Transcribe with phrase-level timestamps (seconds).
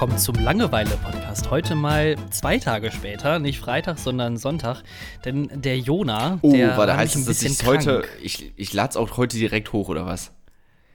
[0.00, 1.50] willkommen zum Langeweile-Podcast.
[1.50, 4.82] Heute mal zwei Tage später, nicht Freitag, sondern Sonntag.
[5.26, 8.04] Denn der Jona, Oh, der warte, war heißt nämlich das, ein dass bisschen ich heute,
[8.22, 10.32] ich, ich lade es auch heute direkt hoch, oder was?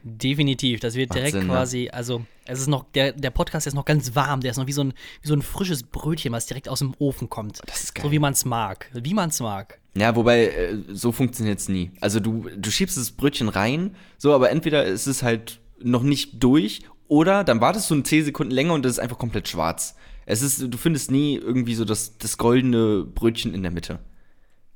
[0.02, 1.53] Definitiv, das wird direkt Sinn, ne?
[1.53, 4.66] quasi, also es ist noch, der, der Podcast ist noch ganz warm, der ist noch
[4.66, 7.61] wie so ein, wie so ein frisches Brötchen, was direkt aus dem Ofen kommt.
[7.67, 8.05] Das ist geil.
[8.05, 8.89] So wie man es mag.
[8.91, 9.80] Wie man es mag.
[9.95, 11.91] Ja, wobei, äh, so funktioniert es nie.
[12.02, 16.44] Also du, du schiebst das Brötchen rein, so, aber entweder ist es halt noch nicht
[16.44, 19.95] durch oder dann wartest du 10 Sekunden länger und es ist einfach komplett schwarz.
[20.26, 24.00] Es ist, du findest nie irgendwie so das, das goldene Brötchen in der Mitte.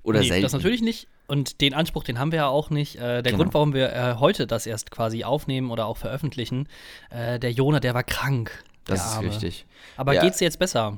[0.03, 0.43] Oder Nee, selten.
[0.43, 1.07] das natürlich nicht.
[1.27, 2.95] Und den Anspruch, den haben wir ja auch nicht.
[2.95, 3.37] Äh, der Genau.
[3.37, 6.67] Grund, warum wir äh, heute das erst quasi aufnehmen oder auch veröffentlichen,
[7.11, 8.63] äh, der Jona, der war krank.
[8.85, 9.27] Das ist Arme.
[9.29, 9.65] richtig.
[9.97, 10.21] Aber Ja.
[10.21, 10.97] geht's dir jetzt besser?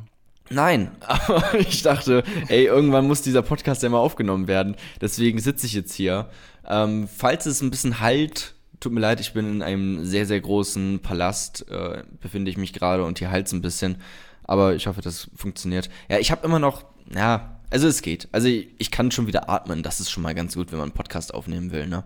[0.50, 4.76] Nein, aber ich dachte, ey, irgendwann muss dieser Podcast ja mal aufgenommen werden.
[5.00, 6.30] Deswegen sitze ich jetzt hier.
[6.68, 10.42] Ähm, falls es ein bisschen halt, tut mir leid, ich bin in einem sehr, sehr
[10.42, 13.96] großen Palast, äh, befinde ich mich gerade und hier halt ein bisschen.
[14.44, 15.90] Aber ich hoffe, das funktioniert.
[16.10, 16.84] Ja, ich habe immer noch,
[17.16, 18.28] ja, also es geht.
[18.34, 19.84] Also ich, ich kann schon wieder atmen.
[19.84, 22.04] Das ist schon mal ganz gut, wenn man einen Podcast aufnehmen will, ne?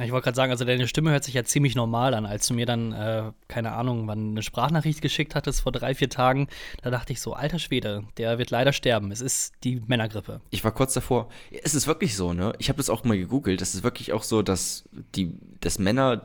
[0.00, 2.26] Ich wollte gerade sagen, also deine Stimme hört sich ja ziemlich normal an.
[2.26, 6.10] Als du mir dann, äh, keine Ahnung, wann eine Sprachnachricht geschickt hattest vor drei, vier
[6.10, 6.48] Tagen,
[6.82, 9.12] da dachte ich so, alter Schwede, der wird leider sterben.
[9.12, 10.40] Es ist die Männergrippe.
[10.50, 11.28] Ich war kurz davor.
[11.62, 12.54] Es ist wirklich so, ne?
[12.58, 13.62] Ich habe das auch mal gegoogelt.
[13.62, 16.22] Es ist wirklich auch so, dass die, dass Männer,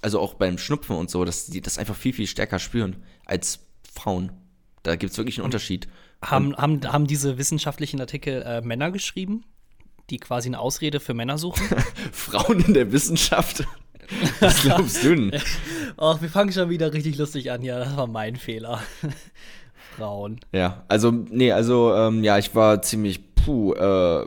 [0.00, 3.60] also auch beim Schnupfen und so, dass die das einfach viel, viel stärker spüren als
[3.92, 4.32] Frauen.
[4.82, 5.88] Da gibt es wirklich einen Unterschied.
[6.22, 9.44] Haben, haben, haben diese wissenschaftlichen Artikel äh, Männer geschrieben,
[10.10, 11.66] die quasi eine Ausrede für Männer suchen?
[12.12, 13.64] Frauen in der Wissenschaft?
[14.40, 15.32] Was glaubst du denn?
[15.96, 17.62] Ach, wir fangen schon wieder richtig lustig an.
[17.62, 18.80] Ja, das war mein Fehler.
[19.96, 20.40] Frauen.
[20.52, 24.26] Ja, also, nee, also, ähm, ja, ich war ziemlich, puh, äh,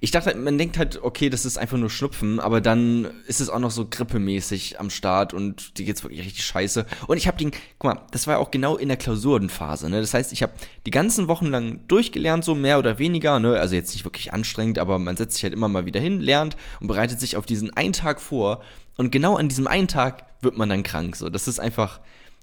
[0.00, 3.50] ich dachte, man denkt halt, okay, das ist einfach nur Schnupfen, aber dann ist es
[3.50, 6.86] auch noch so grippemäßig am Start und die geht's wirklich richtig scheiße.
[7.06, 10.00] Und ich habe den, guck mal, das war auch genau in der Klausurenphase, ne?
[10.00, 10.52] Das heißt, ich habe
[10.86, 13.58] die ganzen Wochen lang durchgelernt, so mehr oder weniger, ne?
[13.58, 16.56] Also jetzt nicht wirklich anstrengend, aber man setzt sich halt immer mal wieder hin, lernt
[16.80, 18.62] und bereitet sich auf diesen einen Tag vor.
[18.96, 21.16] Und genau an diesem einen Tag wird man dann krank.
[21.16, 22.00] So, das ist einfach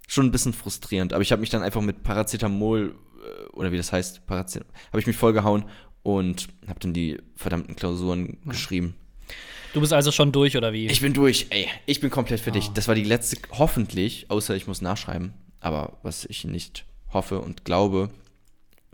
[0.08, 1.14] schon ein bisschen frustrierend.
[1.14, 5.00] Aber ich habe mich dann einfach mit Paracetamol äh, oder wie das heißt, Paracetamol, habe
[5.00, 5.66] ich mich vollgehauen
[6.08, 8.96] und habe dann die verdammten Klausuren geschrieben.
[9.74, 10.88] Du bist also schon durch, oder wie?
[10.88, 11.68] Ich bin durch, ey.
[11.86, 12.70] Ich bin komplett fertig.
[12.74, 15.34] Das war die letzte, hoffentlich, außer ich muss nachschreiben.
[15.60, 18.10] Aber was ich nicht hoffe und glaube,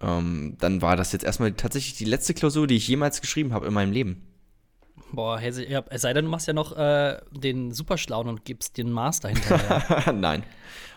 [0.02, 3.68] ähm, dann war das jetzt erstmal tatsächlich die letzte Klausur, die ich jemals geschrieben habe
[3.68, 4.24] in meinem Leben.
[5.12, 9.30] Boah, es sei denn, du machst ja noch äh, den Superschlauen und gibst den Master
[9.30, 10.12] hinterher.
[10.16, 10.42] Nein,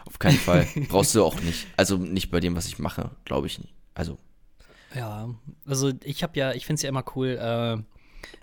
[0.06, 0.66] auf keinen Fall.
[0.88, 1.66] Brauchst du auch nicht.
[1.76, 3.74] Also nicht bei dem, was ich mache, glaube ich nicht.
[3.92, 4.18] Also,
[4.96, 5.28] ja,
[5.66, 7.82] also ich habe ja, ich finde es ja immer cool, äh,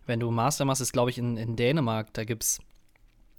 [0.05, 2.59] wenn du Master machst, ist glaube ich in, in Dänemark, da gibt's,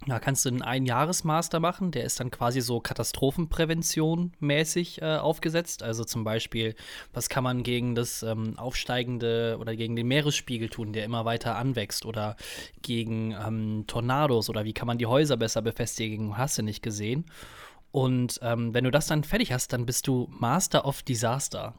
[0.05, 5.81] da kannst du einen Einjahresmaster machen, der ist dann quasi so Katastrophenprävention mäßig äh, aufgesetzt.
[5.81, 6.75] Also zum Beispiel,
[7.13, 11.55] was kann man gegen das ähm, aufsteigende oder gegen den Meeresspiegel tun, der immer weiter
[11.55, 12.35] anwächst oder
[12.81, 17.25] gegen ähm, Tornados oder wie kann man die Häuser besser befestigen, hast du nicht gesehen.
[17.91, 21.73] Und ähm, wenn du das dann fertig hast, dann bist du Master of Disaster.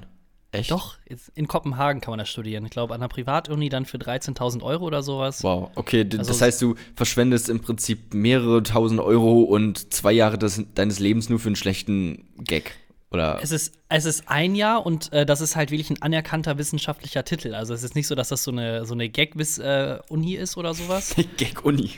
[0.00, 0.11] nein.
[0.52, 0.70] Echt?
[0.70, 0.96] Doch,
[1.34, 2.64] in Kopenhagen kann man das studieren.
[2.66, 5.42] Ich glaube, an der Privatuni dann für 13.000 Euro oder sowas.
[5.42, 10.36] Wow, okay, Also- das heißt, du verschwendest im Prinzip mehrere tausend Euro und zwei Jahre
[10.36, 12.76] des, deines Lebens nur für einen schlechten Gag.
[13.10, 13.38] Oder?
[13.42, 17.24] Es ist, es ist ein Jahr und äh, das ist halt wirklich ein anerkannter wissenschaftlicher
[17.24, 17.54] Titel.
[17.54, 21.14] Also es ist nicht so, dass das so eine, so eine Gag-Uni ist oder sowas.
[21.36, 21.90] Gag-Uni.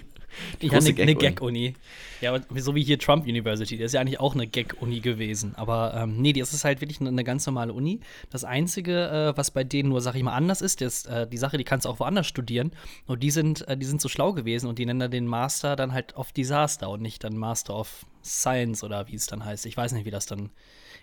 [0.61, 1.15] Ja, eine, Gag-Uni.
[1.15, 1.75] Gag-Uni.
[2.25, 3.77] Ja, aber so wie hier Trump University.
[3.77, 5.55] Das ist ja eigentlich auch eine Gag-Uni gewesen.
[5.57, 8.01] Aber ähm, nee, das ist halt wirklich eine, eine ganz normale Uni.
[8.31, 11.37] Das Einzige, äh, was bei denen nur, sag ich mal, anders ist, ist äh, die
[11.37, 12.73] Sache, die kannst du auch woanders studieren.
[13.07, 15.77] Nur die sind, äh, die sind so schlau gewesen und die nennen dann den Master
[15.77, 19.67] dann halt of Disaster und nicht dann Master of Science oder wie es dann heißt.
[19.67, 20.51] Ich weiß nicht, wie das dann in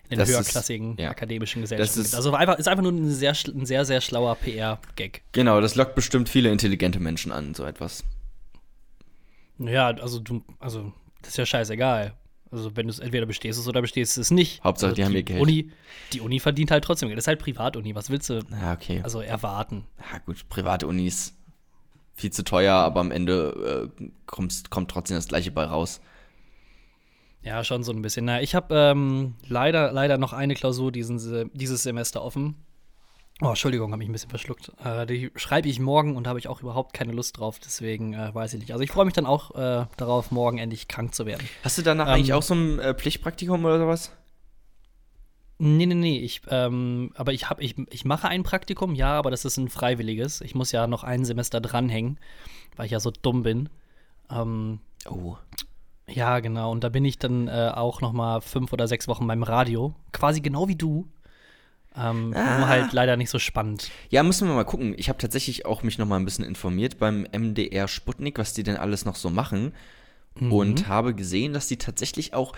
[0.10, 1.12] den Das ist- höherklassigen ja.
[1.12, 2.16] akademischen Gesellschaften ist- ist.
[2.16, 5.22] Also einfach, ist einfach nur ein sehr, ein sehr, sehr schlauer PR-Gag.
[5.34, 8.04] Genau, das lockt bestimmt viele intelligente Menschen an, so etwas.
[9.60, 10.92] Ja, also du, also
[11.22, 12.14] das ist ja scheißegal.
[12.52, 14.62] Also wenn du es entweder bestehst es oder bestehst es nicht.
[14.64, 15.42] Hauptsache, also die haben ihr Geld.
[15.42, 15.72] Uni,
[16.12, 17.18] die Uni verdient halt trotzdem Geld.
[17.18, 17.96] Das ist halt Privatuni.
[17.96, 19.00] Was willst du Ja, okay.
[19.04, 19.86] also erwarten?
[20.12, 21.34] ja, gut, private Unis
[22.14, 26.02] viel zu teuer, aber am Ende äh, kommst, kommt trotzdem das gleiche bei raus.
[27.42, 28.26] Ja, schon so ein bisschen.
[28.26, 32.56] Na, ich habe ähm, leider, leider noch eine Klausur diesen, Se- dieses Semester offen.
[33.42, 34.72] Oh, Entschuldigung, habe ich ein bisschen verschluckt.
[34.84, 37.60] Äh, die schreibe ich morgen und da habe ich auch überhaupt keine Lust drauf.
[37.60, 38.72] Deswegen äh, weiß ich nicht.
[38.72, 41.48] Also ich freue mich dann auch äh, darauf, morgen endlich krank zu werden.
[41.64, 44.12] Hast du danach Ähm, eigentlich auch so ein äh, Pflichtpraktikum oder sowas?
[45.58, 46.20] Nee, nee, nee.
[46.20, 49.70] Ich, ähm, aber ich, hab, ich, ich mache ein Praktikum, ja, aber das ist ein
[49.70, 50.42] freiwilliges.
[50.42, 52.20] Ich muss ja noch ein Semester dranhängen,
[52.76, 53.70] weil ich ja so dumm bin.
[54.30, 54.80] Ähm,
[55.10, 55.36] Oh.
[56.08, 56.72] Ja, genau.
[56.72, 59.96] Und da bin ich dann äh, auch noch mal fünf oder sechs Wochen beim Radio.
[60.12, 61.08] Quasi genau wie du.
[61.96, 62.60] Ähm, Ah.
[62.60, 63.90] Nur halt leider nicht so spannend.
[64.10, 64.94] Ja, müssen wir mal gucken.
[64.98, 68.64] Ich habe tatsächlich auch mich noch mal ein bisschen informiert beim MDR Sputnik, was die
[68.64, 69.74] denn alles noch so machen.
[70.40, 72.54] Und habe gesehen, dass die tatsächlich auch,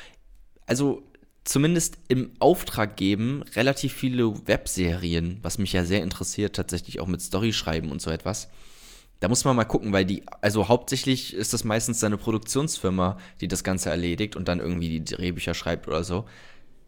[0.68, 1.02] also
[1.44, 7.22] zumindest im Auftrag geben, relativ viele Webserien, was mich ja sehr interessiert, tatsächlich auch mit
[7.22, 8.50] Story schreiben und so etwas.
[9.22, 13.48] Da muss man mal gucken, weil die, also hauptsächlich ist das meistens eine Produktionsfirma, die
[13.48, 16.26] das Ganze erledigt und dann irgendwie die Drehbücher schreibt oder so.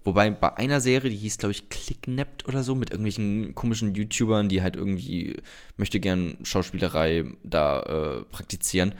[0.06, 4.50] Wobei bei einer Serie, die hieß, glaube ich, Clicknapped oder so, mit irgendwelchen komischen YouTubern,
[4.50, 5.38] die halt irgendwie
[5.78, 8.94] möchte gern Schauspielerei da äh, praktizieren.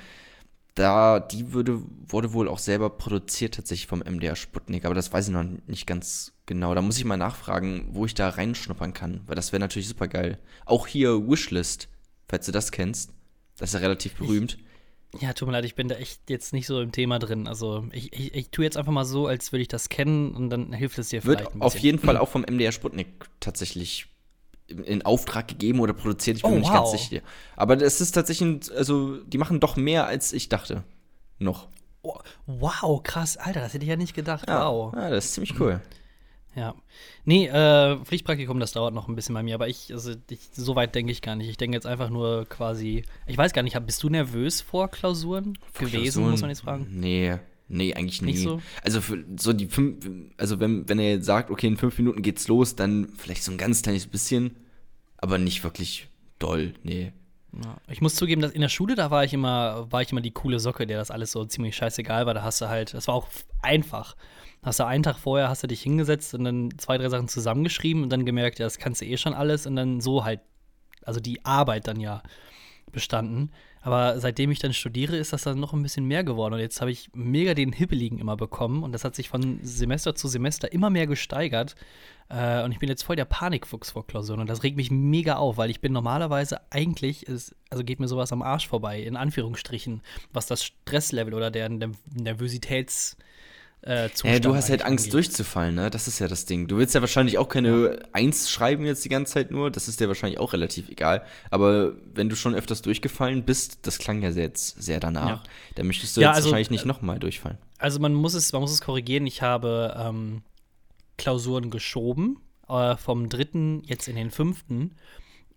[0.74, 5.28] Da, die würde, wurde wohl auch selber produziert tatsächlich vom MDR Sputnik, aber das weiß
[5.28, 6.74] ich noch nicht ganz genau.
[6.74, 10.08] Da muss ich mal nachfragen, wo ich da reinschnuppern kann, weil das wäre natürlich super
[10.08, 10.40] geil.
[10.66, 11.88] Auch hier Wishlist,
[12.28, 13.12] falls du das kennst.
[13.58, 14.58] Das ist ja relativ berühmt.
[15.20, 17.48] Ja, tut mir leid, ich bin da echt jetzt nicht so im Thema drin.
[17.48, 20.50] Also ich, ich, ich tue jetzt einfach mal so, als würde ich das kennen und
[20.50, 23.08] dann hilft es dir vielleicht Wird auf jeden Fall auch vom MDR Sputnik
[23.40, 24.08] tatsächlich
[24.68, 26.38] in- Auftrag gegeben oder produziert.
[26.38, 26.92] Ich bin Oh, mir nicht wow.
[26.92, 27.22] ganz sicher.
[27.56, 30.84] Aber das ist tatsächlich, ein, also die machen doch mehr, als ich dachte.
[31.40, 31.68] Noch.
[32.02, 34.48] Oh, wow, krass, Alter, das hätte ich ja nicht gedacht.
[34.48, 34.94] Ja, Wow.
[34.96, 35.82] ja das ist ziemlich cool.
[36.56, 36.74] Ja.
[37.26, 40.76] Nee, äh, Pflichtpraktikum, das dauert noch ein bisschen bei mir, aber ich, also ich, so
[40.76, 41.50] weit denke ich gar nicht.
[41.50, 45.58] Ich denke jetzt einfach nur quasi, ich weiß gar nicht, bist du nervös vor Klausuren
[45.78, 46.32] gewesen, Klausuren?
[46.32, 46.88] muss man jetzt fragen?
[46.90, 47.38] Nee,
[47.68, 48.32] nee, eigentlich nie.
[48.32, 48.62] Nicht so?
[48.82, 52.22] Also für so die fünf, also wenn, wenn er jetzt sagt, okay, in fünf Minuten
[52.22, 54.56] geht's los, dann vielleicht so ein ganz kleines bisschen,
[55.18, 56.08] aber nicht wirklich
[56.40, 57.12] doll, nee.
[57.64, 57.78] Ja.
[57.88, 60.32] Ich muss zugeben, dass in der Schule, da war ich immer, war ich immer die
[60.32, 62.34] coole Socke, der das alles so ziemlich scheißegal war.
[62.34, 63.28] Da hast du halt, das war auch
[63.62, 64.16] einfach.
[64.66, 68.02] Hast du einen Tag vorher, hast du dich hingesetzt und dann zwei, drei Sachen zusammengeschrieben
[68.02, 70.42] und dann gemerkt, ja, das kannst du eh schon alles und dann so halt,
[71.04, 72.24] also die Arbeit dann ja
[72.92, 73.52] bestanden.
[73.82, 76.56] Aber seitdem ich dann studiere, ist das dann noch ein bisschen mehr geworden.
[76.56, 78.82] Und jetzt habe ich mega den Hibbeligen immer bekommen.
[78.82, 81.76] Und das hat sich von Semester zu Semester immer mehr gesteigert.
[82.30, 84.40] Äh, und ich bin jetzt voll der Panikfuchs vor Klausuren.
[84.40, 88.08] Und das regt mich mega auf, weil ich bin normalerweise eigentlich, ist, also geht mir
[88.08, 90.02] sowas am Arsch vorbei, in Anführungsstrichen,
[90.34, 93.18] was das Stresslevel oder der, der Nervositäts.
[93.86, 95.14] Äh, Ja, Zustand du hast halt Angst angeht.
[95.14, 95.90] durchzufallen, ne?
[95.92, 96.68] Das ist ja das Ding.
[96.68, 99.70] Du willst ja wahrscheinlich auch keine Eins schreiben jetzt die ganze Zeit nur.
[99.70, 101.24] Das ist dir wahrscheinlich auch relativ egal.
[101.52, 105.44] Aber wenn du schon öfters durchgefallen bist, das klang ja jetzt sehr danach, Ja.
[105.76, 107.58] dann möchtest du Ja, jetzt also, wahrscheinlich nicht nochmal durchfallen.
[107.78, 109.28] Also man muss es, man muss es korrigieren.
[109.28, 110.42] Ich habe ähm,
[111.18, 114.96] Klausuren geschoben äh, vom dritten jetzt in den fünften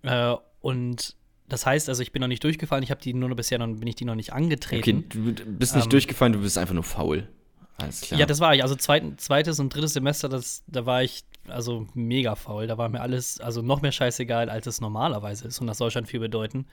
[0.03, 1.17] äh, und
[1.49, 2.85] das heißt, also ich bin noch nicht durchgefallen.
[2.85, 5.05] Ich habe die nur noch bisher noch bin ich die noch nicht Okay, angetreten.
[5.09, 7.27] du bist nicht Ähm, durchgefallen, du bist einfach nur faul.
[7.79, 8.21] Alles klar.
[8.21, 8.63] Ja, das war ich.
[8.63, 12.67] Also zweiten, zweites und drittes Semester, das, da war ich also mega faul.
[12.67, 15.61] Da war mir alles, also noch mehr scheißegal, als es normalerweise ist.
[15.61, 16.67] Und das soll schon viel bedeuten.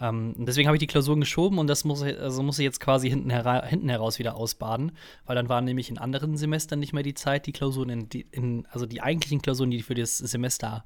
[0.00, 2.80] Ähm, deswegen habe ich die Klausuren geschoben und das muss, ich- also muss ich jetzt
[2.80, 4.92] quasi hinten, hera hinten heraus wieder ausbaden.
[5.26, 8.26] Weil dann waren nämlich in anderen Semestern nicht mehr die Zeit, die Klausuren, in, die,
[8.32, 10.84] in, also die eigentlichen Klausuren, die für das Semester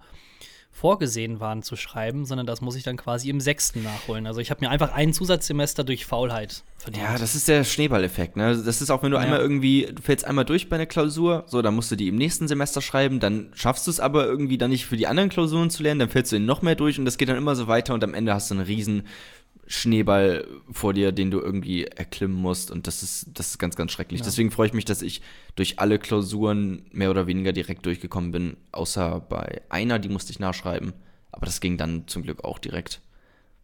[0.70, 4.26] vorgesehen waren zu schreiben, sondern das muss ich dann quasi im sechsten nachholen.
[4.29, 7.05] Also ich habe mir einfach ein Zusatzsemester durch Faulheit verdient.
[7.05, 8.56] Ja, das ist der Schneeballeffekt, ne?
[8.65, 9.22] Das ist auch, wenn du Ja.
[9.25, 12.15] einmal irgendwie, du fällst einmal durch bei einer Klausur, so, dann musst du die im
[12.15, 15.70] nächsten Semester schreiben, dann schaffst du es aber irgendwie dann nicht für die anderen Klausuren
[15.70, 17.67] zu lernen, dann fällst du in noch mehr durch und das geht dann immer so
[17.67, 19.03] weiter und am Ende hast du einen riesen
[19.69, 23.93] Schneeball vor dir, den du irgendwie erklimmen musst und das ist, das ist ganz, ganz
[23.93, 24.20] schrecklich.
[24.20, 24.25] Ja.
[24.25, 25.20] Deswegen freue ich mich, dass ich
[25.56, 30.39] durch alle Klausuren mehr oder weniger direkt durchgekommen bin, außer bei einer, die musste ich
[30.41, 30.94] nachschreiben,
[31.31, 33.01] aber das ging dann zum Glück auch direkt.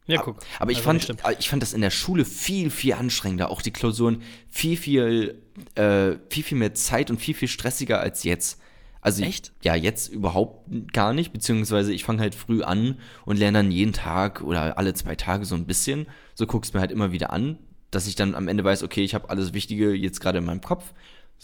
[0.06, 0.36] ja guck.
[0.58, 1.22] Aber ich Also, fand, das stimmt.
[1.38, 3.50] ich fand das in der Schule viel, viel anstrengender.
[3.50, 5.42] Auch die Klausuren viel, viel,
[5.74, 8.60] äh, viel, viel mehr Zeit und viel, viel stressiger als jetzt.
[9.04, 9.52] Also Echt?
[9.62, 13.92] ja, jetzt überhaupt gar nicht, beziehungsweise ich fange halt früh an und lerne dann jeden
[13.92, 16.06] Tag oder alle zwei Tage so ein bisschen.
[16.34, 17.58] So guck's mir halt immer wieder an,
[17.90, 20.62] dass ich dann am Ende weiß, okay, ich habe alles Wichtige jetzt gerade in meinem
[20.62, 20.94] Kopf.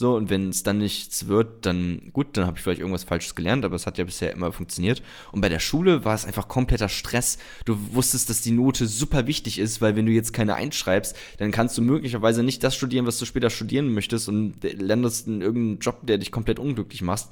[0.00, 3.34] So, und wenn es dann nichts wird, dann gut, dann habe ich vielleicht irgendwas Falsches
[3.34, 5.02] gelernt, aber es hat ja bisher immer funktioniert.
[5.30, 7.36] Und bei der Schule war es einfach kompletter Stress.
[7.66, 11.50] Du wusstest, dass die Note super wichtig ist, weil wenn du jetzt keine einschreibst, dann
[11.50, 15.80] kannst du möglicherweise nicht das studieren, was du später studieren möchtest und landest in irgendeinem
[15.80, 17.26] Job, der dich komplett unglücklich macht.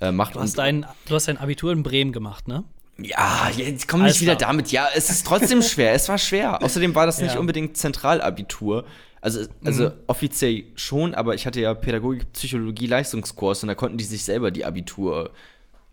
[0.00, 2.64] Äh, macht Du hast, dein, du hast dein Abitur in Bremen gemacht, ne?
[2.96, 4.48] ja, jetzt komm Alles nicht wieder klar.
[4.52, 4.72] damit.
[4.72, 5.92] Ja, es ist trotzdem schwer.
[5.92, 6.62] Es war schwer.
[6.62, 7.38] Außerdem war das nicht Ja.
[7.40, 8.86] unbedingt Zentralabitur.
[9.24, 14.04] Also, also offiziell schon, aber ich hatte ja Pädagogik, Psychologie, Leistungskurs und da konnten die
[14.04, 15.32] sich selber die Abitur,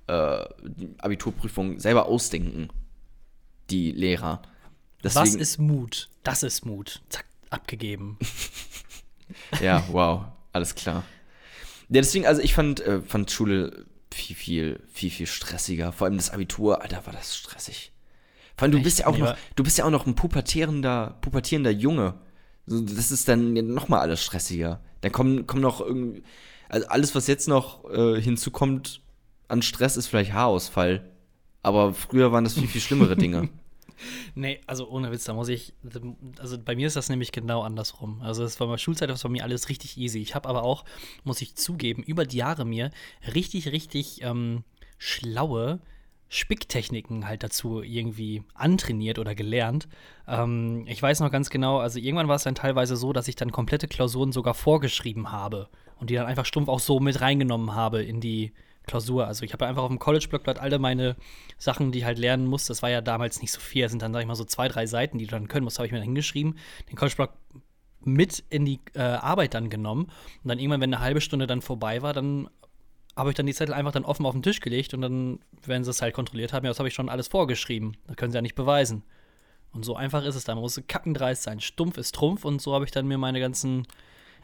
[0.07, 2.67] äh, die Abiturprüfung selber ausdenken.
[3.69, 4.41] Die Lehrer.
[5.01, 6.09] Was Deswegen, ist Mut?
[6.23, 7.01] Das ist Mut.
[7.07, 8.19] Zack, abgegeben.
[9.61, 11.03] Ja, wow, alles klar.
[11.87, 15.93] Ja, deswegen, also ich fand, äh, fand Schule viel, viel, viel, viel stressiger.
[15.93, 17.93] Vor allem das Abitur, Alter, war das stressig.
[18.57, 18.83] Vor allem, du Echt?
[18.83, 22.15] bist ja auch noch, du bist ja auch noch ein pubertierender, pubertierender Junge.
[22.65, 24.81] Das ist dann noch mal alles stressiger.
[25.01, 26.23] Dann kommen, kommen noch irgendwie,
[26.69, 29.01] also alles, was jetzt noch äh, hinzukommt
[29.47, 31.09] an Stress, ist vielleicht Haarausfall.
[31.63, 33.49] Aber früher waren das viel, viel schlimmere Dinge.
[34.33, 35.73] Nee, also ohne Witz, da muss ich,
[36.39, 38.19] also bei mir ist das nämlich genau andersrum.
[38.23, 40.19] Also es war bei Schulzeit, das war mir alles richtig easy.
[40.19, 40.85] Ich habe aber auch,
[41.23, 42.89] muss ich zugeben, über die Jahre mir
[43.35, 44.63] richtig, richtig ähm,
[44.97, 45.81] schlaue
[46.33, 49.89] Spicktechniken halt dazu irgendwie antrainiert oder gelernt.
[50.29, 53.35] Ähm, ich weiß noch ganz genau, also irgendwann war es dann teilweise so, dass ich
[53.35, 55.67] dann komplette Klausuren sogar vorgeschrieben habe
[55.99, 58.53] und die dann einfach stumpf auch so mit reingenommen habe in die
[58.87, 59.27] Klausur.
[59.27, 61.17] Also ich habe einfach auf dem College-Blockblatt alle meine
[61.57, 62.65] Sachen, die ich halt lernen muss.
[62.65, 63.83] Das war ja damals nicht so viel.
[63.83, 65.79] Das sind dann, sag ich mal, so zwei, drei Seiten, die du dann können musst,
[65.79, 66.57] habe ich mir dann hingeschrieben.
[66.89, 67.31] Den College-Block
[68.05, 70.05] mit in die äh, Arbeit dann genommen.
[70.05, 72.49] Und dann irgendwann, wenn eine halbe Stunde dann vorbei war, dann
[73.15, 75.83] habe ich dann die Zettel einfach dann offen auf den Tisch gelegt und dann, wenn
[75.83, 77.97] sie es halt kontrolliert haben, ja, das habe ich schon alles vorgeschrieben.
[78.07, 79.03] Das können sie ja nicht beweisen.
[79.73, 80.55] Und so einfach ist es dann.
[80.55, 81.59] Man muss kackendreist sein.
[81.59, 83.87] Stumpf ist Trumpf und so habe ich dann mir meine ganzen.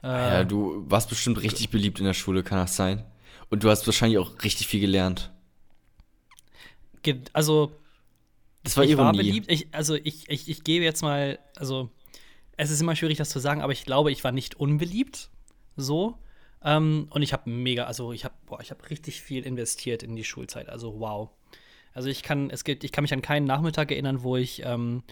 [0.04, 3.04] Äh, ja, du warst bestimmt richtig beliebt in der Schule, kann das sein?
[3.50, 5.32] Und du hast wahrscheinlich auch richtig viel gelernt.
[7.32, 7.72] Also,
[8.64, 9.06] das war ich Ironie.
[9.06, 9.50] war beliebt.
[9.50, 11.90] Ich, also, ich, ich, ich gebe jetzt mal, also,
[12.58, 15.30] es ist immer schwierig, das zu sagen, aber ich glaube, ich war nicht unbeliebt.
[15.78, 16.18] So.
[16.64, 20.70] Ähm, und ich habe mega, also ich habe, ich richtig viel investiert in die Schulzeit.
[20.70, 21.30] Also wow.
[21.94, 25.04] Also ich kann, es gibt, ich kann mich an keinen Nachmittag erinnern, wo ich ähm,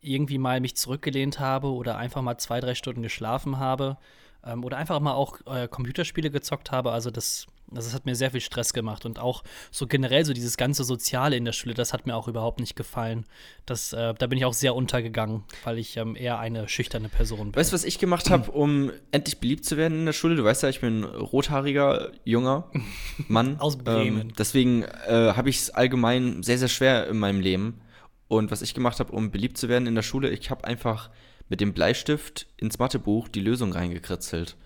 [0.00, 3.98] irgendwie mal mich zurückgelehnt habe oder einfach mal zwei, drei Stunden geschlafen habe
[4.44, 6.92] ähm, oder einfach mal auch äh, Computerspiele gezockt habe.
[6.92, 10.56] Also das, das hat mir sehr viel Stress gemacht und auch so generell so dieses
[10.56, 13.26] ganze Soziale in der Schule, das hat mir auch überhaupt nicht gefallen.
[13.66, 17.52] Das, äh, da bin ich auch sehr untergegangen, weil ich ähm, eher eine schüchterne Person
[17.52, 17.56] bin.
[17.56, 20.36] Weißt du, was ich gemacht habe, um endlich beliebt zu werden in der Schule?
[20.36, 22.70] Du weißt ja, ich bin ein rothaariger, junger
[23.28, 23.58] Mann.
[23.60, 24.20] Aus Bremen.
[24.20, 27.80] Ähm, deswegen äh, habe ich es allgemein sehr, sehr schwer in meinem Leben.
[28.28, 31.10] Und was ich gemacht habe, um beliebt zu werden in der Schule, ich habe einfach
[31.48, 34.56] mit dem Bleistift ins Mathebuch die Lösung reingekritzelt.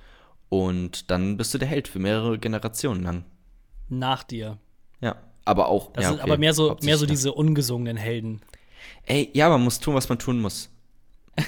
[0.62, 3.24] Und dann bist du der Held für mehrere Generationen lang.
[3.88, 4.58] Nach dir.
[5.00, 5.92] Ja, aber auch.
[5.92, 8.40] Das ja, sind aber mehr so, mehr so diese ungesungenen Helden.
[9.04, 10.70] Ey, ja, man muss tun, was man tun muss.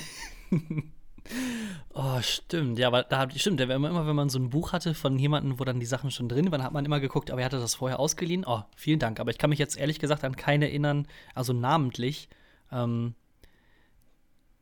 [1.94, 2.80] oh, stimmt.
[2.80, 5.64] Ja, aber da stimmt, immer, immer, wenn man so ein Buch hatte von jemandem, wo
[5.64, 8.00] dann die Sachen schon drin waren, hat man immer geguckt, aber er hatte das vorher
[8.00, 8.44] ausgeliehen.
[8.44, 9.20] Oh, vielen Dank.
[9.20, 12.28] Aber ich kann mich jetzt ehrlich gesagt an keinen erinnern, also namentlich,
[12.72, 13.14] ähm,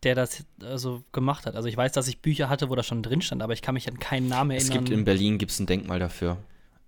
[0.05, 1.57] der das also gemacht hat.
[1.57, 3.75] Also ich weiß, dass ich Bücher hatte, wo das schon drin stand, aber ich kann
[3.75, 4.69] mich an keinen Namen erinnern.
[4.69, 6.39] Es gibt in Berlin gibt's ein Denkmal dafür.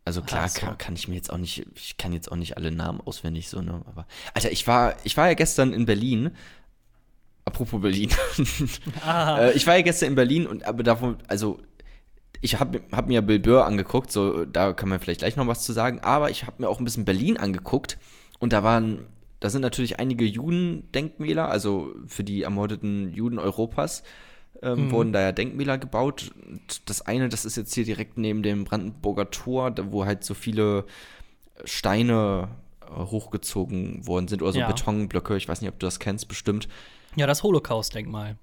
[0.05, 0.61] Also klar so.
[0.61, 3.49] kann, kann, ich mir jetzt auch nicht, ich kann jetzt auch nicht alle Namen auswendig
[3.49, 3.83] so, ne?
[3.87, 6.31] Aber Alter, ich war, ich war ja gestern in Berlin.
[7.45, 8.11] Apropos Berlin.
[9.07, 11.59] äh, ich war ja gestern in Berlin und aber davon, also
[12.41, 15.65] ich habe hab mir Bill Burr angeguckt, so da kann man vielleicht gleich noch was
[15.65, 17.99] zu sagen, aber ich habe mir auch ein bisschen Berlin angeguckt
[18.39, 19.07] und da waren
[19.41, 24.03] da sind natürlich einige Judendenkmäler, also für die ermordeten Juden Europas
[24.63, 24.91] ähm, mhm.
[24.91, 26.33] wurden da ja Denkmäler gebaut.
[26.47, 30.35] Und das eine, das ist jetzt hier direkt neben dem Brandenburger Tor, wo halt so
[30.35, 30.85] viele
[31.65, 32.49] Steine
[32.83, 34.67] äh, hochgezogen worden sind oder so ja.
[34.67, 35.37] Betonblöcke.
[35.37, 36.69] Ich weiß nicht, ob du das kennst, bestimmt.
[37.17, 38.37] Ja, das Holocaust-Denkmal.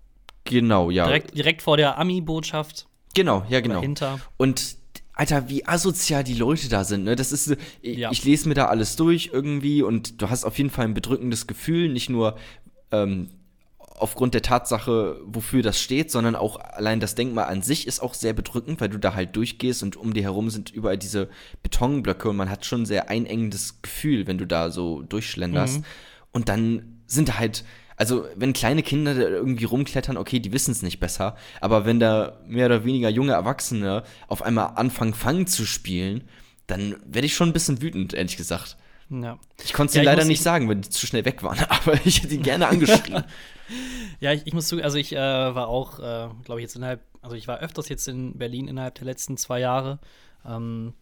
[0.46, 1.06] Genau, ja.
[1.06, 2.88] Direkt, direkt vor der Ami-Botschaft.
[3.14, 3.76] Genau, ja, genau.
[3.76, 4.20] Dahinter.
[4.38, 4.78] Und
[5.16, 7.16] Alter, wie asozial die Leute da sind, ne?
[7.16, 8.12] Das ist, ich, ja.
[8.12, 11.46] ich lese mir da alles durch irgendwie und du hast auf jeden Fall ein bedrückendes
[11.46, 12.36] Gefühl, nicht nur
[12.92, 13.30] ähm,
[13.96, 18.16] aufgrund der Tatsache, wofür das steht, sondern auch allein das Denkmal an sich ist auch
[18.16, 21.30] sehr bedrückend, weil du da halt durchgehst und um dir herum sind überall diese
[21.62, 25.80] Betonblöcke und man hat schon ein sehr einengendes Gefühl, wenn du da so durchschlenderst.
[25.80, 25.86] Mhm.
[26.32, 27.64] Und dann sind da halt
[27.96, 32.40] also wenn kleine Kinder irgendwie rumklettern, okay, die wissen es nicht besser, aber wenn da
[32.48, 36.24] mehr oder weniger junge Erwachsene auf einmal anfangen, Fang zu spielen,
[36.68, 38.78] dann werde ich schon ein bisschen wütend, ehrlich gesagt.
[39.10, 39.38] Ja.
[39.64, 42.20] Ich konnte es ja, leider nicht sagen, weil die zu schnell weg waren, aber ich
[42.20, 43.24] hätte die gerne angeschrieben.
[44.20, 47.02] ja, ich, ich, muss zu, also ich äh, war auch, äh, glaube ich, jetzt innerhalb,
[47.22, 50.00] also ich war öfters jetzt in Berlin innerhalb der letzten zwei Jahre.
[50.46, 50.94] Ähm,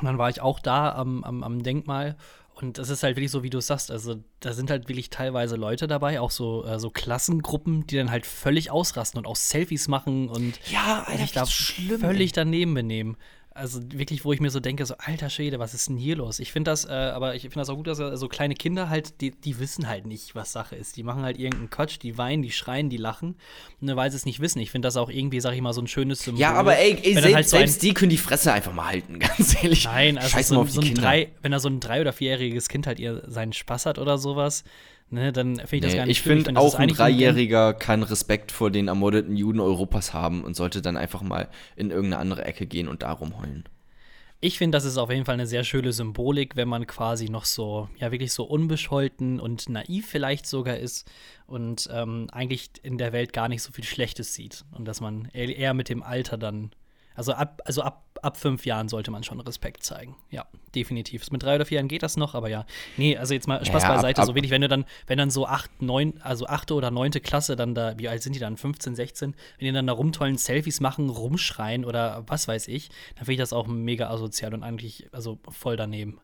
[0.00, 2.16] dann war ich auch da am, am, am Denkmal
[2.60, 3.90] und das ist halt wirklich so, wie du es sagst.
[3.90, 8.10] Also, da sind halt wirklich teilweise Leute dabei, auch so, äh, so Klassengruppen, die dann
[8.10, 12.74] halt völlig ausrasten und auch Selfies machen und ja, Alter, sich da schlimm, völlig daneben
[12.74, 13.16] benehmen
[13.58, 16.38] also wirklich, wo ich mir so denke, so alter Schwede, was ist denn hier los?
[16.38, 19.20] Ich finde das, äh, aber ich finde das auch gut, dass so kleine Kinder halt,
[19.20, 20.96] die, die wissen halt nicht, was Sache ist.
[20.96, 23.36] Die machen halt irgendeinen Quatsch, die weinen, die schreien, die lachen,
[23.80, 24.60] ne, weil sie es nicht wissen.
[24.60, 26.40] Ich finde das auch irgendwie, sag ich mal, so ein schönes Symbol.
[26.40, 29.18] Ja, aber ey, ey selbst, halt so selbst die können die Fresse einfach mal halten,
[29.18, 29.84] ganz ehrlich.
[29.84, 31.02] Nein, also Scheiß so, mal auf die so Kinder.
[31.02, 34.18] drei, wenn da so ein drei- oder vierjähriges Kind halt ihr seinen Spaß hat oder
[34.18, 34.64] sowas,
[35.10, 38.70] ne, dann finde ich das gar nicht Ich finde auch ein Dreijähriger kann Respekt vor
[38.70, 42.88] den ermordeten Juden Europas haben und sollte dann einfach mal in irgendeine andere Ecke gehen
[42.88, 43.64] und da rumheulen.
[44.40, 47.44] Ich finde, das ist auf jeden Fall eine sehr schöne Symbolik, wenn man quasi noch
[47.44, 51.10] so, ja, wirklich so unbescholten und naiv vielleicht sogar ist
[51.48, 54.64] und ähm, eigentlich in der Welt gar nicht so viel Schlechtes sieht.
[54.70, 56.70] Und dass man eher mit dem Alter dann
[57.18, 60.16] Also ab, also ab, ab fünf Jahren sollte man schon Respekt zeigen.
[60.30, 61.30] Ja, definitiv.
[61.32, 62.64] Mit drei oder vier Jahren geht das noch, aber ja.
[62.96, 64.24] Nee, also jetzt mal Spaß Ja, ab- beiseite.
[64.24, 67.20] so ab- wenig, wenn du dann, wenn dann so acht, neun, also achte oder neunte
[67.20, 68.56] Klasse dann da, wie alt sind die dann?
[68.56, 69.34] 15, 16?
[69.58, 73.38] Wenn die dann da rumtollen, Selfies machen, rumschreien oder was weiß ich, dann finde ich
[73.38, 76.20] das auch mega asozial und eigentlich, also voll daneben.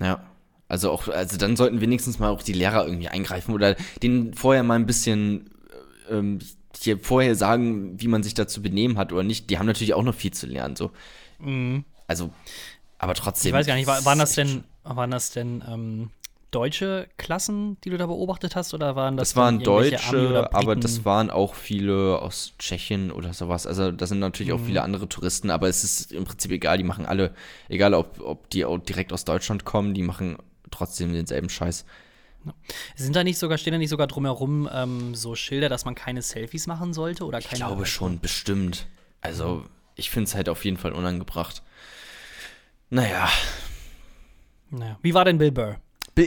[0.00, 0.24] Ja.
[0.66, 4.62] Also auch, also dann sollten wenigstens mal auch die Lehrer irgendwie eingreifen oder denen vorher
[4.62, 5.50] mal ein bisschen
[6.08, 6.38] äh, ähm,
[6.80, 9.50] hier vorher sagen, wie man sich dazu benehmen hat oder nicht.
[9.50, 10.90] Die haben natürlich auch noch viel zu lernen, so.
[12.06, 12.30] Also,
[12.98, 13.50] aber trotzdem.
[13.52, 13.54] Mhm.
[13.54, 16.10] Ich weiß gar nicht, war, waren das denn, waren das denn ähm,
[16.50, 21.04] deutsche Klassen, die du da beobachtet hast, oder waren das Das waren Deutsche, aber das
[21.04, 23.66] waren auch viele aus Tschechien oder sowas.
[23.66, 24.66] Also da sind natürlich auch Mhm.
[24.66, 27.34] viele andere Touristen, aber es ist im Prinzip egal, die machen alle,
[27.68, 30.36] egal ob, ob die auch direkt aus Deutschland kommen, die machen
[30.70, 31.84] trotzdem denselben Scheiß.
[32.96, 36.22] Sind da nicht sogar, stehen da nicht sogar drumherum ähm, so Schilder, dass man keine
[36.22, 37.58] Selfies machen sollte oder Ich keine?
[37.58, 38.86] glaube schon, bestimmt.
[39.20, 39.64] Also
[39.96, 41.62] ich finde es halt auf jeden Fall unangebracht.
[42.90, 43.28] Naja.
[44.70, 44.98] Naja.
[45.02, 45.76] Wie war denn Bill Burr?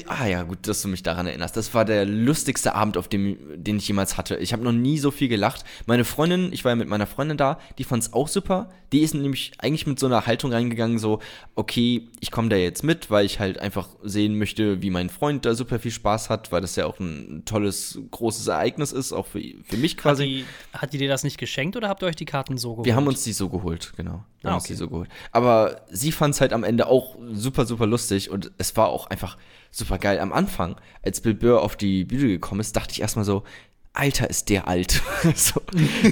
[0.10, 1.56] Ah ja, gut, dass du mich daran erinnerst.
[1.56, 4.36] Das war der lustigste Abend, auf dem, den ich jemals hatte.
[4.36, 5.64] Ich habe noch nie so viel gelacht.
[5.86, 8.70] Meine Freundin, ich war ja mit meiner Freundin da, die fand es auch super.
[8.92, 11.20] Die ist nämlich eigentlich mit so einer Haltung reingegangen, so,
[11.56, 15.46] okay, ich komme da jetzt mit, weil ich halt einfach sehen möchte, wie mein Freund
[15.46, 19.26] da super viel Spaß hat, weil das ja auch ein tolles, großes Ereignis ist, auch
[19.26, 20.24] für, für mich Hat quasi.
[20.26, 20.46] die,
[20.78, 22.86] hat die dir das nicht geschenkt oder habt ihr euch die Karten so geholt?
[22.86, 24.24] Wir haben uns die so geholt, genau.
[24.42, 24.74] Wir Ah, haben uns okay.
[24.74, 25.10] die so geholt.
[25.32, 29.08] Aber sie fand es halt am Ende auch super, super lustig und es war auch
[29.08, 29.38] einfach
[29.78, 30.20] super geil.
[30.20, 33.44] Am Anfang, als Bill Burr auf die Bühne gekommen ist, dachte ich erstmal so,
[33.94, 35.02] Alter, ist der alt.
[35.36, 35.62] so,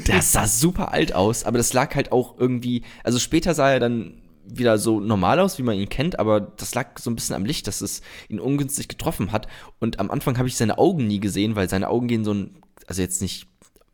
[0.08, 3.80] der sah super alt aus, aber das lag halt auch irgendwie, also später sah er
[3.80, 7.36] dann wieder so normal aus, wie man ihn kennt, aber das lag so ein bisschen
[7.36, 9.48] am Licht, dass es ihn ungünstig getroffen hat.
[9.80, 12.62] Und am Anfang habe ich seine Augen nie gesehen, weil seine Augen gehen so ein,
[12.88, 13.48] also jetzt nicht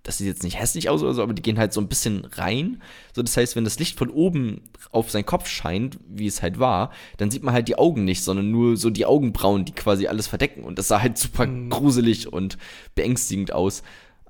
[0.04, 2.26] das sieht jetzt nicht hässlich aus oder so, aber die gehen halt so ein bisschen
[2.26, 2.82] rein.
[3.16, 4.62] So, das heißt, wenn das Licht von oben
[4.92, 8.24] auf seinen Kopf scheint, wie es halt war, dann sieht man halt die Augen nicht,
[8.24, 10.64] sondern nur so die Augenbrauen, die quasi alles verdecken.
[10.64, 12.58] Und das sah halt super gruselig und
[12.96, 13.84] beängstigend aus.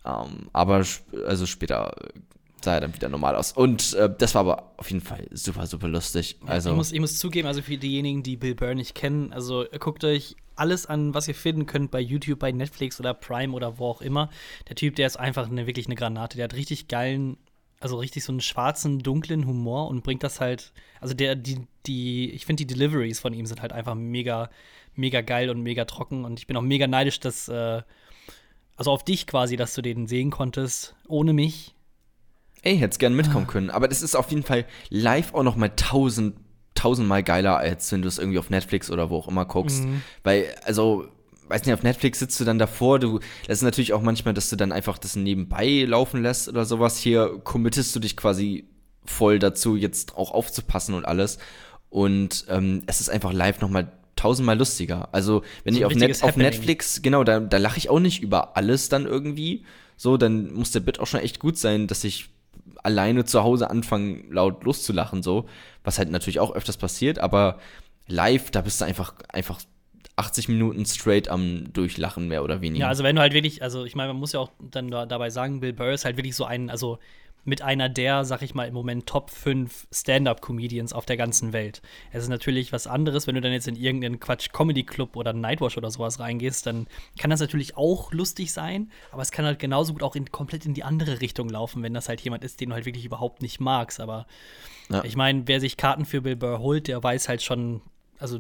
[0.05, 0.83] Ähm, aber
[1.25, 1.95] also später
[2.63, 3.51] sah er dann wieder normal aus.
[3.51, 6.37] Und äh, das war aber auf jeden Fall super, super lustig.
[6.45, 9.65] Also, ich, muss, ich muss zugeben, also für diejenigen, die Bill Burr nicht kennen, also
[9.79, 13.79] guckt euch alles an, was ihr finden könnt bei YouTube, bei Netflix oder Prime oder
[13.79, 14.29] wo auch immer.
[14.67, 16.37] Der Typ, der ist einfach eine, wirklich eine Granate.
[16.37, 17.37] Der hat richtig geilen,
[17.79, 22.29] also richtig so einen schwarzen, dunklen Humor und bringt das halt, also der, die, die,
[22.31, 24.49] ich finde die Deliveries von ihm sind halt einfach mega,
[24.93, 27.81] mega geil und mega trocken und ich bin auch mega neidisch, dass, äh,
[28.75, 31.73] also auf dich quasi, dass du den sehen konntest, ohne mich.
[32.63, 33.17] Ey, hätte gern Ah.
[33.17, 33.69] mitkommen können.
[33.69, 36.35] Aber das ist auf jeden Fall live auch noch mal tausend,
[36.75, 39.83] tausendmal geiler, als wenn du es irgendwie auf Netflix oder wo auch immer guckst.
[39.83, 40.01] Mhm.
[40.23, 41.05] Weil, also,
[41.47, 44.49] weiß nicht, auf Netflix sitzt du dann davor, du, das ist natürlich auch manchmal, dass
[44.49, 46.97] du dann einfach das nebenbei laufen lässt oder sowas.
[46.97, 48.65] Hier committest du dich quasi
[49.05, 51.39] voll dazu, jetzt auch aufzupassen und alles.
[51.89, 55.09] Und ähm, es ist einfach live noch mal tausendmal lustiger.
[55.13, 56.37] Also, wenn So ich auf, Net auf.
[56.37, 59.65] Netflix, genau, da, da lache ich auch nicht über alles dann irgendwie.
[59.97, 62.29] So, dann muss der Bit auch schon echt gut sein, dass ich
[62.83, 65.45] alleine zu Hause anfange, laut loszulachen, so.
[65.83, 67.59] Was halt natürlich auch öfters passiert, aber
[68.07, 69.59] live, da bist du einfach, einfach
[70.15, 72.85] 80 Minuten straight am Durchlachen, mehr oder weniger.
[72.85, 75.05] Ja, also wenn du halt wirklich, also ich meine, man muss ja auch dann da,
[75.05, 76.99] dabei sagen, Bill Burr ist halt wirklich so ein, also
[77.43, 81.81] mit einer der, sag ich mal, im Moment Top 5 Stand-Up-Comedians auf der ganzen Welt.
[82.11, 85.89] Es ist natürlich was anderes, wenn du dann jetzt in irgendeinen Quatsch-Comedy-Club oder Nightwatch oder
[85.89, 90.03] sowas reingehst, dann kann das natürlich auch lustig sein, aber es kann halt genauso gut
[90.03, 92.75] auch in, komplett in die andere Richtung laufen, wenn das halt jemand ist, den du
[92.75, 93.99] halt wirklich überhaupt nicht magst.
[93.99, 94.27] Aber
[94.89, 95.03] Ja.
[95.03, 97.81] ich meine, wer sich Karten für Bill Burr holt, der weiß halt schon,
[98.19, 98.39] also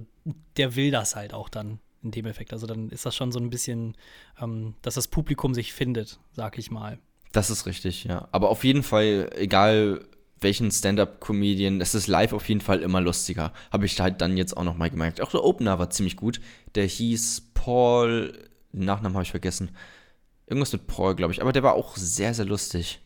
[0.57, 2.53] der will das halt auch dann in dem Effekt.
[2.53, 3.95] Also dann ist das schon so ein bisschen,
[4.39, 6.99] ähm, dass das Publikum sich findet, sag ich mal.
[7.31, 8.27] Das ist richtig, ja.
[8.31, 10.05] Aber auf jeden Fall, egal
[10.39, 13.53] welchen Stand-Up-Comedian, es ist live auf jeden Fall immer lustiger.
[13.71, 15.21] Habe ich halt dann jetzt auch noch mal gemerkt.
[15.21, 16.41] Auch der Opener war ziemlich gut.
[16.75, 18.33] Der hieß Paul,
[18.73, 19.69] den Nachnamen habe ich vergessen.
[20.47, 21.41] Irgendwas mit Paul, glaube ich.
[21.41, 22.99] Aber der war auch sehr, sehr lustig.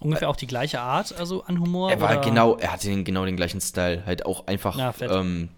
[0.00, 1.90] Ungefähr auch die gleiche Art, also an Humor.
[1.90, 2.20] Er war oder?
[2.20, 4.04] genau, er hatte den, genau den gleichen Style.
[4.04, 5.10] Halt auch einfach, Ja, fett.
[5.10, 5.48] ähm,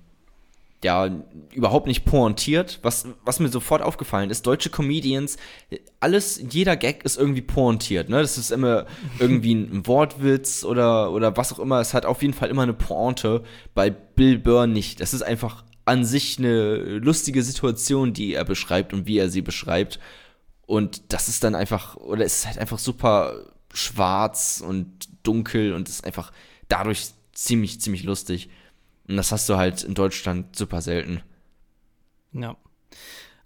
[0.84, 1.10] ja,
[1.52, 2.78] überhaupt nicht pointiert.
[2.82, 5.36] Was, was mir sofort aufgefallen ist, deutsche Comedians,
[5.98, 8.20] alles, jeder Gag ist irgendwie pointiert, ne?
[8.20, 8.86] Das ist immer
[9.18, 11.80] irgendwie ein Wortwitz oder, oder was auch immer.
[11.80, 13.42] Es hat auf jeden Fall immer eine Pointe.
[13.74, 15.00] Bei Bill Burr nicht.
[15.00, 19.42] Das ist einfach an sich eine lustige Situation, die er beschreibt und wie er sie
[19.42, 19.98] beschreibt.
[20.66, 25.88] Und das ist dann einfach, oder es ist halt einfach super schwarz und dunkel und
[25.88, 26.30] ist einfach
[26.68, 28.50] dadurch ziemlich, ziemlich lustig.
[29.08, 31.22] Und das hast du halt in Deutschland super selten.
[32.32, 32.56] Ja.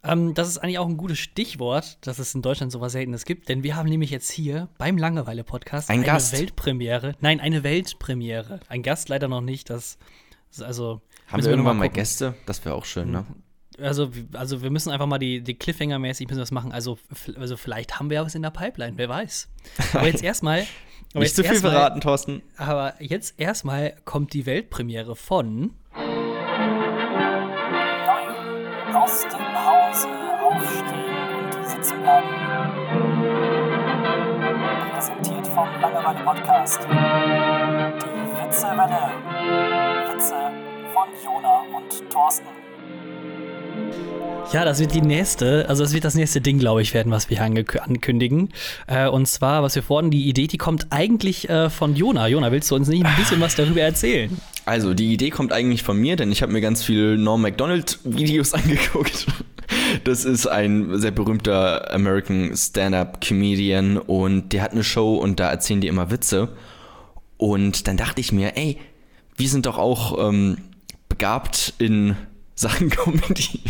[0.05, 3.49] Ähm, das ist eigentlich auch ein gutes Stichwort, dass es in Deutschland sowas Seltenes gibt,
[3.49, 6.33] denn wir haben nämlich jetzt hier beim Langeweile-Podcast Ein eine Gast.
[6.33, 7.15] Weltpremiere.
[7.21, 8.61] Nein, eine Weltpremiere.
[8.69, 9.71] Ein Gast leider noch nicht.
[9.71, 9.99] Das,
[10.51, 11.01] das also.
[11.29, 12.01] Haben wir irgendwann mal gucken.
[12.01, 12.35] Gäste?
[12.47, 13.25] Das wäre auch schön, ne?
[13.79, 16.73] Also, also wir müssen einfach mal die, die Cliffhanger-mäßig müssen wir das machen.
[16.73, 16.99] Also,
[17.37, 19.49] also vielleicht haben wir ja was in der Pipeline, wer weiß.
[19.95, 20.67] Aber jetzt erstmal.
[21.15, 22.43] Aber Nicht zu viel verraten, Thorsten.
[22.57, 25.75] Aber jetzt erstmal kommt die Weltpremiere von.
[25.95, 26.13] Neu
[28.97, 30.09] aus dem Hause
[30.43, 32.29] aufstehen und sitzen bleiben.
[34.93, 36.81] Präsentiert vom Langeweile Podcast.
[36.83, 39.13] Die Witzewelle.
[40.13, 40.35] Witze
[40.95, 42.62] von Jona und Thorsten.
[44.53, 47.31] Ja, das wird die nächste, also das wird das nächste Ding, glaube ich, werden, was
[47.31, 48.51] wir hier ankündigen.
[48.87, 52.29] Äh, und zwar, was wir vorhin, die Idee, die kommt eigentlich äh, von Jona.
[52.29, 54.37] Jona, willst du uns nicht ein bisschen was darüber erzählen?
[54.67, 58.53] Also, die Idee kommt eigentlich von mir, denn ich habe mir ganz viele Norm MacDonald-Videos
[58.55, 59.27] angeguckt.
[60.05, 65.81] Das ist ein sehr berühmter American Stand-Up-Comedian und der hat eine Show und da erzählen
[65.81, 66.51] die immer Witze.
[67.39, 68.79] Und dann dachte ich mir, ey,
[69.37, 70.59] wir sind doch auch ähm,
[71.09, 72.17] begabt in
[72.55, 73.61] Sachen Comedy.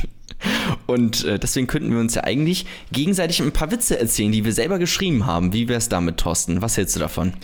[0.87, 4.53] Und äh, deswegen könnten wir uns ja eigentlich gegenseitig ein paar Witze erzählen, die wir
[4.53, 5.53] selber geschrieben haben.
[5.53, 6.63] Wie wär's damit, Thorsten?
[6.63, 7.35] Was hältst du davon?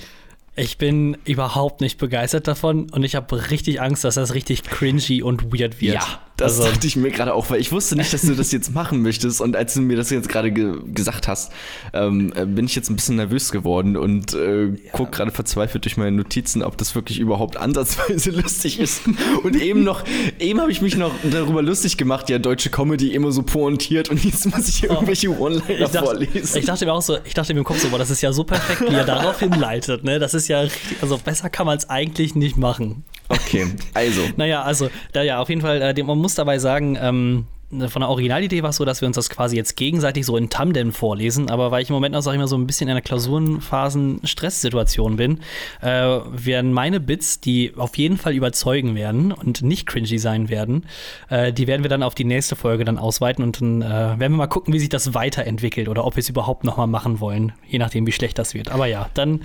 [0.56, 5.22] Ich bin überhaupt nicht begeistert davon und ich habe richtig Angst, dass das richtig cringy
[5.22, 5.94] und weird wird.
[6.38, 8.72] Das also, dachte ich mir gerade auch, weil ich wusste nicht, dass du das jetzt
[8.72, 9.40] machen möchtest.
[9.40, 11.52] Und als du mir das jetzt gerade ge gesagt hast,
[11.92, 15.96] ähm, äh, bin ich jetzt ein bisschen nervös geworden und äh, guck gerade verzweifelt durch
[15.96, 19.02] meine Notizen, ob das wirklich überhaupt ansatzweise lustig ist.
[19.42, 20.04] Und eben noch,
[20.38, 24.24] eben habe ich mich noch darüber lustig gemacht, ja, deutsche Comedy immer so pointiert und
[24.24, 25.84] jetzt muss ich hier irgendwelche One-Liner Oh.
[25.84, 26.58] ich dachte, vorlesen.
[26.58, 28.32] ich dachte mir auch so, ich dachte mir im Kopf so, boah, das ist ja
[28.32, 30.18] so perfekt, wie er darauf hinleitet, ne?
[30.18, 33.04] Das ist ja richtig, also besser kann man es eigentlich nicht machen.
[33.28, 34.22] Okay, also.
[34.36, 38.08] Naja, also, da ja, auf jeden Fall, äh, man muss dabei sagen, ähm, von der
[38.08, 41.50] Originalidee war es so, dass wir uns das quasi jetzt gegenseitig so in Tandem vorlesen,
[41.50, 45.16] aber weil ich im Moment noch, sag ich mal, so ein bisschen in einer Klausurenphasen-Stresssituation
[45.16, 45.40] bin,
[45.82, 50.86] äh, werden meine Bits, die auf jeden Fall überzeugen werden und nicht cringy sein werden,
[51.28, 54.18] äh, die werden wir dann auf die nächste Folge dann ausweiten und dann äh, werden
[54.18, 57.20] wir mal gucken, wie sich das weiterentwickelt oder ob wir es überhaupt noch mal machen
[57.20, 58.70] wollen, je nachdem, wie schlecht das wird.
[58.70, 59.42] Aber ja, dann,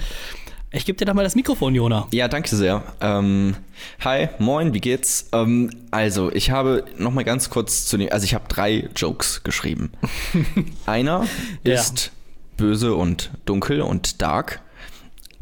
[0.74, 2.08] ich gebe dir doch mal das Mikrofon, Jona.
[2.12, 2.84] Ja, danke sehr.
[3.00, 3.56] Ähm,
[4.04, 5.30] hi, moin, wie geht's?
[5.32, 9.44] Ähm, also, ich habe noch mal ganz kurz zu den, also ich habe drei Jokes
[9.44, 9.92] geschrieben.
[10.86, 11.28] Einer
[11.64, 11.76] Ja.
[11.76, 12.12] ist
[12.58, 14.62] böse und dunkel und dark.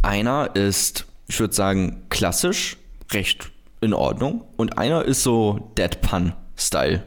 [0.01, 2.77] Einer ist, ich würde sagen, klassisch,
[3.11, 4.43] recht in Ordnung.
[4.57, 7.03] Und einer ist so Deadpan-Style.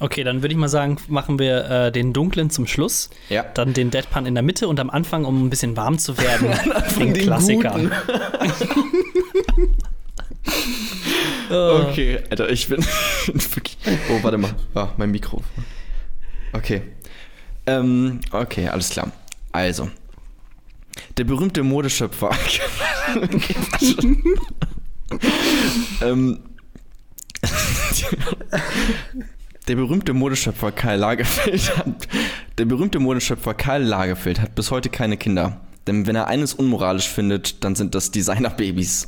[0.00, 3.10] Okay, dann würde ich mal sagen, machen wir äh, den dunklen zum Schluss.
[3.28, 3.42] Ja.
[3.42, 6.48] Dann den Deadpan in der Mitte und am Anfang, um ein bisschen warm zu werden,
[6.98, 7.70] den, den Klassiker.
[7.70, 7.90] guten.
[7.90, 8.38] Äh,
[11.50, 12.84] Okay, Alter, ich bin.
[14.10, 14.54] Oh, warte mal.
[14.74, 15.42] Ah, mein Mikro.
[16.52, 16.82] Okay.
[17.66, 19.10] Ähm, okay, alles klar.
[19.50, 19.88] Also.
[21.16, 22.30] Der berühmte Modeschöpfer.
[22.30, 22.60] Okay,
[26.02, 26.40] ähm,
[29.68, 32.08] der berühmte Modeschöpfer Karl Lagerfeld hat.
[32.58, 35.60] Der berühmte Modeschöpfer Karl Lagerfeld hat bis heute keine Kinder.
[35.86, 39.06] Denn wenn er eines unmoralisch findet, dann sind das Designerbabys.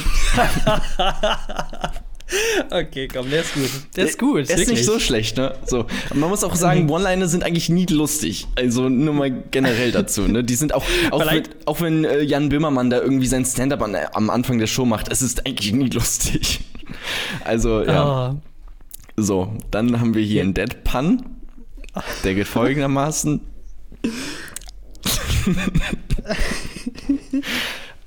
[2.70, 3.70] Okay, komm, der ist gut.
[3.96, 4.36] Der ist gut.
[4.38, 4.86] Er ist nicht wirklich.
[4.86, 5.56] so schlecht, ne?
[5.66, 5.88] So.
[6.12, 8.46] Und man muss auch sagen, One-Liner sind eigentlich nie lustig.
[8.56, 10.44] Also nur mal generell dazu, ne?
[10.44, 13.82] Die sind auch, auch wenn, Vielleicht- auch wenn äh, Jan Böhmermann da irgendwie sein Stand-up
[13.82, 16.60] an, am Anfang der Show macht, es ist eigentlich nie lustig.
[17.46, 18.30] Also, ja.
[18.34, 18.42] Oh.
[19.22, 21.24] So, dann haben wir hier einen Deadpan.
[22.24, 23.42] Der geht folgendermaßen.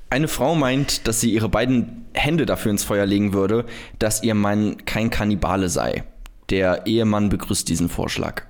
[0.09, 3.65] Eine Frau meint, dass sie ihre beiden Hände dafür ins Feuer legen würde,
[3.99, 6.03] dass ihr Mann kein Kannibale sei.
[6.49, 8.43] Der Ehemann begrüßt diesen Vorschlag.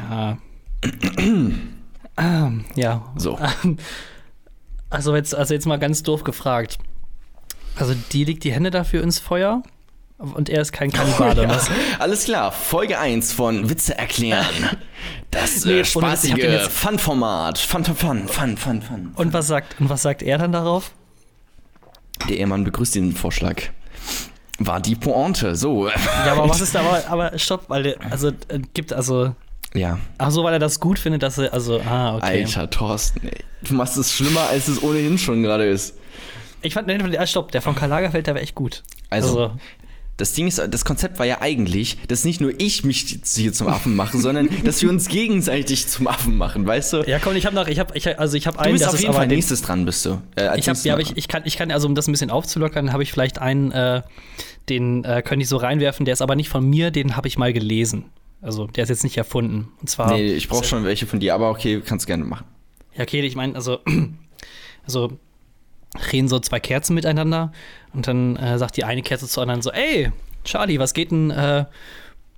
[0.00, 0.38] Ja.
[1.18, 1.74] ähm,
[2.74, 3.12] ja.
[3.16, 3.38] So.
[4.90, 6.78] Also jetzt, also jetzt mal ganz doof gefragt.
[7.76, 9.62] Also die legt die Hände dafür ins Feuer
[10.18, 11.42] und er ist kein Kannibale.
[11.46, 11.70] Ja, Was?
[11.98, 14.44] alles klar, Folge 1 von Witze erklären.
[15.30, 17.58] Das Nee, äh, spaßige Fun-Format.
[17.58, 19.12] Fun, fun, fun, fun, fun, fun.
[19.16, 20.92] Und was sagt, und was sagt er dann darauf?
[22.28, 23.62] Der Ehemann begrüßt den Vorschlag.
[24.58, 25.88] War die Pointe, so.
[25.88, 29.34] Ja, aber was ist da, aber, aber stopp, weil der, also äh, gibt, also,
[29.74, 32.44] Ja, ach so, weil er das gut findet, dass er, also, ah, okay.
[32.44, 33.44] Alter, Thorsten, ey.
[33.62, 35.98] Du machst es schlimmer, als es ohnehin schon gerade ist.
[36.62, 38.82] Ich fand, nee, ah, stopp, der von Karl Lagerfeld, der war echt gut.
[39.10, 39.52] Also,
[40.16, 43.66] Das Ding ist, das Konzept war ja eigentlich, dass nicht nur ich mich hier zum
[43.68, 47.02] Affen mache, sondern dass wir uns gegenseitig zum Affen machen, weißt du?
[47.06, 48.94] Ja, komm, ich habe noch, ich habe, ich, also ich habe Du einen, bist das
[48.94, 50.22] auf jeden Fall nächstes dran, bist du.
[50.36, 52.30] Äh, Ich habe, ja, aber ich, ich kann, ich kann, also um das ein bisschen
[52.30, 54.02] aufzulockern, habe ich vielleicht einen, äh,
[54.68, 57.36] den äh, könnte ich so reinwerfen, der ist aber nicht von mir, den habe ich
[57.36, 58.06] mal gelesen.
[58.40, 59.68] Also der ist jetzt nicht erfunden.
[59.80, 60.12] Und zwar.
[60.12, 62.46] Nee, ich brauche schon welche von dir, aber okay, kannst gerne machen.
[62.94, 63.80] Ja, okay, ich meine, also,
[64.86, 65.18] also
[65.96, 67.52] reden so zwei Kerzen miteinander
[67.92, 70.12] und dann äh, sagt die eine Kerze zur anderen so, ey,
[70.44, 71.64] Charlie, was geht denn äh,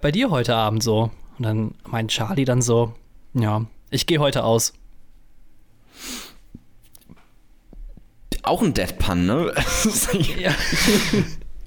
[0.01, 1.11] bei dir heute Abend so?
[1.39, 2.95] Und dann meint Charlie dann so,
[3.35, 4.73] ja, ich gehe heute aus.
[8.43, 9.53] Auch ein Deadpan, ne?
[10.41, 10.55] Ja.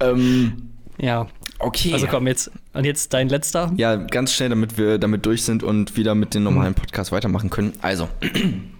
[0.00, 1.26] ähm, ja,
[1.58, 1.92] okay.
[1.92, 2.50] also komm jetzt.
[2.72, 3.72] Und jetzt dein letzter.
[3.76, 7.50] Ja, ganz schnell, damit wir damit durch sind und wieder mit dem normalen Podcast weitermachen
[7.50, 7.72] können.
[7.82, 8.08] Also,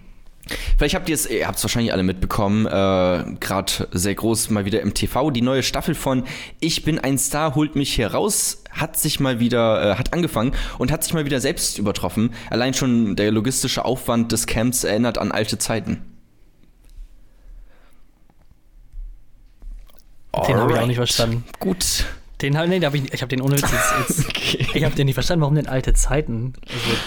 [0.77, 4.65] vielleicht habt ihr es, ihr habt es wahrscheinlich alle mitbekommen, äh, gerade sehr groß mal
[4.65, 5.31] wieder im TV.
[5.31, 6.23] Die neue Staffel von
[6.59, 10.53] Ich bin ein Star, holt mich hier raus, hat sich mal wieder, äh, hat angefangen
[10.77, 12.33] und hat sich mal wieder selbst übertroffen.
[12.49, 16.03] Allein schon der logistische Aufwand des Camps erinnert an alte Zeiten.
[20.47, 21.43] Den habe ich auch nicht verstanden.
[21.59, 22.05] Gut.
[22.41, 24.67] Den nee, den hab ich, ich habe den ohne Witz jetzt, jetzt Okay.
[24.73, 26.53] Ich habe den nicht verstanden, warum denn alte Zeiten?
[26.67, 26.97] Also,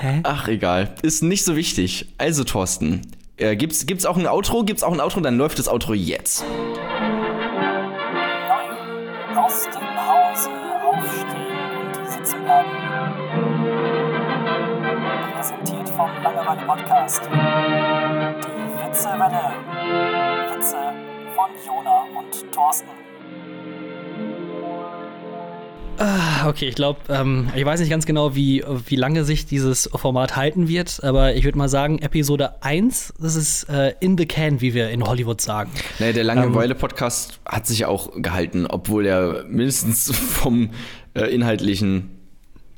[0.00, 0.20] hä?
[0.22, 0.94] Ach, egal.
[1.02, 2.06] Ist nicht so wichtig.
[2.18, 3.02] Also, Thorsten,
[3.36, 4.64] äh, gibt's, gibt's auch ein Outro?
[4.64, 5.20] Gibt's auch ein Outro?
[5.20, 6.44] Dann läuft das Outro jetzt.
[8.48, 10.50] Neu aus dem Hause
[10.84, 12.70] aufstehen und sitzen bleiben.
[15.34, 17.22] Präsentiert vom Langeweile Podcast.
[17.26, 19.52] Die Witzewelle.
[20.52, 20.76] Witze
[21.34, 23.07] von Jona und Thorsten.
[25.98, 29.90] Ah, Okay, ich glaube, ähm, ich weiß nicht ganz genau, wie, wie lange sich dieses
[29.94, 34.26] Format halten wird, aber ich würde mal sagen, Episode 1, das ist äh, in the
[34.26, 35.70] can, wie wir in Hollywood sagen.
[35.98, 40.70] Naja, der Langeweile-Podcast hat sich auch gehalten, obwohl er mindestens vom
[41.14, 42.10] äh, Inhaltlichen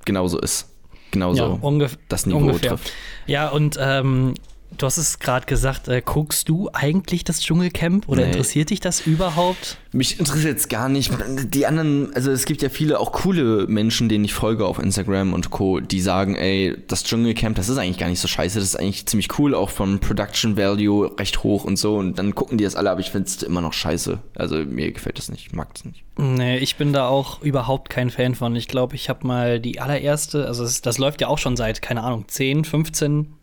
[0.05, 0.67] genauso ist.
[1.11, 2.71] Genauso ungef das Niveau ungefähr.
[2.71, 2.93] trifft.
[3.27, 4.35] Ja, und ähm,
[4.83, 8.29] du hast es gerade gesagt, äh, guckst du eigentlich das Dschungelcamp oder Nee.
[8.33, 9.79] interessiert dich das überhaupt?
[9.93, 11.13] Mich interessiert jetzt gar nicht.
[11.55, 15.33] Die anderen, also es gibt ja viele auch coole Menschen, denen ich folge auf Instagram
[15.33, 18.69] und Co., die sagen, ey, das Dschungelcamp, das ist eigentlich gar nicht so scheiße, das
[18.69, 21.97] ist eigentlich ziemlich cool, auch vom Production Value recht hoch und so.
[21.97, 24.19] Und dann gucken die das alle, aber ich finde es immer noch scheiße.
[24.37, 26.05] Also mir gefällt das nicht, ich mag das nicht.
[26.17, 28.55] Nee, ich bin da auch überhaupt kein Fan von.
[28.55, 31.81] Ich glaube, ich habe mal die allererste, also das, das läuft ja auch schon seit,
[31.83, 33.35] keine Ahnung, 10, 15,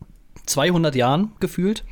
[0.48, 1.84] 200 Jahren gefühlt.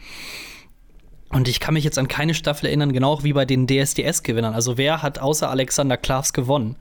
[1.30, 4.54] Und ich kann mich jetzt an keine Staffel erinnern, genau auch wie bei den DSDS-Gewinnern.
[4.54, 6.76] Also wer hat außer Alexander Klavs gewonnen?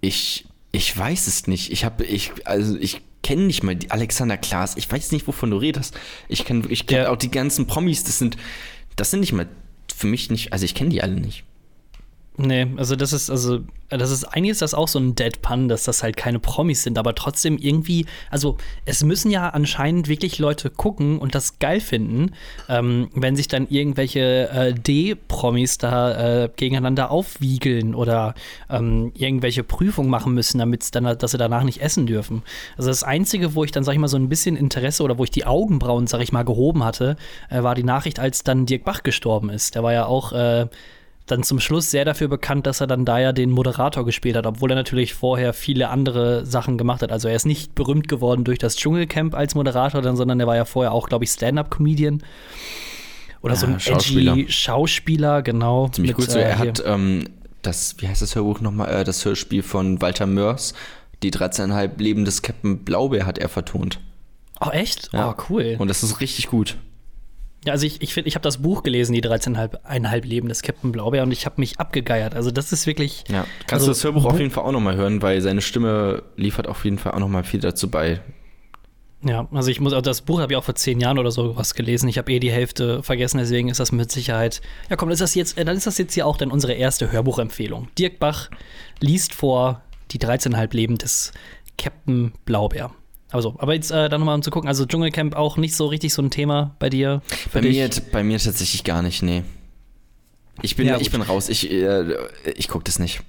[0.00, 1.72] Ich, ich weiß es nicht.
[1.72, 4.76] Ich habe, ich, also ich kenne nicht mal die Alexander Klaas.
[4.76, 5.98] Ich weiß nicht, wovon du redest.
[6.28, 8.36] Ich kenne ich kenn Der- auch die ganzen Promis, das sind,
[8.96, 9.48] das sind nicht mal
[9.94, 11.42] für mich nicht, also ich kenne die alle nicht.
[12.40, 15.82] Nee, also das ist, also, das ist, eigentlich ist das auch so ein Deadpan, dass
[15.82, 20.70] das halt keine Promis sind, aber trotzdem irgendwie, also es müssen ja anscheinend wirklich Leute
[20.70, 22.30] gucken und das geil finden,
[22.68, 28.36] ähm, wenn sich dann irgendwelche äh, D-Promis da äh, gegeneinander aufwiegeln oder
[28.70, 32.44] ähm, irgendwelche Prüfungen machen müssen, damit dann, dass sie danach nicht essen dürfen.
[32.76, 35.24] Also das Einzige, wo ich dann, sag ich mal, so ein bisschen Interesse oder wo
[35.24, 37.16] ich die Augenbrauen, sag ich mal, gehoben hatte,
[37.50, 39.74] äh, war die Nachricht, als dann Dirk Bach gestorben ist.
[39.74, 40.68] Der war ja auch äh,
[41.30, 44.46] dann zum Schluss sehr dafür bekannt, dass er dann da ja den Moderator gespielt hat,
[44.46, 47.12] obwohl er natürlich vorher viele andere Sachen gemacht hat.
[47.12, 50.56] Also er ist nicht berühmt geworden durch das Dschungelcamp als Moderator, dann, sondern er war
[50.56, 52.22] ja vorher auch, glaube ich, Stand-up-Comedian.
[53.40, 54.32] Oder so Ja, ein Schauspieler.
[54.32, 55.88] edgy Schauspieler, genau.
[55.88, 56.38] Ziemlich mit, gut so.
[56.38, 57.24] äh, Er hier- hat ähm,
[57.62, 60.74] das, wie heißt das Hörbuch nochmal, äh, das Hörspiel von Walter Mörs,
[61.22, 64.00] die 13,5 Leben des Captain Blaubeer hat er vertont.
[64.60, 65.10] Oh, echt?
[65.12, 65.30] Ja.
[65.30, 65.76] Oh, cool.
[65.78, 66.76] Und das ist richtig gut.
[67.64, 70.92] Ja, also ich, ich finde, ich habe das Buch gelesen, die 13,5 Leben des Captain
[70.92, 72.34] Blaubeer, und ich habe mich abgegeiert.
[72.34, 73.24] Also das ist wirklich.
[73.28, 73.46] Ja.
[73.66, 76.68] Kannst also, du das Hörbuch auf jeden Fall auch nochmal hören, weil seine Stimme liefert
[76.68, 78.20] auf jeden Fall auch nochmal viel dazu bei.
[79.24, 81.56] Ja, also ich muss auch das Buch habe ich auch vor zehn Jahren oder so
[81.56, 82.08] was gelesen.
[82.08, 84.60] Ich habe eh die Hälfte vergessen, deswegen ist das mit Sicherheit.
[84.88, 87.10] Ja, komm, ist das jetzt, äh, dann ist das jetzt hier auch dann unsere erste
[87.10, 87.88] Hörbuchempfehlung.
[87.98, 88.48] Dirk Bach
[89.00, 91.32] liest vor die 13,5 Leben des
[91.76, 92.92] Captain Blaubeer.
[93.30, 94.68] Also, aber jetzt äh, dann nochmal um zu gucken.
[94.68, 97.22] Also Dschungelcamp auch nicht so richtig so ein Thema bei dir.
[97.52, 97.76] Bei dich?
[97.76, 99.42] mir, bei mir tatsächlich gar nicht, nee.
[100.62, 101.48] Ich bin, Ja, ich bin raus.
[101.48, 102.14] Ich, äh,
[102.56, 103.20] ich gucke das nicht.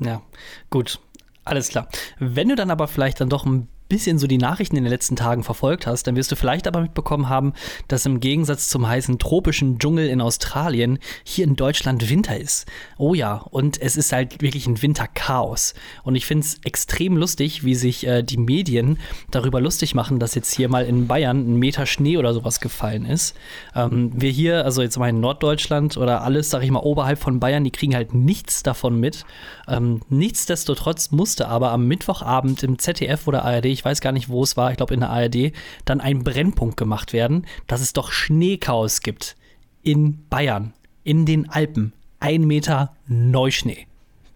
[0.00, 0.22] Ja,
[0.70, 0.98] gut.
[1.44, 1.88] Alles klar.
[2.18, 5.14] Wenn du dann aber vielleicht dann doch ein bisschen so die Nachrichten in den letzten
[5.14, 7.52] Tagen verfolgt hast, dann wirst du vielleicht aber mitbekommen haben,
[7.86, 12.66] dass im Gegensatz zum heißen tropischen Dschungel in Australien hier in Deutschland Winter ist.
[12.98, 15.74] Oh ja, und es ist halt wirklich ein Winterchaos.
[16.02, 18.98] Und ich finde es extrem lustig, wie sich äh, die Medien
[19.30, 23.06] darüber lustig machen, dass jetzt hier mal in Bayern ein Meter Schnee oder sowas gefallen
[23.06, 23.36] ist.
[23.76, 27.38] Ähm, wir hier, also jetzt mal in Norddeutschland oder alles, sag ich mal, oberhalb von
[27.38, 29.24] Bayern, die kriegen halt nichts davon mit.
[29.68, 34.42] Ähm, nichtsdestotrotz musste aber am Mittwochabend im ZDF oder ARD, ich weiß gar nicht, wo
[34.42, 35.52] es war, ich glaube in der ARD,
[35.84, 39.36] dann ein Brennpunkt gemacht werden, dass es doch Schneechaos gibt
[39.82, 41.92] in Bayern, in den Alpen.
[42.20, 43.86] Ein Meter Neuschnee.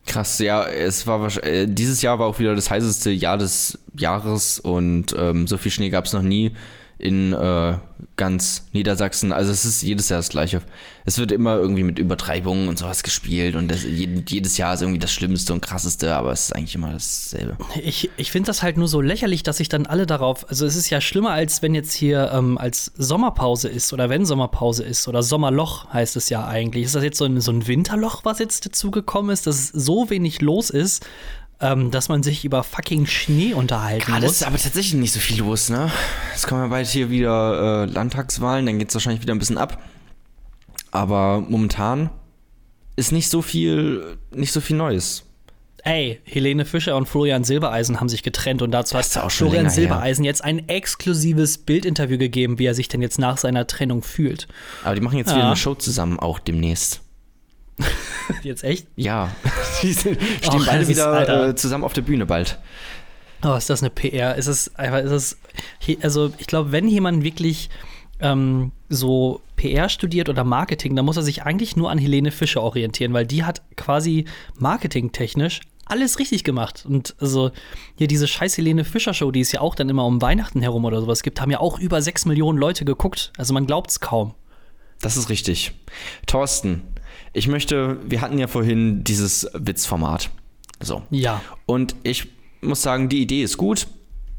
[0.06, 4.58] Krass, ja, es war äh, dieses Jahr war auch wieder das heißeste Jahr des Jahres
[4.58, 6.52] und ähm, so viel Schnee gab es noch nie
[6.98, 7.78] in äh,
[8.16, 9.32] ganz Niedersachsen.
[9.32, 10.62] Also es ist jedes Jahr das Gleiche.
[11.04, 14.98] Es wird immer irgendwie mit Übertreibungen und sowas gespielt und das, jedes Jahr ist irgendwie
[14.98, 17.56] das Schlimmste und Krasseste, aber es ist eigentlich immer dasselbe.
[17.82, 20.74] Ich, ich finde das halt nur so lächerlich, dass sich dann alle darauf, also es
[20.74, 25.06] ist ja schlimmer, als wenn jetzt hier ähm, als Sommerpause ist oder wenn Sommerpause ist
[25.06, 26.84] oder Sommerloch heißt es ja eigentlich.
[26.84, 30.40] Ist das jetzt so ein, so ein Winterloch, was jetzt dazugekommen ist, dass so wenig
[30.40, 31.06] los ist?
[31.60, 34.36] Ähm, dass man sich über fucking Schnee unterhalten Gerade muss.
[34.36, 35.90] ist aber tatsächlich nicht so viel los, ne?
[36.34, 39.58] Es kommen ja bald hier wieder äh, Landtagswahlen, dann geht es wahrscheinlich wieder ein bisschen
[39.58, 39.82] ab.
[40.90, 42.10] Aber momentan
[42.96, 45.24] ist nicht so viel, nicht so viel Neues.
[45.84, 49.70] Ey, Helene Fischer und Florian Silbereisen haben sich getrennt und dazu hat Florian länger her.
[49.70, 54.48] Silbereisen jetzt ein exklusives Bildinterview gegeben, wie er sich denn jetzt nach seiner Trennung fühlt.
[54.84, 55.36] Aber die machen jetzt Ja.
[55.36, 57.00] wieder eine Show zusammen, auch demnächst.
[58.42, 58.86] Jetzt echt?
[58.96, 59.30] Ja,
[59.82, 61.48] die sind, stehen Och, beide ist- wieder Alter.
[61.48, 62.58] äh, zusammen auf der Bühne bald.
[63.44, 64.34] Oh, ist das eine PR?
[64.34, 65.38] Ist es einfach, ist es,
[66.02, 67.70] also ich glaube, wenn jemand wirklich
[68.20, 72.62] ähm, so PR studiert oder Marketing, dann muss er sich eigentlich nur an Helene Fischer
[72.62, 74.24] orientieren, weil die hat quasi
[74.56, 76.84] marketingtechnisch alles richtig gemacht.
[76.86, 77.50] Und also
[77.96, 80.84] hier diese scheiß Helene Fischer Show, die es ja auch dann immer um Weihnachten herum
[80.84, 83.32] oder sowas gibt, haben ja auch über sechs Millionen Leute geguckt.
[83.38, 84.34] Also man glaubt es kaum.
[85.00, 85.72] Das ist richtig.
[86.26, 86.82] Thorsten,
[87.38, 90.30] ich möchte, wir hatten ja vorhin dieses Witzformat.
[90.80, 91.02] So.
[91.10, 91.40] Ja.
[91.66, 92.28] Und ich
[92.60, 93.86] muss sagen, die Idee ist gut.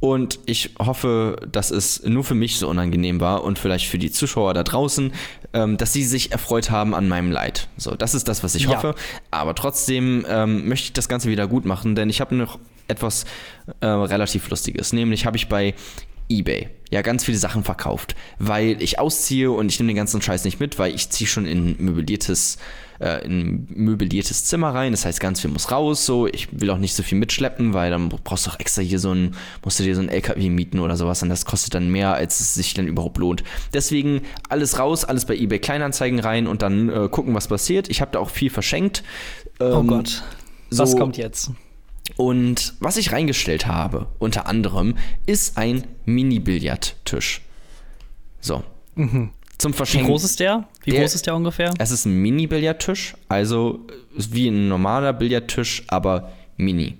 [0.02, 4.10] Und ich hoffe, dass es nur für mich so unangenehm war und vielleicht für die
[4.12, 5.12] Zuschauer da draußen,
[5.52, 7.68] ähm, dass sie sich erfreut haben an meinem Leid.
[7.76, 8.70] So, das ist das, was ich Ja.
[8.70, 8.96] hoffe.
[9.30, 13.26] Aber trotzdem ähm, möchte ich das Ganze wieder gut machen, denn ich habe noch etwas
[13.82, 14.94] äh, relativ Lustiges.
[14.94, 15.74] Nämlich habe ich bei
[16.30, 20.46] eBay ja ganz viele Sachen verkauft, weil ich ausziehe und ich nehme den ganzen Scheiß
[20.46, 22.60] nicht mit, weil ich ziehe schon in möbliertes äh,
[23.26, 24.92] in ein möbliertes Zimmer rein.
[24.92, 26.06] Das heißt, ganz viel muss raus.
[26.06, 29.00] So, ich will auch nicht so viel mitschleppen, weil dann brauchst du auch extra hier
[29.00, 31.90] so ein, musst du dir so ein LKW mieten oder sowas und das kostet dann
[31.90, 33.44] mehr, als es sich dann überhaupt lohnt.
[33.74, 37.90] Deswegen alles raus, alles bei eBay Kleinanzeigen rein und dann äh, gucken, was passiert.
[37.90, 39.04] Ich habe da auch viel verschenkt.
[39.60, 40.24] Oh Ähm, Gott.
[40.72, 41.52] Was so- kommt jetzt?
[42.18, 47.42] und was ich reingestellt habe, unter anderem, ist ein Mini-Billardtisch.
[48.42, 48.64] So.
[49.60, 50.08] Zum Wie Verschenken.
[50.10, 50.68] groß ist der?
[50.84, 51.72] Wie Der- groß ist der ungefähr?
[51.78, 53.82] Es ist ein Mini-Billardtisch, also
[54.18, 56.98] ist wie ein normaler Billardtisch, aber mini.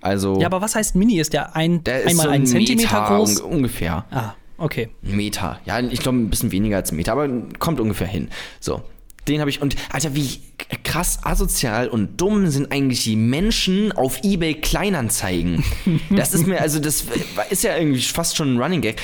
[0.00, 1.18] Also Ja, aber was heißt Mini?
[1.20, 3.42] Ist der ein, der ist einmal so ein Zentimeter Meter groß?
[3.42, 4.04] unge- ungefähr.
[4.10, 4.88] Ah, okay.
[5.02, 5.60] Meter.
[5.66, 8.28] Ja, ich glaube ein bisschen weniger als ein Meter, aber kommt ungefähr hin.
[8.60, 8.82] So.
[9.28, 10.40] Den habe ich und Alter, wie
[10.84, 15.64] krass asozial und dumm sind eigentlich die Menschen auf eBay Kleinanzeigen.
[16.10, 17.04] Das ist mir also das
[17.50, 18.96] ist ja irgendwie fast schon ein Running Gag.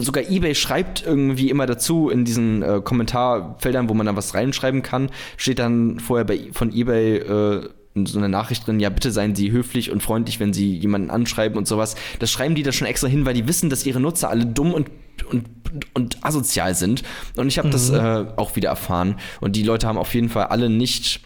[0.00, 4.82] Sogar eBay schreibt irgendwie immer dazu in diesen äh, Kommentarfeldern, wo man da was reinschreiben
[4.82, 7.68] kann, steht dann vorher bei von eBay äh,
[8.04, 11.56] so eine Nachricht drin, ja, bitte seien Sie höflich und freundlich, wenn Sie jemanden anschreiben
[11.56, 11.94] und sowas.
[12.18, 14.74] Das schreiben die da schon extra hin, weil die wissen, dass ihre Nutzer alle dumm
[14.74, 14.90] und,
[15.30, 15.46] und,
[15.94, 17.02] und asozial sind.
[17.36, 19.16] Und ich habe das äh, auch wieder erfahren.
[19.40, 21.20] Und die Leute haben auf jeden Fall alle nicht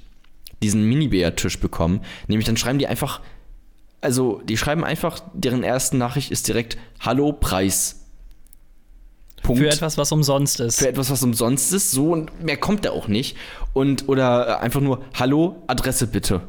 [0.62, 2.02] diesen Mini-Bär-Tisch bekommen.
[2.28, 3.20] Nämlich dann schreiben die einfach,
[4.00, 7.96] also die schreiben einfach, deren erste Nachricht ist direkt Hallo, Preis.
[9.42, 10.78] Punkt Für etwas, was umsonst ist.
[10.78, 13.36] für etwas, was umsonst ist, so und mehr kommt da auch nicht.
[13.72, 16.42] Und oder äh, einfach nur Hallo, Adresse bitte.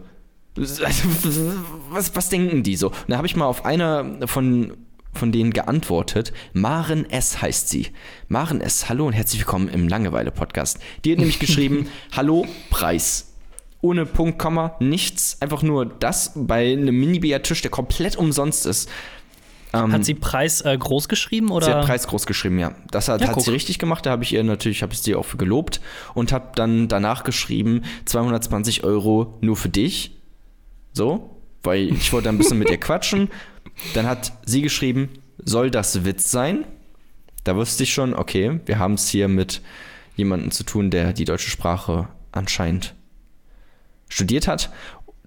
[1.90, 2.88] Was, was denken die so?
[2.88, 4.74] Und da habe ich mal auf einer von,
[5.14, 6.34] von denen geantwortet.
[6.52, 7.42] Maren S.
[7.42, 7.88] heißt sie.
[8.28, 8.90] Maren S.
[8.90, 10.80] Hallo und herzlich willkommen im Langeweile-Podcast.
[11.06, 13.34] Die hat nämlich geschrieben: Hallo, Preis.
[13.80, 15.38] Ohne Punkt, Komma, nichts.
[15.40, 18.90] Einfach nur das bei einem Mini-Tisch, der komplett umsonst ist.
[19.74, 21.66] Ähm, Hat sie Preis äh, groß geschrieben oder?
[21.66, 22.74] Sie hat Preis groß geschrieben, ja.
[22.92, 24.06] Das hat, Ja, hat sie richtig gemacht.
[24.06, 25.80] Da habe ich ihr natürlich, habe ich sie auch für gelobt
[26.14, 30.21] und habe dann danach geschrieben 220 Euro nur für dich.
[30.94, 33.30] So, weil ich wollte ein bisschen mit ihr quatschen.
[33.94, 36.66] Dann hat sie geschrieben, soll das Witz sein?
[37.44, 39.62] Da wusste ich schon, okay, wir haben es hier mit
[40.16, 42.94] jemandem zu tun, der die deutsche Sprache anscheinend
[44.10, 44.72] studiert hat.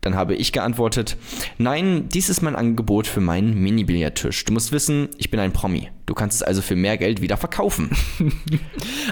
[0.05, 1.17] Dann habe ich geantwortet,
[1.57, 4.45] nein, dies ist mein Angebot für meinen Mini-Billardtisch.
[4.45, 5.89] Du musst wissen, ich bin ein Promi.
[6.05, 7.89] Du kannst es also für mehr Geld wieder verkaufen.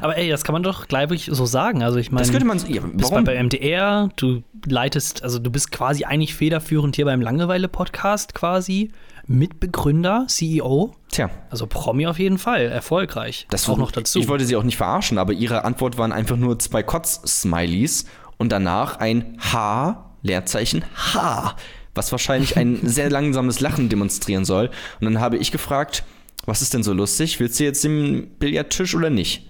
[0.03, 1.83] Aber ey, das kann man doch gleich so sagen.
[1.83, 2.67] Also ich meine, Das könnte man so.
[2.67, 7.07] Ja, du bist bei, beim MDR, du leitest, also du bist quasi eigentlich federführend hier
[7.07, 8.91] beim Langeweile-Podcast quasi.
[9.27, 10.93] Mitbegründer, CEO.
[11.11, 13.47] Tja, Also Promi auf jeden Fall, erfolgreich.
[13.49, 14.19] das auch noch dazu.
[14.19, 18.05] Ich wollte sie auch nicht verarschen, aber ihre Antwort waren einfach nur zwei Kotz-Smileys
[18.37, 21.57] und danach ein H, Leerzeichen H,
[21.95, 24.71] was wahrscheinlich ein sehr langsames Lachen demonstrieren soll.
[25.01, 26.05] Und dann habe ich gefragt,
[26.47, 27.39] was ist denn so lustig?
[27.41, 29.49] Willst du jetzt den Billardtisch oder nicht?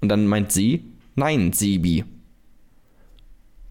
[0.00, 0.84] Und dann meint sie,
[1.14, 2.04] nein, Sebi.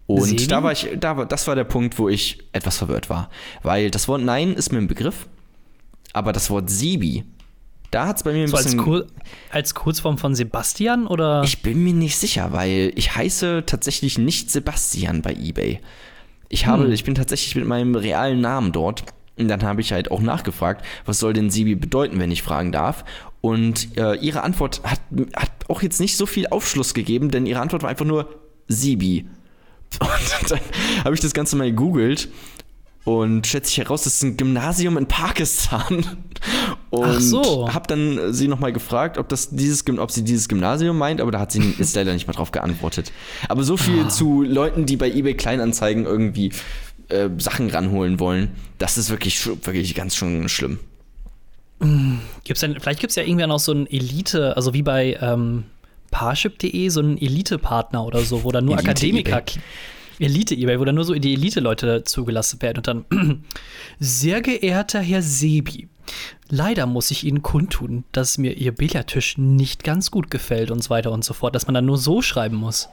[0.06, 0.46] Und Sebi?
[0.46, 3.30] da war ich, da war, das war der Punkt, wo ich etwas verwirrt war.
[3.62, 5.28] Weil das Wort Nein ist mir ein Begriff,
[6.12, 7.24] aber das Wort Sebi,
[7.90, 8.80] da hat es bei mir ein so als, bisschen.
[8.80, 9.06] Kur
[9.50, 11.42] als Kurzform von Sebastian oder?
[11.44, 15.80] Ich bin mir nicht sicher, weil ich heiße tatsächlich nicht Sebastian bei eBay.
[16.48, 19.04] Ich habe, ich bin tatsächlich mit meinem realen Namen dort.
[19.36, 22.70] Und dann habe ich halt auch nachgefragt, was soll denn Sibi bedeuten, wenn ich fragen
[22.70, 23.04] darf.
[23.40, 25.00] Und äh, ihre Antwort hat,
[25.34, 28.28] hat auch jetzt nicht so viel Aufschluss gegeben, denn ihre Antwort war einfach nur
[28.68, 29.26] Sibi.
[30.00, 30.10] Und
[30.50, 30.60] dann
[31.04, 32.28] habe ich das Ganze mal gegoogelt
[33.04, 36.06] und stellt sich heraus, das ist ein Gymnasium in Pakistan.
[36.96, 37.72] Und Ach so.
[37.72, 41.30] habe dann äh, sie nochmal gefragt, ob, das dieses, ob sie dieses Gymnasium meint, aber
[41.32, 43.12] da hat sie jetzt leider nicht mal drauf geantwortet.
[43.48, 44.08] Aber so viel Ah.
[44.08, 46.52] zu Leuten, die bei eBay Kleinanzeigen irgendwie
[47.08, 50.78] äh, Sachen ranholen wollen, das ist wirklich, wirklich ganz schön schlimm.
[52.44, 55.64] Gibt's denn, vielleicht gibt es ja irgendwann auch so ein Elite, also wie bei ähm,
[56.10, 59.38] Parship.de, so einen Elite-Partner oder so, wo dann nur Elite Akademiker.
[59.40, 59.62] eBay.
[60.20, 63.04] Elite-eBay, wo dann nur so die Elite-Leute zugelassen werden und dann,
[63.98, 65.88] sehr geehrter Herr Sebi,
[66.48, 70.90] leider muss ich Ihnen kundtun, dass mir Ihr Billardtisch nicht ganz gut gefällt und so
[70.90, 72.88] weiter und so fort, dass man dann nur so schreiben muss.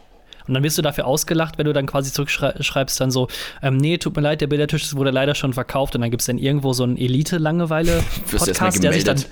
[0.47, 3.27] Und dann wirst du dafür ausgelacht, wenn du dann quasi zurückschreibst, dann so,
[3.61, 5.95] ähm, nee, tut mir leid, der Billardtisch wurde leider schon verkauft.
[5.95, 9.23] Und dann gibt es dann irgendwo so einen Elite-Langeweile-Podcast, der sich dann.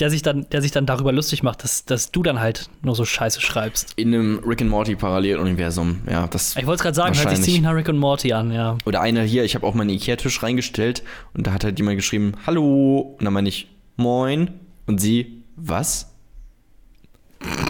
[0.00, 2.94] Der sich dann, der sich dann darüber lustig macht, dass, dass du dann halt nur
[2.94, 3.92] so Scheiße schreibst.
[3.96, 6.56] In einem Rick and Morty Paralleluniversum, ja, das.
[6.56, 8.76] Ich wollte es gerade sagen, hört sich ziemlich nach Rick und Morty an, ja.
[8.84, 12.32] Oder einer hier, ich habe auch meinen Ikea-Tisch reingestellt und da hat halt jemand geschrieben,
[12.46, 13.16] hallo.
[13.18, 14.50] Und dann meine ich, moin.
[14.86, 16.10] Und sie, was?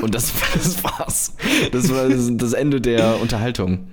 [0.03, 1.37] Und das, das war's.
[1.72, 3.89] Das war das, das Ende der Unterhaltung.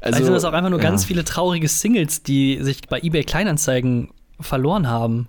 [0.00, 3.24] Also, sind das auch einfach nur ja, ganz viele traurige Singles, die sich bei eBay
[3.24, 4.10] Kleinanzeigen
[4.40, 5.28] verloren haben.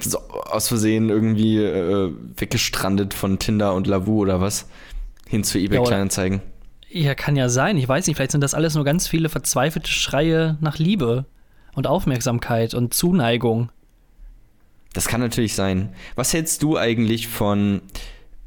[0.00, 4.68] So, aus Versehen irgendwie äh, weggestrandet von Tinder und Lavu oder was.
[5.26, 6.40] Hin zu eBay Ja, Kleinanzeigen.
[6.88, 7.76] Ja, kann ja sein.
[7.76, 11.26] Ich weiß nicht, vielleicht sind das alles nur ganz viele verzweifelte Schreie nach Liebe
[11.74, 13.70] und Aufmerksamkeit und Zuneigung.
[14.94, 15.90] Das kann natürlich sein.
[16.14, 17.82] Was hältst du eigentlich von,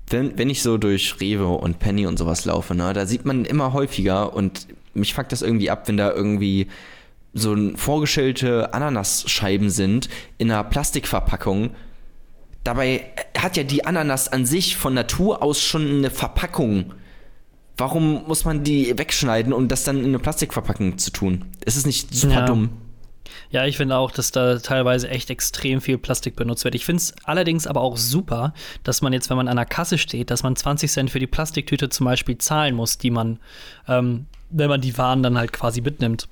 [0.09, 3.45] wenn, wenn ich so durch Rewe und Penny und sowas laufe, ne, da sieht man
[3.45, 6.67] immer häufiger und mich fuckt das irgendwie ab, wenn da irgendwie
[7.33, 11.71] so ein vorgestellte Ananasscheiben sind in einer Plastikverpackung.
[12.63, 13.05] Dabei
[13.37, 16.93] hat ja die Ananas an sich von Natur aus schon eine Verpackung.
[17.77, 21.45] Warum muss man die wegschneiden, um das dann in eine Plastikverpackung zu tun?
[21.65, 22.45] Ist es nicht super Ja.
[22.45, 22.69] dumm?
[23.49, 26.75] Ja, ich finde auch, dass da teilweise echt extrem viel Plastik benutzt wird.
[26.75, 28.53] Ich finde es allerdings aber auch super,
[28.83, 31.27] dass man jetzt, wenn man an der Kasse steht, dass man 20 Cent für die
[31.27, 33.39] Plastiktüte zum Beispiel zahlen muss, die man,
[33.87, 36.27] ähm, wenn man die Waren dann halt quasi mitnimmt.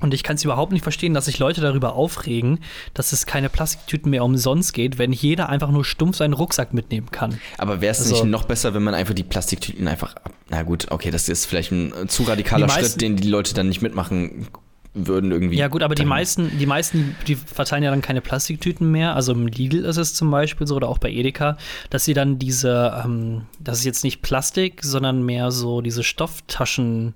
[0.00, 2.58] Und ich kann es überhaupt nicht verstehen, dass sich Leute darüber aufregen,
[2.94, 7.10] dass es keine Plastiktüten mehr umsonst geht, wenn jeder einfach nur stumpf seinen Rucksack mitnehmen
[7.10, 7.38] kann.
[7.58, 10.32] Aber wäre es Also- nicht noch besser, wenn man einfach die Plastiktüten einfach ab.
[10.50, 13.68] Na gut, okay, das ist vielleicht ein zu radikaler meisten- Schritt, den die Leute dann
[13.68, 14.48] nicht mitmachen
[14.96, 15.56] würden irgendwie.
[15.56, 19.16] Ja, gut, aber die meisten, die meisten, die verteilen ja dann keine Plastiktüten mehr.
[19.16, 21.56] Also im Lidl ist es zum Beispiel so oder auch bei Edeka,
[21.90, 27.14] dass sie dann diese, ähm, das ist jetzt nicht Plastik, sondern mehr so diese Stofftaschen,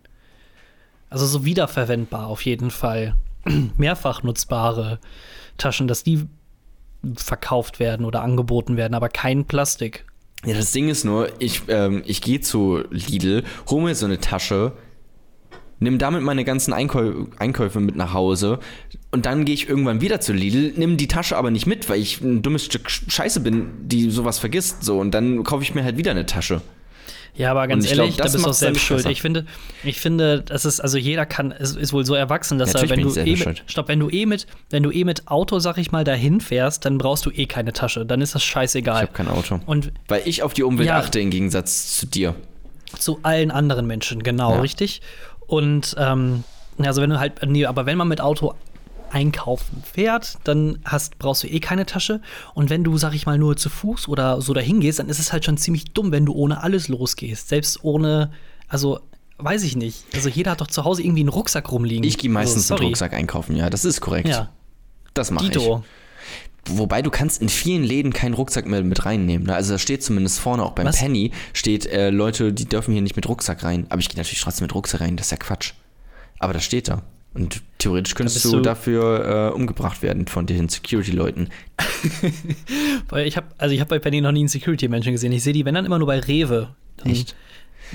[1.10, 3.14] also so wiederverwendbar auf jeden Fall.
[3.76, 4.98] Mehrfach nutzbare
[5.56, 6.26] Taschen, dass die
[7.16, 10.04] verkauft werden oder angeboten werden, aber kein Plastik.
[10.44, 14.20] Ja, das Ding ist nur, ich, ähm, ich gehe zu Lidl, hole mir so eine
[14.20, 14.72] Tasche,
[15.80, 18.58] nimm damit meine ganzen Einkäu Einkäufe mit nach Hause
[19.10, 22.00] und dann gehe ich irgendwann wieder zu Lidl, nimm die Tasche aber nicht mit, weil
[22.00, 24.84] ich ein dummes Stück Scheiße bin, die sowas vergisst.
[24.84, 26.60] So, und dann kaufe ich mir halt wieder eine Tasche.
[27.38, 29.06] Ja, aber ganz Und ich glaub, ehrlich, da das bist du auch selbst schuld.
[29.06, 29.46] Ich finde,
[29.84, 32.90] ich finde, das ist, also jeder kann, es ist wohl so erwachsen, dass er, Natürlich
[32.90, 35.60] wenn du ich eh mit, stopp, wenn du eh mit, wenn du eh mit Auto,
[35.60, 38.04] sag ich mal, dahin fährst, dann brauchst du eh keine Tasche.
[38.04, 39.02] Dann ist das Ich scheißegal.
[39.02, 39.60] habe kein Auto.
[39.66, 40.98] Und Weil ich auf die Umwelt Ja.
[40.98, 42.34] achte im Gegensatz zu dir.
[42.98, 44.60] zu allen anderen Menschen, genau, Ja.
[44.60, 45.00] richtig.
[45.46, 46.42] Und ähm,
[46.78, 48.54] also wenn du halt, nee, aber wenn man mit Auto
[49.10, 52.20] einkaufen fährt, dann hast, brauchst du eh keine Tasche.
[52.54, 55.18] Und wenn du, sag ich mal, nur zu Fuß oder so dahin gehst, dann ist
[55.18, 57.48] es halt schon ziemlich dumm, wenn du ohne alles losgehst.
[57.48, 58.30] Selbst ohne,
[58.68, 59.00] also
[59.38, 60.04] weiß ich nicht.
[60.14, 62.04] Also jeder hat doch zu Hause irgendwie einen Rucksack rumliegen.
[62.04, 62.86] Ich gehe meistens mit sorry.
[62.86, 64.28] Rucksack einkaufen, ja, das ist korrekt.
[64.28, 64.50] Ja,
[65.14, 65.58] Das mache ich.
[66.70, 69.46] Wobei du kannst in vielen Läden keinen Rucksack mehr mit reinnehmen.
[69.46, 69.54] Ne?
[69.54, 70.98] Also da steht zumindest vorne auch beim Was?
[70.98, 73.86] Penny steht, äh, Leute, die dürfen hier nicht mit Rucksack rein.
[73.88, 75.72] Aber ich gehe natürlich trotzdem mit Rucksack rein, das ist ja Quatsch.
[76.38, 77.02] Aber das steht da.
[77.38, 81.50] Und theoretisch könntest du, du- dafür äh, umgebracht werden von den Security-Leuten.
[83.08, 85.32] Weil ich habe, also ich habe bei Penny noch nie einen Security-Menschen gesehen.
[85.32, 86.74] Ich sehe die, wenn dann immer nur bei Rewe.
[86.96, 87.36] Dann, Echt?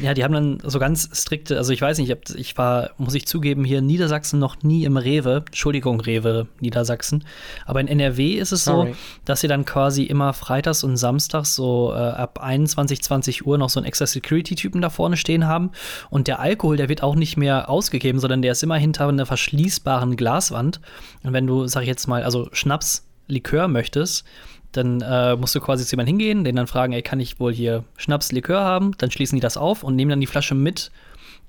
[0.02, 3.28] Ja, die haben dann so ganz strikte, also ich weiß nicht, ich, war, muss ich
[3.28, 5.44] zugeben, hier in Niedersachsen noch nie im Rewe.
[5.46, 7.24] Entschuldigung, Rewe, Niedersachsen.
[7.66, 8.92] Aber in NRW ist es Sorry.
[8.92, 13.58] so, dass sie dann quasi immer freitags und samstags so äh, ab 21, 20 Uhr
[13.58, 15.72] noch so einen extra Security-Typen da vorne stehen haben.
[16.10, 19.26] Und der Alkohol, der wird auch nicht mehr ausgegeben, sondern der ist immer hinter einer
[19.26, 20.82] verschließbaren Glaswand.
[21.24, 24.26] Und wenn du, sag ich jetzt mal, also Schnaps, Likör möchtest,
[24.74, 27.54] dann äh, musst du quasi zu jemandem hingehen, den dann fragen, ey, kann ich wohl
[27.54, 28.92] hier Schnaps, Likör haben?
[28.98, 30.92] Dann schließen die das auf und nehmen dann die Flasche mit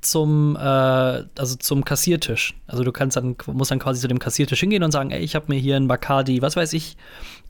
[0.00, 2.54] zum, äh, also zum Kassiertisch.
[2.66, 5.34] Also du kannst dann, musst dann quasi zu dem Kassiertisch hingehen und sagen, ey, ich
[5.34, 6.96] habe mir hier einen Bacardi, was weiß ich,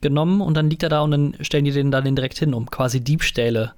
[0.01, 2.55] genommen und dann liegt er da und dann stellen die den dann den direkt hin,
[2.55, 3.73] um quasi Diebstähle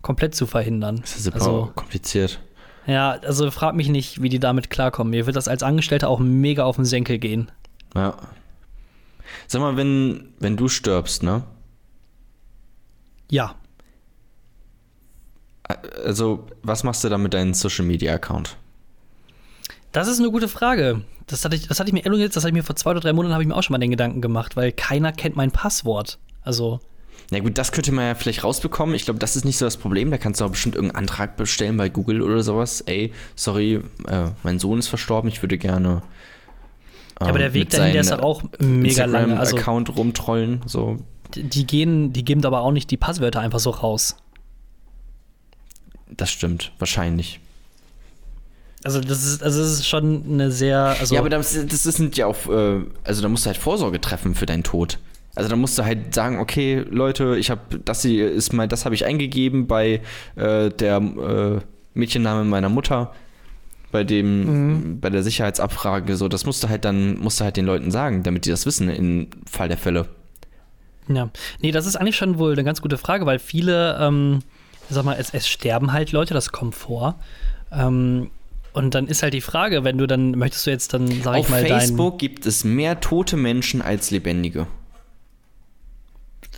[0.00, 0.98] komplett zu verhindern.
[1.00, 2.40] Das ist super also, kompliziert.
[2.86, 5.10] ja, also frag mich nicht, wie die damit klarkommen.
[5.10, 7.50] Mir wird das als Angestellter auch mega auf den Senkel gehen.
[7.94, 8.16] Ja.
[9.46, 11.42] Sag mal, wenn, wenn du stirbst, ne?
[13.30, 13.54] Ja,
[16.04, 18.56] Also, was machst du da mit deinem Social-Media-Account?
[19.92, 21.02] Das ist eine gute Frage.
[21.26, 23.00] Das hatte ich, das hatte ich mir gesagt, das hatte ich mir vor zwei oder
[23.00, 25.50] drei Monaten habe ich mir auch schon mal den Gedanken gemacht, weil keiner kennt mein
[25.50, 26.18] Passwort.
[26.42, 26.80] Also,
[27.30, 28.94] Na gut, das könnte man ja vielleicht rausbekommen.
[28.94, 30.10] Ich glaube, das ist nicht so das Problem.
[30.10, 32.80] Da kannst du auch bestimmt irgendeinen Antrag bestellen bei Google oder sowas.
[32.82, 36.02] Ey, sorry, äh, mein Sohn ist verstorben, ich würde gerne.
[37.24, 39.32] Ja, aber der Weg dahin, der ist doch auch mega lang.
[39.38, 40.96] Also, Account rumtrollen, so.
[41.34, 44.16] die- die gehen, die geben aber auch nicht die Passwörter einfach so raus.
[46.16, 47.40] Das stimmt, wahrscheinlich.
[48.84, 52.16] Also, das ist, also das ist schon eine sehr, also, ja, aber das, das sind
[52.16, 54.98] ja auch, äh, also da musst du halt Vorsorge treffen für deinen Tod.
[55.34, 58.84] Also da musst du halt sagen, okay, Leute, ich habe das hier ist mein, das
[58.84, 60.02] habe ich eingegeben bei
[60.36, 61.60] äh, der äh,
[61.94, 63.12] Mädchenname meiner Mutter,
[63.92, 67.66] bei dem, bei der Sicherheitsabfrage, so, das musst du halt dann, musst du halt den
[67.66, 70.08] Leuten sagen, damit die das wissen im Fall der Fälle.
[71.08, 71.30] ja.
[71.60, 74.40] Nee, das ist eigentlich schon wohl eine ganz gute Frage, weil viele, ähm,
[74.88, 77.20] sag mal, es, es sterben halt Leute, das kommt vor.
[77.70, 78.30] Ähm,
[78.72, 81.44] und dann ist halt die Frage, wenn du dann, möchtest du jetzt dann, sag Auf
[81.46, 84.66] ich mal, Facebook gibt es mehr tote Menschen als lebendige.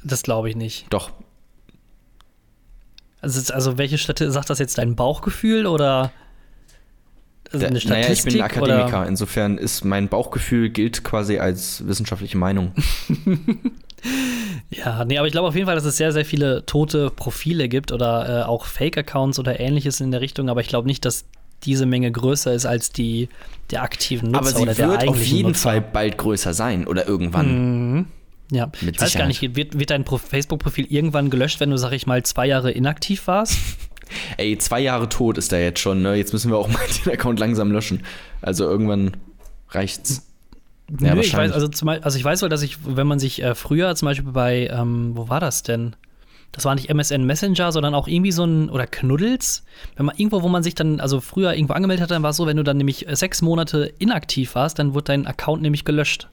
[0.05, 0.87] das glaube ich nicht.
[0.91, 1.11] Doch,
[3.21, 6.13] Also, also welche Statistik, sagt das jetzt dein Bauchgefühl oder
[7.55, 8.33] also eine naja, ich Statistik?
[8.33, 9.09] bin ein Akademiker, Oder?
[9.09, 12.73] insofern ist mein Bauchgefühl gilt quasi als wissenschaftliche Meinung.
[14.71, 17.69] Ja, nee, aber ich glaube auf jeden Fall, dass es sehr, sehr viele tote Profile
[17.69, 21.25] gibt oder äh, auch Fake-Accounts oder ähnliches in der Richtung, aber ich glaube nicht, dass
[21.63, 23.29] diese Menge größer ist als die
[23.71, 25.61] der aktiven Nutzer Aber sie oder der wird auf jeden Nutzer.
[25.63, 27.93] Fall bald größer sein oder irgendwann.
[27.95, 28.07] Mhm.
[28.51, 31.79] Ja, Mit ich weiß gar nicht, wird, wird dein Pro- Facebook-Profil irgendwann gelöscht, wenn du,
[31.79, 33.57] sag ich mal, zwei Jahre inaktiv warst?
[34.37, 36.15] Ey, zwei Jahre tot ist er jetzt schon, ne?
[36.15, 38.03] Jetzt müssen wir auch mal den Account langsam löschen.
[38.43, 39.17] Also irgendwann
[39.71, 40.27] reicht's.
[41.01, 43.43] Ja, Nö, ich weiß, also, zum, also ich weiß wohl, dass ich, wenn man sich
[43.43, 45.97] äh, früher zum Beispiel bei, ähm, wo war das denn?
[46.53, 49.65] Das war nicht MSN Messenger, sondern auch irgendwie so ein, oder Knuddels.
[49.97, 52.37] Wenn man irgendwo, wo man sich dann, also früher irgendwo angemeldet hat, dann war es
[52.37, 55.85] so, wenn du dann nämlich äh, sechs Monate inaktiv warst, dann wurde dein Account nämlich
[55.85, 56.29] gelöscht.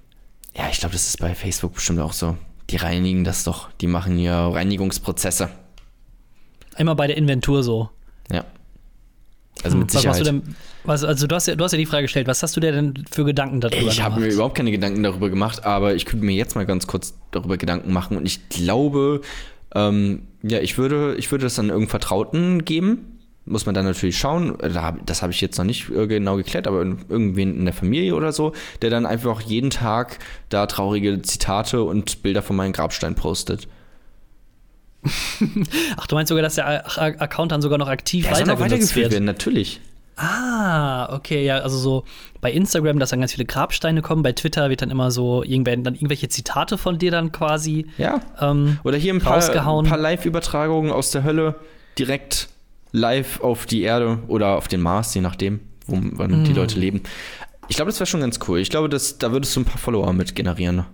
[0.56, 2.38] Ja, ich glaube, das ist bei Facebook bestimmt auch so.
[2.70, 3.70] Die reinigen das doch.
[3.82, 5.50] Die machen hier Reinigungsprozesse.
[6.76, 7.90] Einmal bei der Inventur so.
[8.32, 8.46] Ja.
[9.64, 10.42] Also mit was machst Sicherheit.
[10.44, 10.56] du denn,
[10.86, 12.72] was, also du hast, ja, du hast ja die Frage gestellt, was hast du dir
[12.72, 14.30] denn für Gedanken darüber Ich habe gemacht?
[14.30, 17.58] mir überhaupt keine Gedanken darüber gemacht, aber ich könnte mir jetzt mal ganz kurz darüber
[17.58, 19.22] Gedanken machen und ich glaube,
[19.76, 23.20] ähm, ja, ich würde, ich würde das dann irgendeinem Vertrauten geben.
[23.46, 24.56] Muss man dann natürlich schauen.
[25.06, 28.32] Das habe ich jetzt noch nicht äh, genau geklärt, aber irgendwen in der Familie oder
[28.32, 28.54] so,
[28.84, 30.20] der dann einfach jeden Tag
[30.50, 33.68] da traurige Zitate und Bilder von meinem Grabstein postet.
[35.98, 36.86] Ach, du meinst sogar, dass der
[37.22, 39.24] Account dann sogar noch aktiv soll weiter weitergeführt wird?
[39.24, 39.82] natürlich.
[40.18, 42.04] Ah, okay, ja, also so
[42.42, 45.76] bei Instagram, dass dann ganz viele Grabsteine kommen, bei Twitter wird dann immer so irgendwer,
[45.78, 48.20] dann irgendwelche Zitate von dir dann quasi Ja.
[48.40, 51.56] ähm, Oder hier ein paar, ein paar Live-Übertragungen aus der Hölle
[51.98, 52.50] direkt
[52.92, 56.46] live auf die Erde oder auf den Mars, je nachdem, wo wann Mm.
[56.46, 57.02] die Leute leben.
[57.70, 58.60] Ich glaube, das wäre schon ganz cool.
[58.60, 60.86] Ich glaube, das, da würdest du ein paar Follower mit generieren.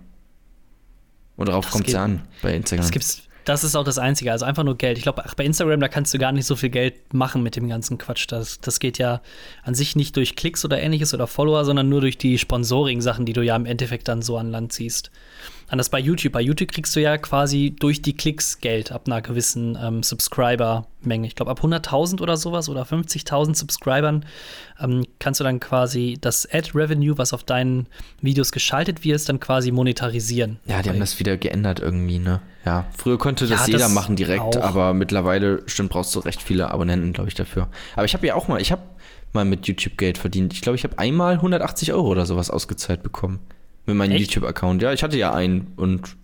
[1.36, 2.82] Und darauf kommt es an bei Instagram.
[2.84, 4.98] Das gibt's, das ist auch das Einzige, also einfach nur Geld.
[4.98, 7.66] Ich glaube, bei Instagram, da kannst du gar nicht so viel Geld machen mit dem
[7.66, 8.26] ganzen Quatsch.
[8.28, 9.22] Das, das geht ja
[9.62, 13.32] an sich nicht durch Klicks oder ähnliches oder Follower, sondern nur durch die Sponsoring-Sachen, die
[13.32, 15.10] du ja im Endeffekt dann so an Land ziehst.
[15.70, 16.32] Anders bei YouTube.
[16.32, 21.26] Bei YouTube kriegst du ja quasi durch die Klicks Geld ab einer gewissen ähm, Subscriber-Menge.
[21.26, 24.24] Ich glaube, ab 100.000 oder sowas oder 50.000 Subscribern
[24.80, 27.86] ähm, kannst du dann quasi das Ad-Revenue, was auf deinen
[28.22, 30.58] Videos geschaltet wird, dann quasi monetarisieren.
[30.64, 32.40] Ja, die haben das wieder geändert irgendwie, ne?
[32.64, 34.62] Ja, früher konnte das Ja, jeder das machen direkt, auch.
[34.62, 37.68] aber mittlerweile, stimmt, brauchst du recht viele Abonnenten, glaube ich, dafür.
[37.94, 38.82] Aber ich habe ja auch mal, ich habe
[39.34, 40.54] mal mit YouTube Geld verdient.
[40.54, 43.40] Ich glaube, ich habe einmal 180 Euro oder sowas ausgezahlt bekommen.
[43.88, 44.16] Mit meinem?
[44.16, 44.82] YouTube-Account.
[44.82, 46.16] Ja, ich hatte ja einen und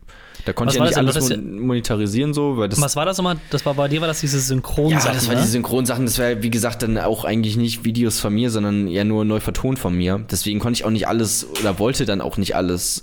[0.45, 2.97] da konnte Was ich ja nicht das alles das mon monetarisieren so, weil das Was
[2.97, 3.37] war das nochmal?
[3.51, 5.41] Das war bei dir, war das diese ja, Synchronsachen, das war ne?
[5.41, 9.05] die Synchronsachen, das war wie gesagt dann auch eigentlich nicht Videos von mir, sondern eher
[9.05, 10.25] nur neu vertont von mir.
[10.31, 13.03] Deswegen konnte ich auch nicht alles oder wollte dann auch nicht alles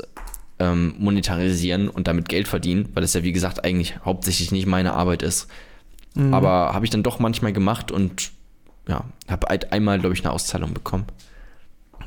[0.60, 4.94] ähm, monetarisieren und damit Geld verdienen, weil es ja wie gesagt eigentlich hauptsächlich nicht meine
[4.94, 5.48] Arbeit ist.
[6.14, 6.34] Mhm.
[6.34, 8.32] Aber habe ich dann doch manchmal gemacht und
[8.88, 11.06] ja, habe halt einmal, glaube ich, eine Auszahlung bekommen.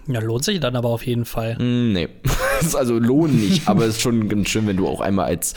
[0.07, 1.57] Ja, lohnt sich dann aber auf jeden Fall.
[1.57, 4.87] Mm, nee, das ist also lohn nicht, aber es ist schon ganz schön, wenn du
[4.87, 5.55] auch einmal als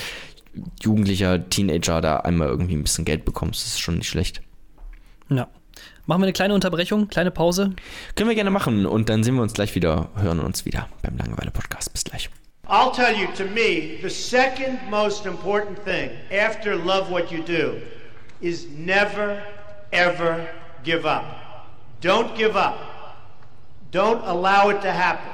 [0.82, 3.64] jugendlicher Teenager da einmal irgendwie ein bisschen Geld bekommst.
[3.64, 4.42] Das ist schon nicht schlecht.
[5.30, 5.48] Ja.
[6.06, 7.74] Machen wir eine kleine Unterbrechung, kleine Pause.
[8.16, 11.18] Können wir gerne machen und dann sehen wir uns gleich wieder, hören uns wieder beim
[11.18, 11.92] Langeweile-Podcast.
[11.92, 12.30] Bis gleich.
[12.70, 17.82] I'll tell you, to me, the second most important thing after love what you do
[18.42, 19.42] is never,
[19.92, 20.48] ever
[20.84, 21.68] give up.
[22.02, 22.97] Don't give up.
[23.92, 25.32] Don't allow it to happen.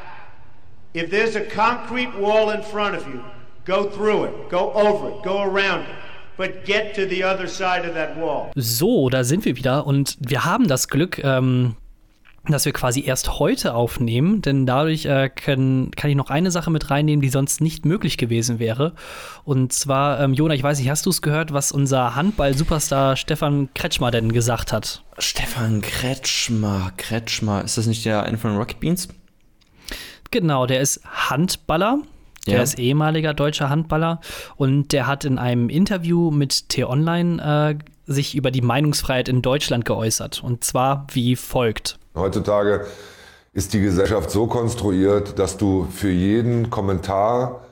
[0.94, 3.24] If there's a concrete wall in front of you,
[3.66, 5.96] go through it, go over it, go around it,
[6.38, 8.52] but get to the other side of that wall.
[8.56, 11.76] So, da sind wir wieder und wir haben das Glück, ähm,
[12.48, 16.72] dass wir quasi erst heute aufnehmen, denn dadurch äh, können, kann ich noch eine Sache
[16.72, 18.94] mit reinnehmen, die sonst nicht möglich gewesen wäre.
[19.46, 23.70] Und zwar, ähm, Jona, ich weiß nicht, hast du es gehört, was unser Handball-Superstar Stefan
[23.74, 25.04] Kretschmer denn gesagt hat?
[25.20, 29.08] Stefan Kretschmer, Kretschmer, ist das nicht der eine von Rocket Beans?
[30.32, 32.00] Genau, der ist Handballer.
[32.46, 32.62] Der Ja.
[32.62, 34.20] ist ehemaliger deutscher Handballer
[34.58, 37.42] und der hat in einem Interview mit T-Online
[37.80, 40.44] äh, sich über die Meinungsfreiheit in Deutschland geäußert.
[40.44, 41.98] Und zwar wie folgt.
[42.16, 42.86] Heutzutage
[43.54, 47.66] ist die Gesellschaft so konstruiert, dass du für jeden Kommentar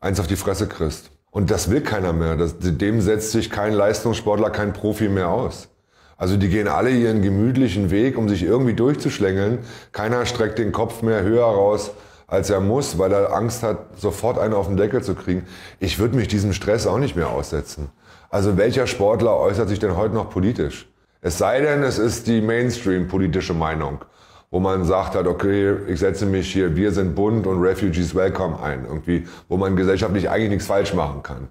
[0.00, 1.10] eins auf die Fresse kriegst.
[1.30, 2.36] Und das will keiner mehr.
[2.36, 5.68] Das, dem setzt sich kein Leistungssportler, kein Profi mehr aus.
[6.16, 9.58] Also die gehen alle ihren gemütlichen Weg, um sich irgendwie durchzuschlängeln.
[9.90, 11.90] Keiner streckt den Kopf mehr höher raus,
[12.28, 15.44] als er muss, weil er Angst hat, sofort einen auf den Deckel zu kriegen.
[15.80, 17.90] Ich würde mich diesem Stress auch nicht mehr aussetzen.
[18.34, 20.88] Also welcher Sportler äußert sich denn heute noch politisch?
[21.20, 24.04] Es sei denn, es ist die Mainstream-politische Meinung,
[24.50, 28.60] wo man sagt hat, okay, ich setze mich hier, wir sind bunt und Refugees welcome
[28.60, 31.46] ein, irgendwie, wo man gesellschaftlich eigentlich nichts falsch machen kann.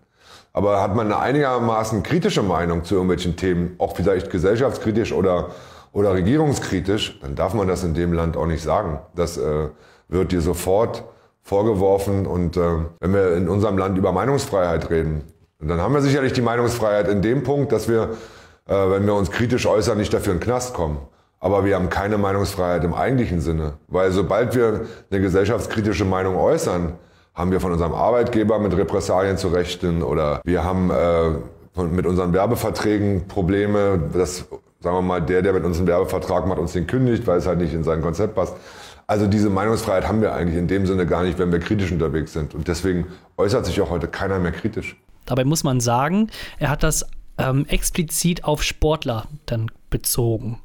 [0.52, 5.52] Aber hat man eine einigermaßen kritische Meinung zu irgendwelchen Themen, auch vielleicht gesellschaftskritisch oder,
[5.94, 9.00] oder regierungskritisch, dann darf man das in dem Land auch nicht sagen.
[9.16, 9.70] Das äh,
[10.10, 11.06] wird dir sofort
[11.44, 12.26] vorgeworfen.
[12.26, 12.62] Und äh,
[13.00, 15.33] wenn wir in unserem Land über Meinungsfreiheit reden,
[15.68, 18.12] dann haben wir sicherlich die Meinungsfreiheit in dem Punkt, dass wir,
[18.68, 20.98] äh, wenn wir uns kritisch äußern, nicht dafür in den Knast kommen.
[21.40, 23.74] Aber wir haben keine Meinungsfreiheit im eigentlichen Sinne.
[23.88, 26.94] Weil sobald wir eine gesellschaftskritische Meinung äußern,
[27.34, 32.34] haben wir von unserem Arbeitgeber mit Repressalien zu rechnen oder wir haben äh, mit unseren
[32.34, 34.46] Werbeverträgen Probleme, dass,
[34.80, 37.48] sagen wir mal, der, der mit uns einen Werbevertrag macht, uns den kündigt, weil es
[37.48, 38.56] halt nicht in sein Konzept passt.
[39.08, 42.34] Also diese Meinungsfreiheit haben wir eigentlich in dem Sinne gar nicht, wenn wir kritisch unterwegs
[42.34, 42.54] sind.
[42.54, 43.08] Und deswegen
[43.38, 44.96] äußert sich auch heute keiner mehr kritisch.
[45.26, 47.06] Dabei muss man sagen, er hat das
[47.38, 50.60] ähm, explizit auf Sportler dann bezogen.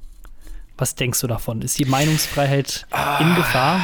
[0.76, 1.62] Was denkst du davon?
[1.62, 2.86] Ist die Meinungsfreiheit
[3.20, 3.80] in Gefahr?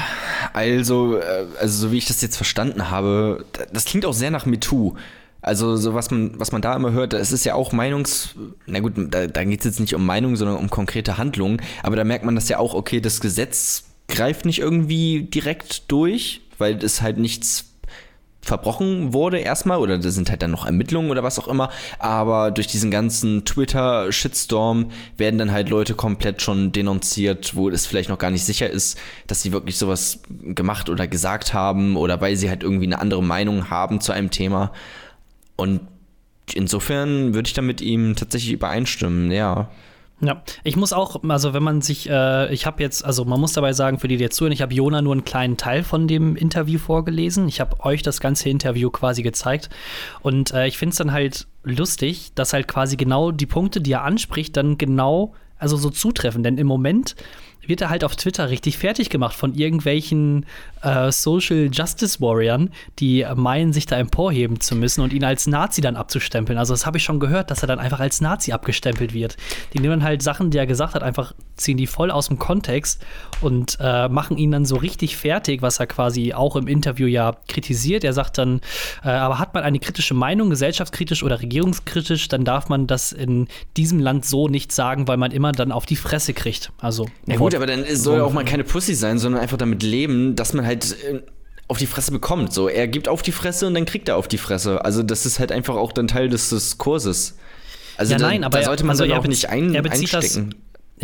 [0.52, 4.30] Also, äh, also so wie ich das jetzt verstanden habe, da- das klingt auch sehr
[4.30, 4.94] nach MeToo.
[5.42, 8.34] Also so was man, was man da immer hört, es ist ja auch Meinungs...
[8.66, 11.60] Na gut, da, da geht es jetzt nicht um Meinung, sondern um konkrete Handlungen.
[11.82, 16.42] Aber da merkt man das ja auch, okay, das Gesetz greift nicht irgendwie direkt durch,
[16.58, 17.73] weil es halt nichts
[18.44, 22.50] verbrochen wurde erstmal oder da sind halt dann noch Ermittlungen oder was auch immer, aber
[22.50, 28.18] durch diesen ganzen Twitter-Shitstorm werden dann halt Leute komplett schon denunziert, wo es vielleicht noch
[28.18, 32.48] gar nicht sicher ist, dass sie wirklich sowas gemacht oder gesagt haben oder weil sie
[32.48, 34.72] halt irgendwie eine andere Meinung haben zu einem Thema
[35.56, 35.80] und
[36.52, 39.70] insofern würde ich da mit ihm tatsächlich übereinstimmen, ja.
[40.26, 43.52] Ja, ich muss auch, also wenn man sich, äh, ich habe jetzt, also man muss
[43.52, 46.08] dabei sagen, für die, die jetzt zuhören, ich habe Jona nur einen kleinen Teil von
[46.08, 47.48] dem Interview vorgelesen.
[47.48, 49.70] Ich habe euch das ganze Interview quasi gezeigt.
[50.22, 53.92] Und äh, ich finde es dann halt lustig, dass halt quasi genau die Punkte, die
[53.92, 56.42] er anspricht, dann genau, also so zutreffen.
[56.42, 57.16] Denn im Moment
[57.68, 60.46] wird er halt auf Twitter richtig fertig gemacht von irgendwelchen
[60.82, 65.80] äh, Social Justice Warriors, die meinen, sich da emporheben zu müssen und ihn als Nazi
[65.80, 66.58] dann abzustempeln.
[66.58, 69.36] Also das habe ich schon gehört, dass er dann einfach als Nazi abgestempelt wird.
[69.72, 73.04] Die nehmen halt Sachen, die er gesagt hat, einfach ziehen die voll aus dem Kontext
[73.40, 77.36] und äh, machen ihn dann so richtig fertig, was er quasi auch im Interview ja
[77.48, 78.04] kritisiert.
[78.04, 78.60] Er sagt dann,
[79.04, 83.48] äh, aber hat man eine kritische Meinung, gesellschaftskritisch oder regierungskritisch, dann darf man das in
[83.76, 86.72] diesem Land so nicht sagen, weil man immer dann auf die Fresse kriegt.
[86.80, 89.82] Also Ja gut, aber dann soll er auch mal keine Pussy sein, sondern einfach damit
[89.82, 91.20] leben, dass man halt äh,
[91.68, 92.52] auf die Fresse bekommt.
[92.52, 94.84] So, er gibt auf die Fresse und dann kriegt er auf die Fresse.
[94.84, 97.36] Also das ist halt einfach auch dann Teil des, des Kurses.
[97.96, 100.14] Also ja, da, nein, aber da sollte man also dann auch nicht ein, er bezieht
[100.14, 100.50] einstecken.
[100.50, 100.58] Das,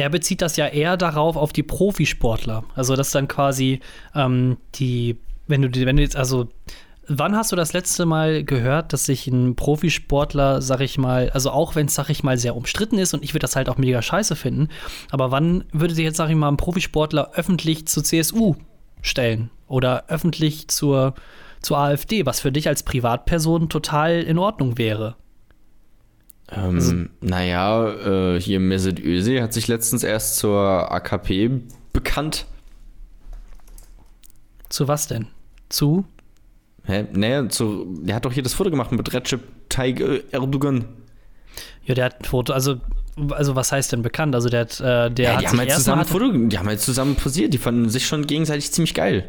[0.05, 2.65] er bezieht das ja eher darauf auf die Profisportler.
[2.75, 3.81] Also dass dann quasi
[4.15, 6.49] ähm, die, wenn du, die- wenn du jetzt, also
[7.19, 11.51] wann hast du das letzte Mal gehört, dass sich ein Profisportler, sag ich mal, also
[11.51, 13.77] auch wenn es, sag ich mal, sehr umstritten ist und ich würde das halt auch
[13.77, 14.69] mega scheiße finden,
[15.11, 18.55] aber wann würde sich jetzt, sag ich mal, ein Profisportler öffentlich zur CSU
[19.03, 21.15] stellen oder öffentlich zur,
[21.61, 25.17] zur AfD, was für dich als Privatperson total in Ordnung wäre?
[26.53, 27.89] Ähm, Also naja,
[28.35, 31.61] äh, hier Mesut Özil hat sich letztens erst zur AKP
[31.93, 32.47] bekannt.
[34.69, 35.27] Zu was denn?
[35.69, 36.05] Zu?
[36.91, 37.07] Hä?
[37.13, 40.85] Nee, zu, der hat doch hier das Foto gemacht mit Recep Tayyip Erdogan.
[41.85, 42.77] Ja, der hat ein Foto, also,
[43.31, 44.35] also was heißt denn bekannt?
[44.35, 46.81] Also der hat, äh, der Ja, hat die haben halt zusammen Foto, die haben halt
[46.81, 49.29] zusammen posiert, die fanden sich schon gegenseitig ziemlich geil.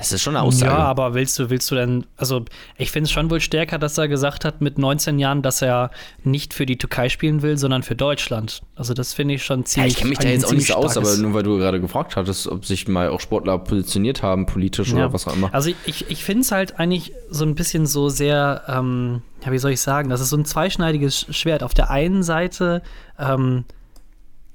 [0.00, 0.72] Das ist schon eine Aussage.
[0.72, 2.44] Ja, aber willst du, willst du denn, also
[2.78, 5.90] ich finde es schon wohl stärker, dass er gesagt hat mit 19 Jahren, dass er
[6.24, 8.62] nicht für die Türkei spielen will, sondern für Deutschland.
[8.74, 9.92] Also das finde ich schon Ja, ziemlich.
[9.92, 12.16] ich kenne mich da jetzt auch nicht so aus, aber nur weil du gerade gefragt
[12.16, 15.52] hattest, ob sich mal auch Sportler positioniert haben, politisch oder was auch immer.
[15.52, 19.52] Also ich, ich, ich finde es halt eigentlich so ein bisschen so sehr, ähm, ja,
[19.52, 21.62] wie soll ich sagen, das ist so ein zweischneidiges Schwert.
[21.62, 22.82] Auf der einen Seite
[23.18, 23.64] ähm,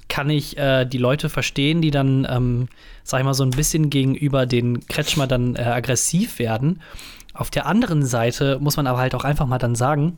[0.08, 2.68] kann ich äh, die Leute verstehen, die dann, ähm,
[3.06, 6.82] sag ich mal, so ein bisschen gegenüber den Kretschmer dann äh, aggressiv werden.
[7.34, 10.18] Auf der anderen Seite muss man aber halt auch einfach mal dann sagen,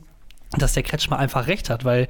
[0.56, 2.08] dass der Kretschmer einfach recht hat, weil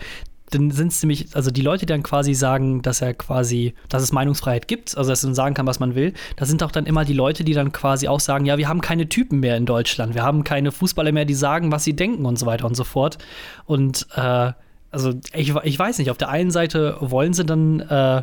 [0.51, 4.03] dann sind es nämlich, also die Leute, die dann quasi sagen, dass er quasi, dass
[4.03, 6.87] es Meinungsfreiheit gibt, also dass man sagen kann, was man will, das sind auch dann
[6.87, 9.67] immer die Leute, die dann quasi auch sagen, ja, wir haben keine Typen mehr in
[9.67, 12.77] Deutschland, wir haben keine Fußballer mehr, die sagen, was sie denken und so weiter und
[12.77, 13.19] so fort.
[13.67, 14.53] Und äh,
[14.91, 18.23] also ich, ich weiß nicht, auf der einen Seite wollen sie dann äh,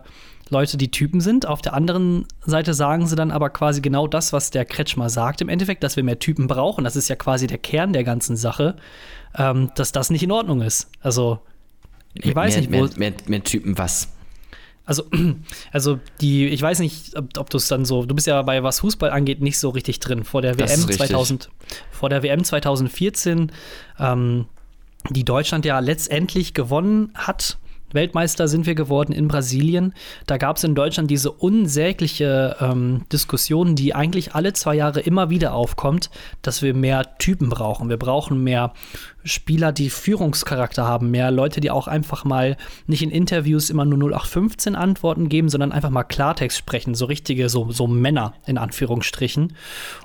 [0.49, 4.31] Leute, die Typen sind, auf der anderen Seite sagen sie dann aber quasi genau das,
[4.31, 7.47] was der Kretschmer sagt im Endeffekt, dass wir mehr Typen brauchen, das ist ja quasi
[7.47, 8.75] der Kern der ganzen Sache,
[9.35, 10.89] ähm, dass das nicht in Ordnung ist.
[11.01, 11.39] Also
[12.13, 14.09] ich weiß mehr, nicht, wo, mehr, mehr, mehr Typen was.
[14.85, 15.03] also,
[15.71, 18.61] also die, ich weiß nicht, ob, ob du es dann so, du bist ja bei
[18.63, 20.23] was Fußball angeht nicht so richtig drin.
[20.23, 21.07] Vor der Das WM ist richtig.
[21.07, 21.49] 2000,
[21.91, 23.51] vor der WM 2014,
[23.99, 24.45] ähm,
[25.09, 27.57] die Deutschland ja letztendlich gewonnen hat.
[27.93, 29.93] Weltmeister sind wir geworden in Brasilien.
[30.27, 35.29] Da gab es in Deutschland diese unsägliche ähm, Diskussion, die eigentlich alle zwei Jahre immer
[35.29, 36.09] wieder aufkommt,
[36.41, 37.89] dass wir mehr Typen brauchen.
[37.89, 38.73] Wir brauchen mehr
[39.25, 42.55] Spieler, die Führungscharakter haben, mehr Leute, die auch einfach mal
[42.87, 47.49] nicht in Interviews immer nur 0815 Antworten geben, sondern einfach mal Klartext sprechen, so richtige,
[47.49, 49.53] so, so Männer in Anführungsstrichen.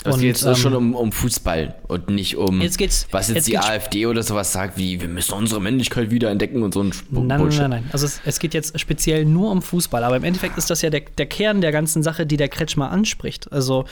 [0.04, 3.36] Es geht jetzt ähm, schon um, um Fußball und nicht um, Jetzt geht's- was jetzt,
[3.36, 6.82] jetzt die AfD oder sowas sagt, wie wir müssen unsere Männlichkeit wieder entdecken und so
[6.82, 7.60] ein Nein, nein, Bullshit.
[7.60, 7.84] nein, nein.
[7.92, 10.90] Also es, es geht jetzt speziell nur um Fußball, aber im Endeffekt ist das ja
[10.90, 13.52] der, der Kern der ganzen Sache, die der Kretschmer anspricht.
[13.52, 13.84] Also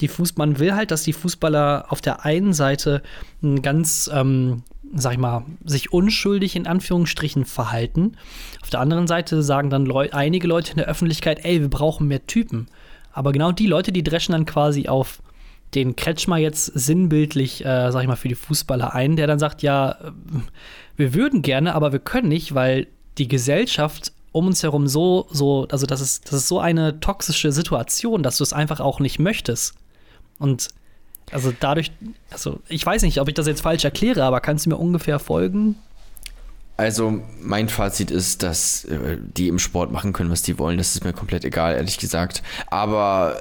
[0.00, 3.02] die Fuß man will halt, dass die Fußballer auf der einen Seite
[3.42, 4.62] ein ganz, ähm,
[4.94, 8.16] sag ich mal, sich unschuldig in Anführungsstrichen verhalten.
[8.62, 12.08] Auf der anderen Seite sagen dann Leu einige Leute in der Öffentlichkeit, ey, wir brauchen
[12.08, 12.66] mehr Typen.
[13.12, 15.22] Aber genau die Leute, die dreschen dann quasi auf
[15.74, 19.62] den Kretschmer jetzt sinnbildlich, äh, sag ich mal, für die Fußballer ein, der dann sagt,
[19.62, 20.12] ja, äh,
[20.96, 22.86] wir würden gerne, aber wir können nicht, weil
[23.18, 27.52] die Gesellschaft um uns herum so, so, also das ist, das ist so eine toxische
[27.52, 29.74] Situation, dass du es einfach auch nicht möchtest.
[30.38, 30.68] Und
[31.32, 31.90] also dadurch,
[32.30, 35.18] also ich weiß nicht, ob ich das jetzt falsch erkläre, aber kannst du mir ungefähr
[35.18, 35.76] folgen?
[36.76, 40.76] Also mein Fazit ist, dass äh, die im Sport machen können, was die wollen.
[40.76, 42.42] Das ist mir komplett egal, ehrlich gesagt.
[42.66, 43.36] Aber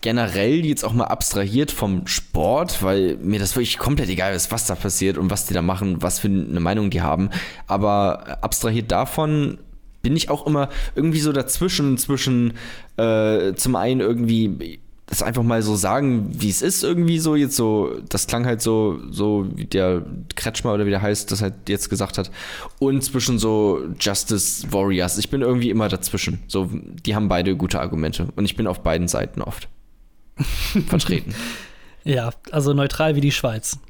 [0.00, 4.66] generell jetzt auch mal abstrahiert vom Sport, weil mir das wirklich komplett egal ist, was
[4.66, 7.30] da passiert und was die da machen, was für eine Meinung die haben.
[7.66, 9.58] Aber abstrahiert davon
[10.02, 12.54] bin ich auch immer irgendwie so dazwischen, zwischen
[12.96, 14.80] äh, zum einen irgendwie
[15.10, 18.62] das einfach mal so sagen, wie es ist, irgendwie so jetzt so, das klang halt
[18.62, 20.06] so, so wie der
[20.36, 22.30] Kretschmer oder wie der heißt, das halt jetzt gesagt hat,
[22.78, 25.18] und zwischen so Justice Warriors.
[25.18, 26.44] Ich bin irgendwie immer dazwischen.
[26.46, 29.68] So, die haben beide gute Argumente und ich bin auf beiden Seiten oft
[30.86, 31.34] vertreten.
[32.04, 33.80] Ja, also neutral wie die Schweiz.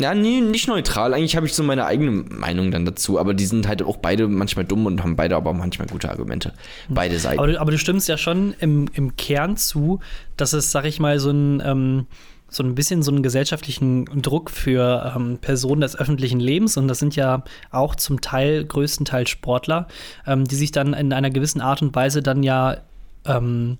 [0.00, 1.12] Ja, nee, nicht neutral.
[1.12, 3.18] Eigentlich habe ich so meine eigene Meinung dann dazu.
[3.18, 6.52] Aber die sind halt auch beide manchmal dumm und haben beide aber manchmal gute Argumente.
[6.88, 7.38] Beide Seiten.
[7.38, 10.00] Aber du, aber du stimmst ja schon im, im Kern zu,
[10.36, 12.06] dass es, sag ich mal, so ein, ähm,
[12.48, 16.98] so ein bisschen so einen gesellschaftlichen Druck für ähm, Personen des öffentlichen Lebens, und das
[16.98, 19.86] sind ja auch zum Teil größtenteils Sportler,
[20.26, 22.78] ähm, die sich dann in einer gewissen Art und Weise dann ja
[23.26, 23.78] ähm,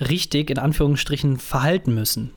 [0.00, 2.32] richtig, in Anführungsstrichen, verhalten müssen.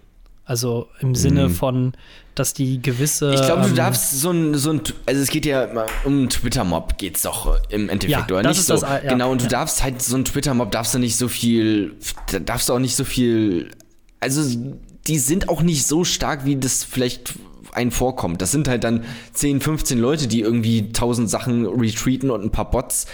[0.49, 1.93] Also im Sinne von,
[2.33, 3.27] dass die gewisse.
[3.27, 3.33] Mhm.
[3.35, 5.67] Ich glaube, du ähm, darfst so ein, so ein, also es geht ja
[6.05, 8.73] um einen Twitter-Mob geht's doch im Endeffekt, Ja, oder das nicht ist so?
[8.73, 9.51] das, ja, genau, und du ja.
[9.51, 11.93] darfst halt so ein Twitter-Mob darfst du nicht so viel,
[12.31, 13.69] da darfst du auch nicht so viel,
[14.21, 14.41] also
[15.05, 17.35] die sind auch nicht so stark, wie das vielleicht
[17.71, 18.41] einen vorkommt.
[18.41, 22.71] Das sind halt dann 10, 15 Leute, die irgendwie 1000 Sachen retweeten und ein paar
[22.71, 23.05] Bots,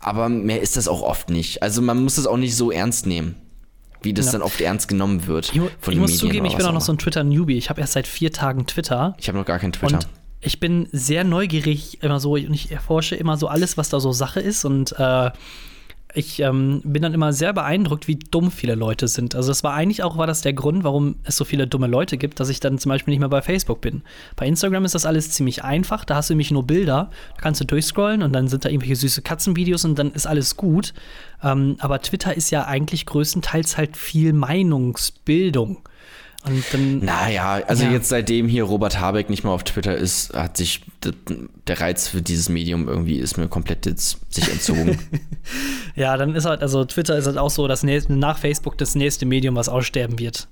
[0.00, 1.62] aber mehr ist das auch oft nicht.
[1.62, 3.36] Also man muss das auch nicht so ernst nehmen,
[4.02, 4.32] wie das Ja.
[4.32, 6.98] dann oft ernst genommen wird Ich, ich muss zugeben, ich bin auch noch so ein
[6.98, 7.56] Twitter-Newbie.
[7.56, 9.14] Ich habe erst seit vier Tagen Twitter.
[9.18, 9.94] Ich habe noch gar kein Twitter.
[9.96, 10.08] Und
[10.40, 14.12] ich bin sehr neugierig immer so und ich erforsche immer so alles, was da so
[14.12, 15.30] Sache ist und äh,
[16.14, 19.34] ich ähm, bin dann immer sehr beeindruckt, wie dumm viele Leute sind.
[19.34, 22.18] Also das war eigentlich auch war das der Grund, warum es so viele dumme Leute
[22.18, 24.02] gibt, dass ich dann zum Beispiel nicht mehr bei Facebook bin.
[24.36, 26.04] Bei Instagram ist das alles ziemlich einfach.
[26.04, 28.96] Da hast du nämlich nur Bilder, da kannst du durchscrollen und dann sind da irgendwelche
[28.96, 30.94] süße Katzenvideos und dann ist alles gut.
[31.42, 35.78] Ähm, aber Twitter ist ja eigentlich größtenteils halt viel Meinungsbildung.
[36.46, 37.90] Und dann Naja, also Ja.
[37.92, 40.82] jetzt seitdem hier Robert Habeck nicht mehr auf Twitter ist, hat sich
[41.66, 44.98] der Reiz für dieses Medium irgendwie ist mir komplett jetzt sich entzogen.
[45.96, 48.94] Ja, dann ist halt, also Twitter ist halt auch so das nächste, nach Facebook das
[48.94, 50.48] nächste Medium, was aussterben wird.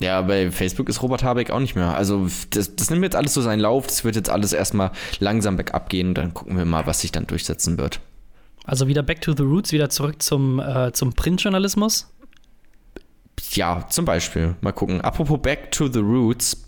[0.00, 1.94] ja, bei Facebook ist Robert Habeck auch nicht mehr.
[1.94, 4.90] Also das, das nimmt jetzt alles so seinen Lauf, das wird jetzt alles erstmal
[5.20, 8.00] langsam bergab gehen und dann gucken wir mal, was sich dann durchsetzen wird.
[8.64, 12.08] Also wieder back to the roots, wieder zurück zum, äh, zum Printjournalismus.
[13.52, 14.54] Ja, zum Beispiel.
[14.60, 15.00] Mal gucken.
[15.00, 16.64] Apropos Back to the Roots.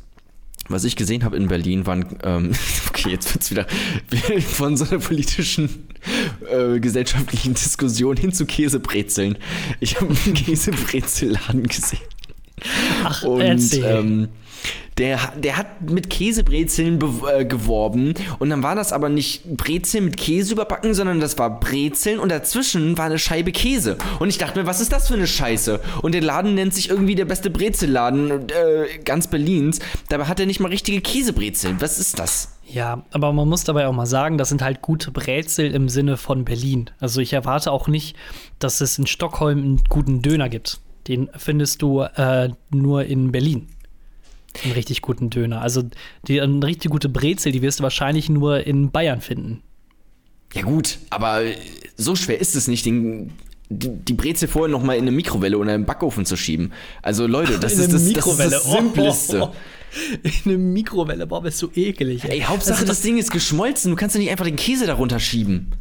[0.68, 2.52] Was ich gesehen habe in Berlin waren, ähm,
[2.88, 3.66] okay, jetzt wird's wieder
[4.46, 5.88] von so einer politischen,
[6.50, 9.38] äh, gesellschaftlichen Diskussion hin zu Käsebrezeln.
[9.80, 12.00] Ich habe einen Käsebrezelladen gesehen.
[13.02, 13.84] Ach, Und erzähl.
[13.84, 14.28] ähm,
[14.98, 16.98] der, der hat mit Käsebrezeln
[17.28, 21.60] äh, geworben und dann war das aber nicht Brezeln mit Käse überbacken, sondern das war
[21.60, 23.96] Brezeln und dazwischen war eine Scheibe Käse.
[24.18, 25.80] Und ich dachte mir, was ist das für eine Scheiße?
[26.02, 29.80] Und der Laden nennt sich irgendwie der beste Brezelladen äh, ganz Berlins.
[30.08, 31.80] Dabei hat er nicht mal richtige Käsebrezeln.
[31.80, 32.52] Was ist das?
[32.72, 36.16] ja, aber man muss dabei auch mal sagen, das sind halt gute Brezel im Sinne
[36.16, 36.90] von Berlin.
[37.00, 38.16] Also ich erwarte auch nicht,
[38.58, 40.80] dass es in Stockholm einen guten Döner gibt.
[41.06, 43.68] Den findest du äh, nur in Berlin.
[44.64, 45.61] Einen richtig guten Döner.
[45.62, 45.82] Also
[46.28, 49.62] die, eine richtig gute Brezel, die wirst du wahrscheinlich nur in Bayern finden.
[50.55, 51.40] Ja gut, aber
[51.96, 53.32] so schwer ist es nicht, den,
[53.70, 56.72] die, die Brezel vorher noch mal in eine Mikrowelle oder einen Backofen zu schieben.
[57.00, 58.50] Also Leute, das, In ist das, das, ist Mikrowelle.
[58.50, 59.40] das Oh, Simpleste.
[59.42, 60.18] oh, oh.
[60.22, 62.24] In eine Mikrowelle, boah, bist du ekelig.
[62.24, 63.90] Ey, Hauptsache Also, das Ding ist geschmolzen.
[63.90, 65.72] Du kannst ja nicht einfach den Käse darunter schieben.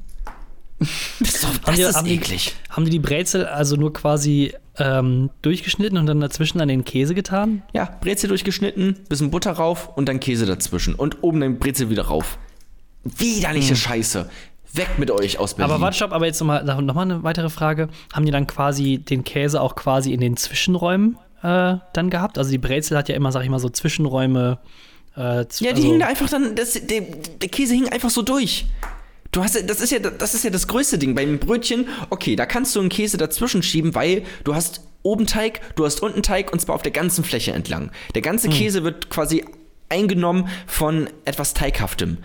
[1.19, 2.55] Das ist, doch, das die- ist haben die- eklig.
[2.69, 7.13] Haben die die Brezel also nur quasi ähm, durchgeschnitten und dann dazwischen dann den Käse
[7.13, 7.61] getan?
[7.73, 10.95] Ja, Brezel durchgeschnitten, bisschen Butter rauf und dann Käse dazwischen.
[10.95, 12.37] Und oben den Brezel wieder rauf.
[13.03, 14.29] Widerliche Scheiße.
[14.73, 15.71] Weg mit euch aus Berlin.
[15.73, 17.89] Aber warte, stopp, aber jetzt nochmal noch mal eine weitere Frage.
[18.13, 22.37] Haben die dann quasi den Käse auch quasi in den Zwischenräumen äh, dann gehabt?
[22.37, 24.59] Also die Brezel hat ja immer, sag ich mal, so Zwischenräume.
[25.17, 28.21] Äh, Ja, die also, hingen da einfach dann, das, der, der Käse hing einfach so
[28.21, 28.65] durch.
[29.31, 31.15] Du hast, das ist ja, das ist ja das größte Ding.
[31.15, 35.61] Beim Brötchen, okay, da kannst du einen Käse dazwischen schieben, weil du hast oben Teig,
[35.75, 37.91] du hast unten Teig und zwar auf der ganzen Fläche entlang.
[38.13, 39.45] Der ganze Käse wird quasi
[39.89, 42.17] eingenommen von etwas Teighaftem.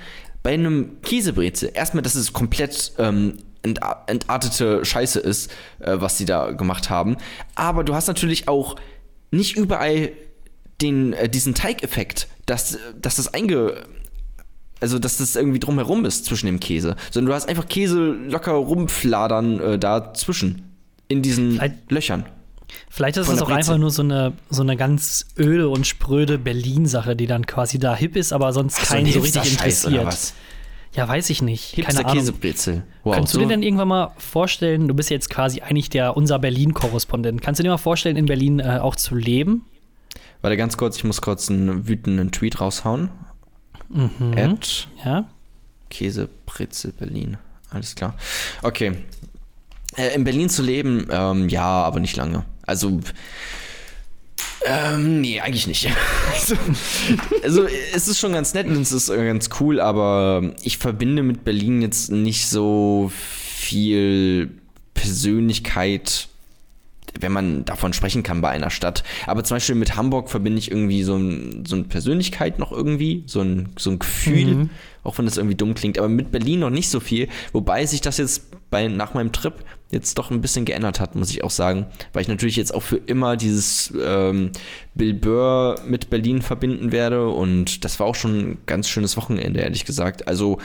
[0.42, 5.50] Bei einem Käsebrezel, erstmal, dass es komplett ähm, enta- entartete Scheiße ist,
[5.80, 7.16] äh, was sie da gemacht haben.
[7.54, 8.76] Aber du hast natürlich auch
[9.30, 10.12] nicht überall
[10.82, 13.84] den, äh, diesen Teigeffekt, dass, dass das einge.
[14.80, 16.96] Also, dass das irgendwie drumherum ist zwischen dem Käse.
[17.10, 20.62] Sondern du hast einfach Käse locker rumfladern äh, dazwischen.
[21.08, 22.24] In diesen Vielleicht- Löchern.
[22.90, 27.14] Vielleicht ist es auch einfach nur so eine, so eine ganz öde und spröde Berlin-Sache,
[27.14, 30.34] die dann quasi da hip ist, aber sonst Ach, so keinen so richtig Hipster-Scheiß interessiert.
[30.94, 31.76] Ja, weiß ich nicht.
[31.76, 32.12] Keine Ahnung.
[32.14, 32.82] Hipster-Käsebrezel.
[33.04, 33.14] Wow.
[33.14, 37.40] Kannst du dir denn irgendwann mal vorstellen, du bist jetzt quasi eigentlich der unser Berlin-Korrespondent,
[37.40, 39.64] kannst du dir mal vorstellen, in Berlin äh, auch zu leben?
[40.40, 43.10] Warte ganz kurz, ich muss kurz einen wütenden Tweet raushauen.
[43.88, 44.34] Mhm.
[44.36, 45.28] At Ja?
[45.90, 47.36] Käsebrezel Berlin.
[47.70, 48.14] Alles klar.
[48.62, 48.92] Okay.
[49.96, 52.44] Äh, in Berlin zu leben, ähm, ja, aber nicht lange.
[52.66, 53.00] Also,
[54.64, 55.88] ähm, nee, eigentlich nicht.
[56.32, 56.56] also,
[57.42, 61.22] also, es ist schon ganz nett und es ist äh, ganz cool, aber ich verbinde
[61.22, 64.50] mit Berlin jetzt nicht so viel
[64.94, 66.28] Persönlichkeit
[67.20, 69.04] wenn man davon sprechen kann bei einer Stadt.
[69.26, 73.24] Aber zum Beispiel mit Hamburg verbinde ich irgendwie so, ein, so eine Persönlichkeit noch irgendwie,
[73.26, 74.68] so ein, so ein Gefühl,
[75.02, 75.98] auch wenn das irgendwie dumm klingt.
[75.98, 79.54] Aber mit Berlin noch nicht so viel, wobei sich das jetzt bei, nach meinem Trip
[79.90, 81.86] jetzt doch ein bisschen geändert hat, muss ich auch sagen.
[82.12, 84.50] Weil ich natürlich jetzt auch für immer dieses ähm,
[84.94, 89.60] Bill Burr mit Berlin verbinden werde und das war auch schon ein ganz schönes Wochenende,
[89.60, 90.26] ehrlich gesagt.
[90.26, 90.58] Also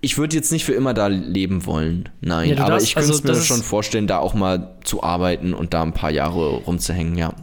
[0.00, 2.50] ich würde jetzt nicht für immer da leben wollen, nein.
[2.50, 5.74] Ja, aber darfst- ich könnte also mir schon vorstellen, da auch mal zu arbeiten und
[5.74, 7.34] da ein paar Jahre rumzuhängen, ja.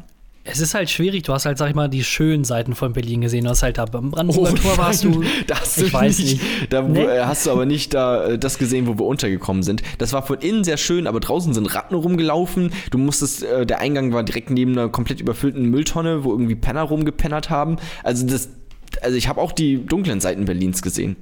[0.47, 3.21] Es ist halt schwierig, du hast halt, sag ich mal, die schönen Seiten von Berlin
[3.21, 3.45] gesehen.
[3.45, 5.23] Du hast halt da beim Brandenburger Oh, Tor warst du.
[5.47, 6.71] da hast ich du weiß nicht, nicht.
[6.71, 7.01] Da Nee?
[7.03, 9.81] äh, hast du aber nicht da äh, das gesehen, wo wir untergekommen sind.
[9.97, 12.71] Das war von innen sehr schön, aber draußen sind Ratten rumgelaufen.
[12.91, 16.83] Du musstest, äh, der Eingang war direkt neben einer komplett überfüllten Mülltonne, wo irgendwie Penner
[16.83, 17.77] rumgepennert haben.
[18.03, 18.49] Also das,
[19.01, 21.15] also ich habe auch die dunklen Seiten Berlins gesehen.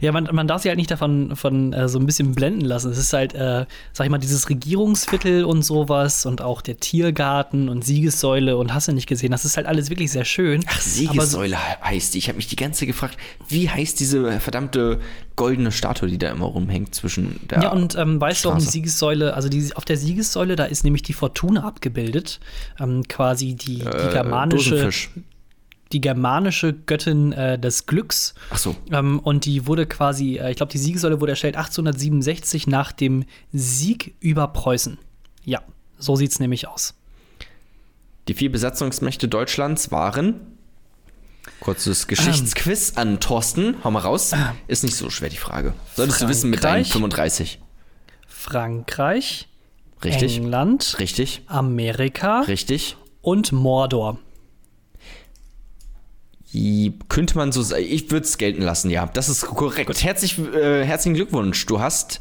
[0.00, 2.90] Ja, man, man darf sich halt nicht davon von, äh, so ein bisschen blenden lassen.
[2.90, 3.64] Es ist halt, äh,
[3.94, 8.88] sag ich mal, dieses Regierungsviertel und sowas und auch der Tiergarten und Siegessäule und hast
[8.88, 9.30] du nicht gesehen.
[9.30, 10.62] Das ist halt alles wirklich sehr schön.
[10.66, 12.18] Ach, Aber so- Siegessäule heißt die.
[12.18, 13.16] Ich habe mich die ganze Zeit gefragt,
[13.48, 15.00] wie heißt diese verdammte
[15.36, 17.62] goldene Statue, die da immer rumhängt zwischen der.
[17.62, 18.68] Ja, und ähm, weißt du, warum die.
[18.68, 22.38] Siegessäule, also die, auf der Siegessäule, da ist nämlich die Fortuna abgebildet.
[22.78, 25.10] Ähm, quasi die, die äh, germanische, Dosenfisch.
[25.92, 28.34] Die germanische Göttin äh, des Glücks.
[28.50, 28.76] Ach so.
[28.90, 33.24] Ähm, und die wurde quasi, äh, ich glaube, die Siegessäule wurde erstellt 1867 nach dem
[33.52, 34.98] Sieg über Preußen.
[35.44, 35.62] Ja,
[35.98, 36.94] so sieht's nämlich aus.
[38.28, 40.40] Die vier Besatzungsmächte Deutschlands waren.
[41.60, 43.76] Kurzes Geschichtsquiz an Thorsten.
[43.84, 44.32] Hau mal raus.
[44.66, 45.74] Ist nicht so schwer die Frage.
[45.94, 47.58] Solltest du wissen mit deinen Frankreich.
[47.58, 47.60] 35.
[48.26, 49.48] Frankreich,
[50.02, 50.36] Richtig?
[50.36, 51.42] England, Richtig?
[51.46, 52.96] Amerika Richtig?
[53.22, 54.18] und Mordor.
[57.08, 57.84] Könnte man so sagen.
[57.88, 59.06] Ich würde es gelten lassen, ja.
[59.06, 60.02] Das ist korrekt.
[60.04, 61.66] Herzlich, äh, herzlichen Glückwunsch.
[61.66, 62.20] Du hast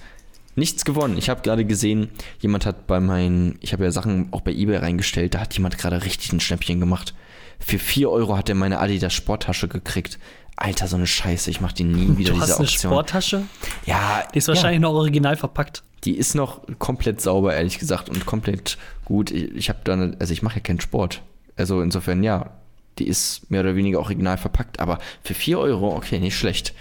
[0.55, 1.17] nichts gewonnen.
[1.17, 2.09] Ich habe gerade gesehen,
[2.39, 5.77] jemand hat bei meinen, ich habe ja Sachen auch bei eBay reingestellt, da hat jemand
[5.77, 7.13] gerade richtig ein Schnäppchen gemacht.
[7.59, 10.19] Für 4 Euro hat er meine Adidas Sporttasche gekriegt.
[10.55, 11.49] Alter, so eine Scheiße.
[11.49, 12.91] Ich mach die nie wieder, Du diese hast eine Auktion.
[12.91, 13.43] Sporttasche,
[13.85, 15.83] ja, die ist wahrscheinlich noch original verpackt.
[16.03, 19.31] Die ist noch komplett sauber, ehrlich gesagt, und komplett gut.
[19.31, 21.21] Ich, ich habe da, eine, also ich mache ja keinen Sport.
[21.55, 22.51] Also insofern, ja,
[22.99, 26.73] die ist mehr oder weniger original verpackt, aber für 4 Euro, okay, nicht schlecht.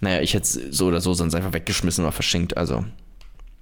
[0.00, 2.84] Naja, ich hätte es so oder so sonst einfach weggeschmissen oder verschenkt, also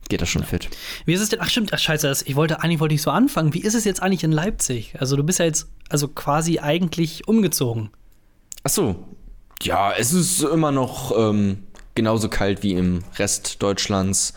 [0.09, 0.69] geht das schon fit.
[1.07, 1.41] Wie ist es denn?
[1.41, 3.55] Ach stimmt, ach scheiße, ich wollte eigentlich wollte ich so anfangen.
[3.55, 4.95] Wie ist es jetzt eigentlich in Leipzig?
[4.99, 7.91] Also du bist ja jetzt also quasi eigentlich umgezogen.
[8.65, 9.07] Ach so,
[9.63, 11.65] ja, es ist immer noch ähm,
[11.95, 14.35] genauso kalt wie im Rest Deutschlands.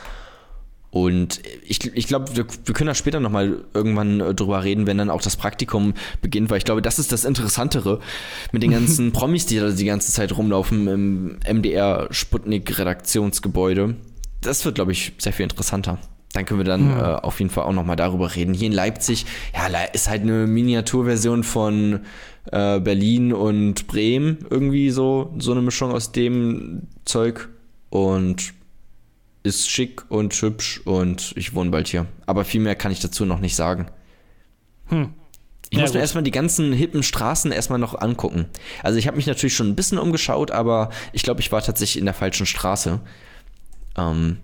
[0.94, 5.00] Und ich, ich glaube, wir, wir können da später nochmal irgendwann äh, drüber reden, wenn
[5.00, 8.00] dann auch das Praktikum beginnt, weil ich glaube, das ist das Interessantere
[8.52, 13.96] mit den ganzen Promis, die da die ganze Zeit rumlaufen im MDR Sputnik Redaktionsgebäude.
[14.42, 15.98] Das wird, glaube ich, sehr viel interessanter.
[16.34, 18.54] Dann können wir dann äh, auf jeden Fall auch nochmal darüber reden.
[18.54, 19.26] Hier in Leipzig,
[19.56, 22.02] ja, ist halt eine Miniaturversion von
[22.52, 27.50] äh, Berlin und Bremen, irgendwie so, so eine Mischung aus dem Zeug.
[27.90, 28.54] Und
[29.44, 32.06] ist schick und hübsch und ich wohne bald hier.
[32.26, 33.88] Aber viel mehr kann ich dazu noch nicht sagen.
[34.90, 35.96] Ich Ja, muss mir gut.
[36.02, 38.46] erstmal die ganzen hippen Straßen erstmal noch angucken.
[38.84, 42.00] Also ich habe mich natürlich schon ein bisschen umgeschaut, aber ich glaube, ich war tatsächlich
[42.00, 43.00] in der falschen Straße.
[43.98, 44.38] Ähm,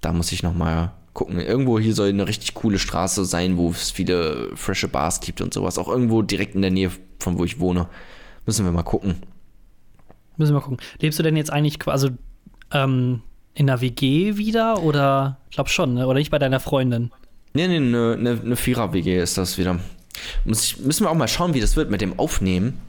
[0.00, 1.40] da muss ich noch mal gucken.
[1.40, 5.54] Irgendwo hier soll eine richtig coole Straße sein, wo es viele frische Bars gibt und
[5.54, 5.78] sowas.
[5.78, 7.88] Auch irgendwo direkt in der Nähe von wo ich wohne.
[8.46, 9.16] Müssen wir mal gucken.
[10.36, 10.78] Müssen wir mal gucken.
[10.98, 12.10] Lebst du denn jetzt eigentlich quasi
[12.72, 13.22] ähm,
[13.54, 16.06] in der WG wieder oder ich glaube schon, ne?
[16.06, 17.10] oder nicht bei deiner Freundin?
[17.52, 19.78] Nee, nee, eine ne, ne Vierer-WG ist das wieder.
[20.44, 22.80] Muss ich, müssen wir auch mal schauen, wie das wird mit dem Aufnehmen.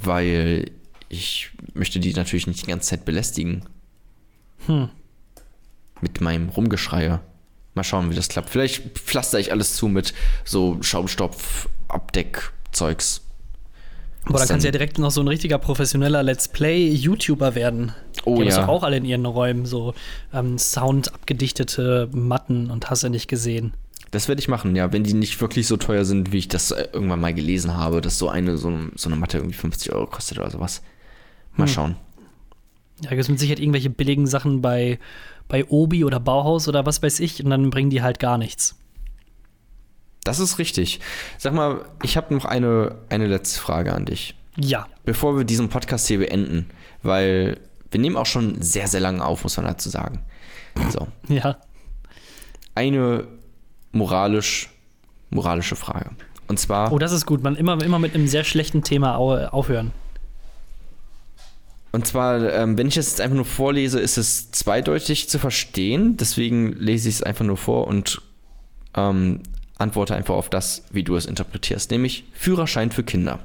[0.00, 0.70] Weil
[1.08, 3.64] ich möchte die natürlich nicht die ganze Zeit belästigen.
[4.66, 4.88] Hm.
[6.00, 7.20] Mit meinem Rumgeschreie.
[7.74, 8.50] Mal schauen, wie das klappt.
[8.50, 10.14] Vielleicht pflaster ich alles zu mit
[10.44, 13.22] so Schaumstoff, Abdeck-Zeugs.
[14.26, 17.92] Boah, da dann- kannst du ja direkt noch so ein richtiger professioneller Let's Play-YouTuber werden.
[18.24, 18.62] Oh Die haben das ja.
[18.62, 19.94] doch auch alle in ihren Räumen, so
[20.32, 23.72] ähm, Sound abgedichtete Matten und hast du nicht gesehen.
[24.10, 26.70] Das werde ich machen, ja, wenn die nicht wirklich so teuer sind, wie ich das
[26.70, 30.06] äh, irgendwann mal gelesen habe, dass so eine, so, so eine Matte irgendwie 50 Euro
[30.06, 30.82] kostet oder sowas.
[31.54, 31.96] Mal schauen.
[33.02, 34.98] Ja, gibt es mit Sicherheit irgendwelche billigen Sachen bei,
[35.48, 38.76] bei Obi oder Bauhaus oder was weiß ich und dann bringen die halt gar nichts.
[40.26, 41.00] Das ist richtig.
[41.38, 44.34] Sag mal, ich habe noch eine, eine letzte Frage an dich.
[44.56, 44.86] Ja.
[45.04, 46.66] Bevor wir diesen Podcast hier beenden,
[47.02, 47.58] weil
[47.90, 50.20] wir nehmen auch schon sehr, sehr lange auf, muss man dazu sagen.
[50.90, 51.56] So, Ja.
[52.74, 53.26] eine
[53.92, 54.68] moralisch,
[55.30, 56.10] moralische Frage.
[56.48, 57.42] Und zwar, Oh, das ist gut.
[57.42, 59.92] Man immer, immer mit einem sehr schlechten Thema au aufhören.
[61.92, 66.16] Und zwar, ähm, wenn ich es jetzt einfach nur vorlese, ist es zweideutig zu verstehen.
[66.16, 68.20] Deswegen lese ich es einfach nur vor und
[68.94, 69.40] ähm,
[69.78, 71.90] antworte einfach auf das, wie du es interpretierst.
[71.90, 73.40] Nämlich Führerschein für Kinder.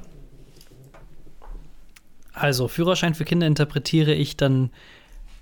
[2.32, 4.70] Also, Führerschein für Kinder interpretiere ich dann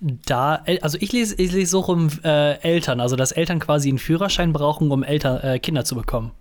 [0.01, 3.99] da, also ich lese, ich lese so um äh, Eltern, also dass Eltern quasi einen
[3.99, 6.33] Führerschein brauchen, um Eltern, äh, Kinder zu bekommen.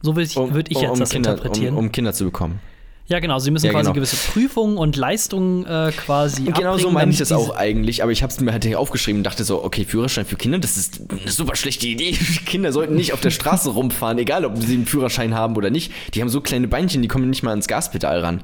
[0.00, 1.74] So würde ich, würd ich jetzt um das Kinder, interpretieren.
[1.74, 2.60] Um, um Kinder zu bekommen.
[3.08, 3.94] Ja, genau, sie müssen Ja, quasi genau.
[3.94, 8.10] gewisse Prüfungen und Leistungen äh, quasi Und genau so meine ich das auch eigentlich, aber
[8.10, 10.76] ich habe es mir halt hier aufgeschrieben und dachte so, okay, Führerschein für Kinder, das
[10.76, 12.12] ist eine super schlechte Idee.
[12.46, 15.92] Kinder sollten nicht auf der Straße rumfahren, egal ob sie einen Führerschein haben oder nicht.
[16.14, 18.42] Die haben so kleine Beinchen, die kommen nicht mal ans Gaspedal ran.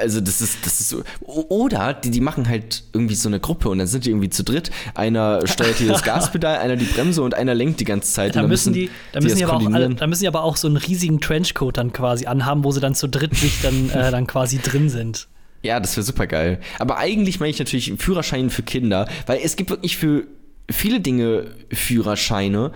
[0.00, 1.02] Also das ist, das ist so.
[1.20, 4.42] Oder die, die machen halt irgendwie so eine Gruppe und dann sind die irgendwie zu
[4.42, 4.70] dritt.
[4.94, 8.36] Einer steuert hier das Gaspedal, einer die Bremse und einer lenkt die ganze Zeit.
[8.36, 9.96] Da müssen die, da müssen das die aber auch alle, koordinieren.
[9.96, 12.94] da müssen die aber auch so einen riesigen Trenchcoat dann quasi anhaben, wo sie dann
[12.94, 15.28] zu dritt sich dann, äh, dann quasi drin sind.
[15.62, 16.60] Ja, das wäre super geil.
[16.78, 20.24] Aber eigentlich meine ich natürlich Führerschein für Kinder, weil es gibt wirklich für
[20.70, 22.72] viele Dinge Führerscheine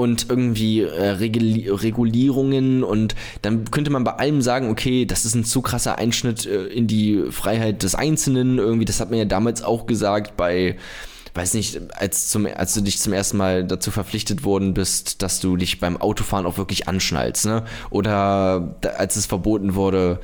[0.00, 5.34] und irgendwie äh, Reguli Regulierungen und dann könnte man bei allem sagen, okay, das ist
[5.34, 8.56] ein zu krasser Einschnitt äh, in die Freiheit des Einzelnen.
[8.56, 10.76] Irgendwie, das hat man ja damals auch gesagt bei
[11.34, 15.38] weiß nicht, als, zum, als du dich zum ersten Mal dazu verpflichtet worden bist, dass
[15.38, 17.64] du dich beim Autofahren auch wirklich anschnallst, ne?
[17.90, 20.18] Oder als es verboten wurde,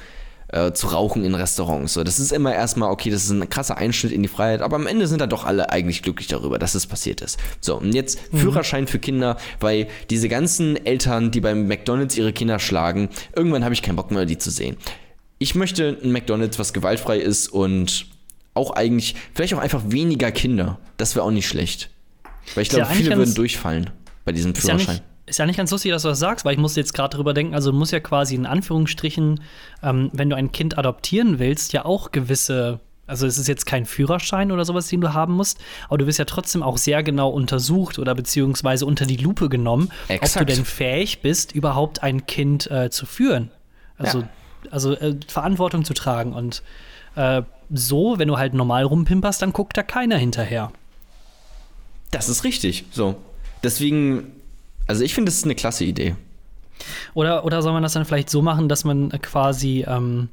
[0.49, 1.95] äh, zu rauchen in Restaurants.
[1.95, 4.77] So, das ist immer erstmal, okay, das ist ein krasser Einschnitt in die Freiheit, aber
[4.77, 7.39] am Ende sind da doch alle eigentlich glücklich darüber, dass es passiert ist.
[7.61, 12.59] So, und jetzt Führerschein für Kinder, weil diese ganzen Eltern, die beim McDonalds ihre Kinder
[12.59, 14.77] schlagen, irgendwann habe ich keinen Bock mehr, die zu sehen.
[15.39, 18.07] Ich möchte ein McDonalds, was gewaltfrei ist und
[18.55, 20.79] auch eigentlich, vielleicht auch einfach weniger Kinder.
[20.97, 21.91] Das wäre auch nicht schlecht.
[22.55, 23.91] Weil ich Ist ja glaube, viele würden durchfallen
[24.25, 24.95] bei diesem ja, Führerschein.
[24.95, 27.17] nicht, ist ja nicht ganz lustig, dass du das sagst, weil ich musste jetzt gerade
[27.17, 29.41] drüber denken, also du musst ja quasi in Anführungsstrichen,
[29.83, 33.87] ähm, wenn du ein Kind adoptieren willst, ja auch gewisse, also es ist jetzt kein
[33.87, 35.59] Führerschein oder sowas, den du haben musst,
[35.89, 39.91] aber du wirst ja trotzdem auch sehr genau untersucht oder beziehungsweise unter die Lupe genommen,
[40.05, 40.49] ob Exakt.
[40.49, 43.51] du denn fähig bist, überhaupt ein Kind äh, zu führen.
[43.99, 44.29] Also, Ja.
[44.71, 46.63] also äh, Verantwortung zu tragen und
[47.17, 50.71] äh, so, wenn du halt normal rumpimperst, dann guckt da keiner hinterher.
[52.13, 52.85] Das ist richtig.
[52.93, 53.17] So.
[53.65, 54.36] Deswegen,
[54.87, 56.17] also ich finde, das ist eine klasse Idee.
[57.15, 60.29] Oder, oder soll man das dann vielleicht so machen, dass man quasi, ähm,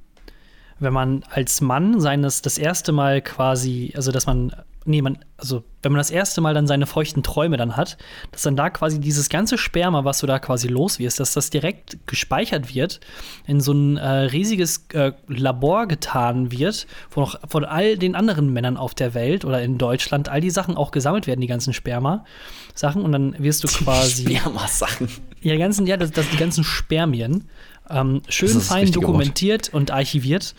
[0.79, 4.53] wenn man als Mann seines das erste Mal quasi, also dass man,
[4.85, 7.97] nee, man, also wenn man das erste Mal dann seine feuchten Träume dann hat,
[8.31, 11.49] dass dann da quasi dieses ganze Sperma, was du da quasi los wirst, dass das
[11.49, 12.99] direkt gespeichert wird,
[13.45, 18.51] in so ein äh, riesiges äh, Labor getan wird, wo noch von all den anderen
[18.51, 21.73] Männern auf der Welt oder in Deutschland all die Sachen auch gesammelt werden, die ganzen
[21.73, 24.23] Sperma-Sachen, und dann wirst du quasi.
[24.23, 25.09] Sperma-Sachen.
[25.41, 27.49] Ja, die ganzen, ja, das, das die ganzen Spermien.
[27.89, 29.09] Ähm, schön fein richtige Wort.
[29.09, 30.55] dokumentiert und archiviert.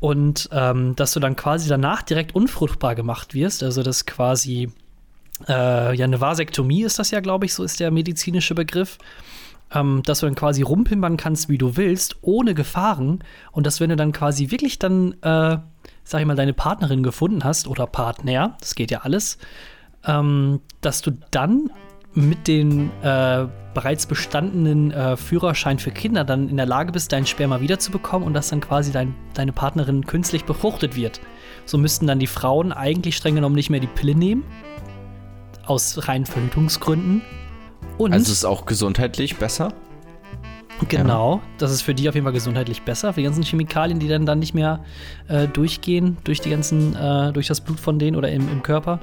[0.00, 3.62] Und ähm, dass du dann quasi danach direkt unfruchtbar gemacht wirst.
[3.62, 4.70] Also, dass quasi
[5.48, 8.98] äh, ja eine Vasektomie ist das ja, glaube ich, so ist der medizinische Begriff.
[9.70, 13.22] Ähm, dass du dann quasi rumpimpern kannst, wie du willst, ohne Gefahren.
[13.52, 15.58] Und dass, wenn du dann quasi wirklich dann, äh,
[16.04, 19.36] sag ich mal, deine Partnerin gefunden hast oder Partner, das geht ja alles,
[20.06, 21.70] ähm, dass du dann
[22.18, 27.26] mit dem äh, bereits bestandenen äh, Führerschein für Kinder dann in der Lage bist, dein
[27.26, 31.20] Sperma wiederzubekommen und dass dann quasi dein, deine Partnerin künstlich befruchtet wird.
[31.64, 34.44] So müssten dann die Frauen eigentlich streng genommen nicht mehr die Pille nehmen.
[35.66, 37.22] Aus reinen Verhütungsgründen.
[37.98, 39.72] Und Also ist auch gesundheitlich besser.
[40.88, 43.12] Genau, das ist für die auf jeden Fall gesundheitlich besser.
[43.12, 44.84] Für die ganzen Chemikalien, die dann, dann nicht mehr
[45.28, 49.00] äh, durchgehen durch die ganzen, äh, durch das Blut von denen oder im, im Körper.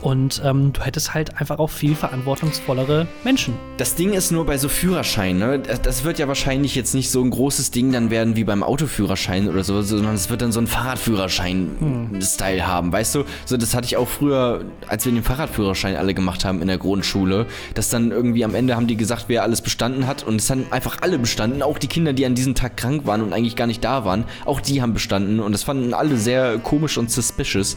[0.00, 3.54] Und ähm, du hättest halt einfach auch viel verantwortungsvollere Menschen.
[3.76, 5.58] Das Ding ist nur bei so Führerscheinen, ne?
[5.58, 9.48] das, wird ja wahrscheinlich jetzt nicht so ein großes Ding dann werden wie beim Autoführerschein
[9.48, 13.24] oder so, sondern es wird dann so ein Fahrradführerschein-Style haben, weißt du?
[13.44, 16.78] So, das hatte ich auch früher, als wir den Fahrradführerschein alle gemacht haben in der
[16.78, 20.50] Grundschule, dass dann irgendwie am Ende haben die gesagt, wer alles bestanden hat und es
[20.50, 23.56] haben einfach alle bestanden, auch die Kinder, die an diesem Tag krank waren und eigentlich
[23.56, 27.10] gar nicht da waren, auch die haben bestanden und das fanden alle sehr komisch und
[27.10, 27.76] suspicious.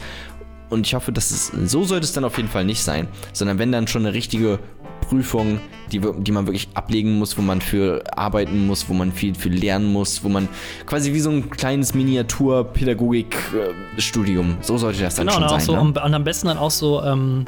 [0.69, 3.59] Und ich hoffe, dass es so sollte es dann auf jeden Fall nicht sein, sondern
[3.59, 4.57] wenn dann schon eine richtige
[5.07, 5.59] Prüfung,
[5.91, 9.49] die, die man wirklich ablegen muss, wo man für arbeiten muss, wo man viel für
[9.49, 10.47] lernen muss, wo man
[10.87, 15.59] quasi wie so ein kleines Miniatur-Pädagogik-Studium, so sollte das dann Genau, schon sein.
[15.61, 15.81] so, ne?
[15.81, 17.45] und am besten dann auch so, ähm,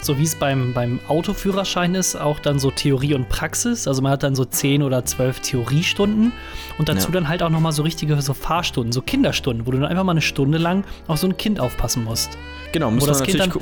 [0.00, 3.88] so wie es beim, beim Autoführerschein ist, auch dann so Theorie und Praxis.
[3.88, 6.32] Also man hat dann so 10 oder 12 Theoriestunden
[6.78, 7.12] und dazu Ja.
[7.14, 10.12] dann halt auch nochmal so richtige so Fahrstunden, so Kinderstunden, wo du dann einfach mal
[10.12, 12.38] eine Stunde lang auf so ein Kind aufpassen musst.
[12.72, 13.52] Genau, muss das Kind dann-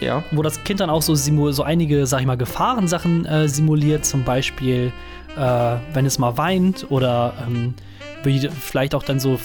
[0.00, 0.22] Ja.
[0.30, 4.24] wo das Kind dann auch so, so einige, sag ich mal, Gefahrensachen äh, simuliert, zum
[4.24, 4.92] Beispiel
[5.36, 7.74] äh, wenn es mal weint oder ähm,
[8.24, 9.38] wie du vielleicht auch dann so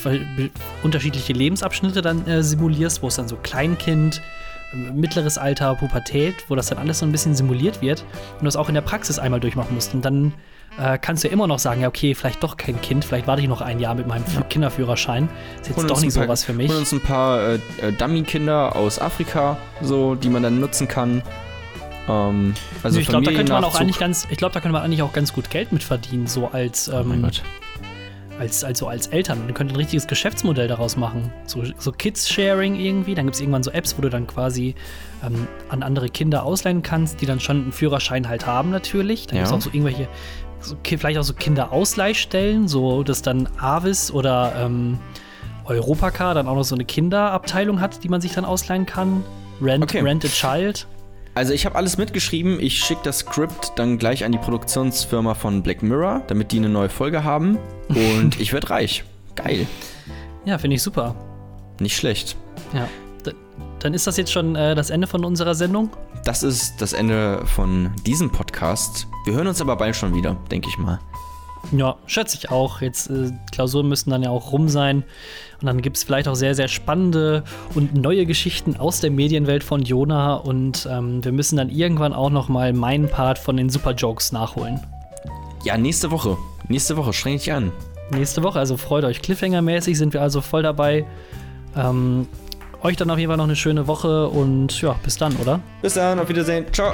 [0.84, 4.22] unterschiedliche Lebensabschnitte dann äh, simulierst, wo es dann so Kleinkind,
[4.76, 8.02] mittleres Alter, Pubertät, wo das dann alles so ein bisschen simuliert wird
[8.34, 9.93] und du das auch in der Praxis einmal durchmachen musst.
[9.93, 10.34] Und dann
[10.77, 13.41] äh, kannst du ja immer noch sagen, ja, okay, vielleicht doch kein Kind, vielleicht warte
[13.41, 15.30] ich noch ein Jahr mit meinem Kinderführerschein.
[15.61, 16.69] Ist jetzt doch nicht so was für mich.
[16.69, 21.22] Holen uns ein paar äh, äh, Dummy-Kinder aus Afrika, so, die man dann nutzen kann.
[22.10, 22.53] Ähm,
[22.84, 24.84] also Nö, ich glaube, da könnte man auch eigentlich ganz, ich glaube, da könnte man
[24.84, 27.41] eigentlich auch ganz gut Geld mit verdienen, so als, Oh ähm, Gott.
[28.40, 29.40] Als, also als Eltern.
[29.45, 31.32] Man könnte ein richtiges Geschäftsmodell daraus machen.
[31.45, 33.16] So, so Kids-Sharing irgendwie.
[33.16, 34.76] Dann gibt es irgendwann so Apps, wo du dann quasi
[35.26, 39.28] ähm, an andere Kinder ausleihen kannst, die dann schon einen Führerschein halt haben, natürlich.
[39.28, 39.57] Dann gibt es Ja.
[39.57, 40.07] auch so irgendwelche,
[40.60, 44.99] so, vielleicht auch so Kinderausleihstellen, so dass dann Avis oder ähm,
[45.66, 49.24] Europacar dann auch noch so eine Kinderabteilung hat, die man sich dann ausleihen kann.
[49.62, 50.02] Rent, Okay.
[50.02, 50.88] Rent a Child.
[51.36, 52.60] Also ich habe alles mitgeschrieben.
[52.62, 56.70] Ich schicke das Skript dann gleich an die Produktionsfirma von Black Mirror, damit die eine
[56.70, 57.57] neue Folge haben.
[57.90, 59.03] Und ich werde reich.
[59.36, 59.68] Geil.
[60.45, 61.14] Ja, finde ich super.
[61.82, 62.38] Nicht schlecht.
[62.74, 62.88] Ja.
[63.80, 65.90] Dann ist das jetzt schon äh, das Ende von unserer Sendung.
[66.24, 69.06] Das ist das Ende von diesem Podcast.
[69.26, 70.99] Wir hören uns aber bald schon wieder, denke ich mal.
[71.72, 72.82] Ja, schätze ich auch.
[72.82, 75.04] Jetzt äh, Klausuren müssten dann ja auch rum sein.
[75.62, 77.44] Und dann gibt es vielleicht auch sehr, sehr spannende
[77.74, 80.36] und neue Geschichten aus der Medienwelt von Jona.
[80.36, 84.32] Und ähm, wir müssen dann irgendwann auch noch mal meinen Part von den Super Jokes
[84.32, 84.80] nachholen.
[85.64, 86.38] Ja, nächste Woche.
[86.68, 87.72] Nächste Woche, streng dich an.
[88.12, 89.20] Nächste Woche, also freut euch.
[89.22, 91.06] Cliffhanger-mäßig sind wir also voll dabei.
[91.76, 92.28] Ähm,
[92.84, 95.60] euch dann auf jeden Fall noch eine schöne Woche und ja, bis dann, oder?
[95.82, 96.66] Bis dann, auf Wiedersehen.
[96.72, 96.94] Ciao.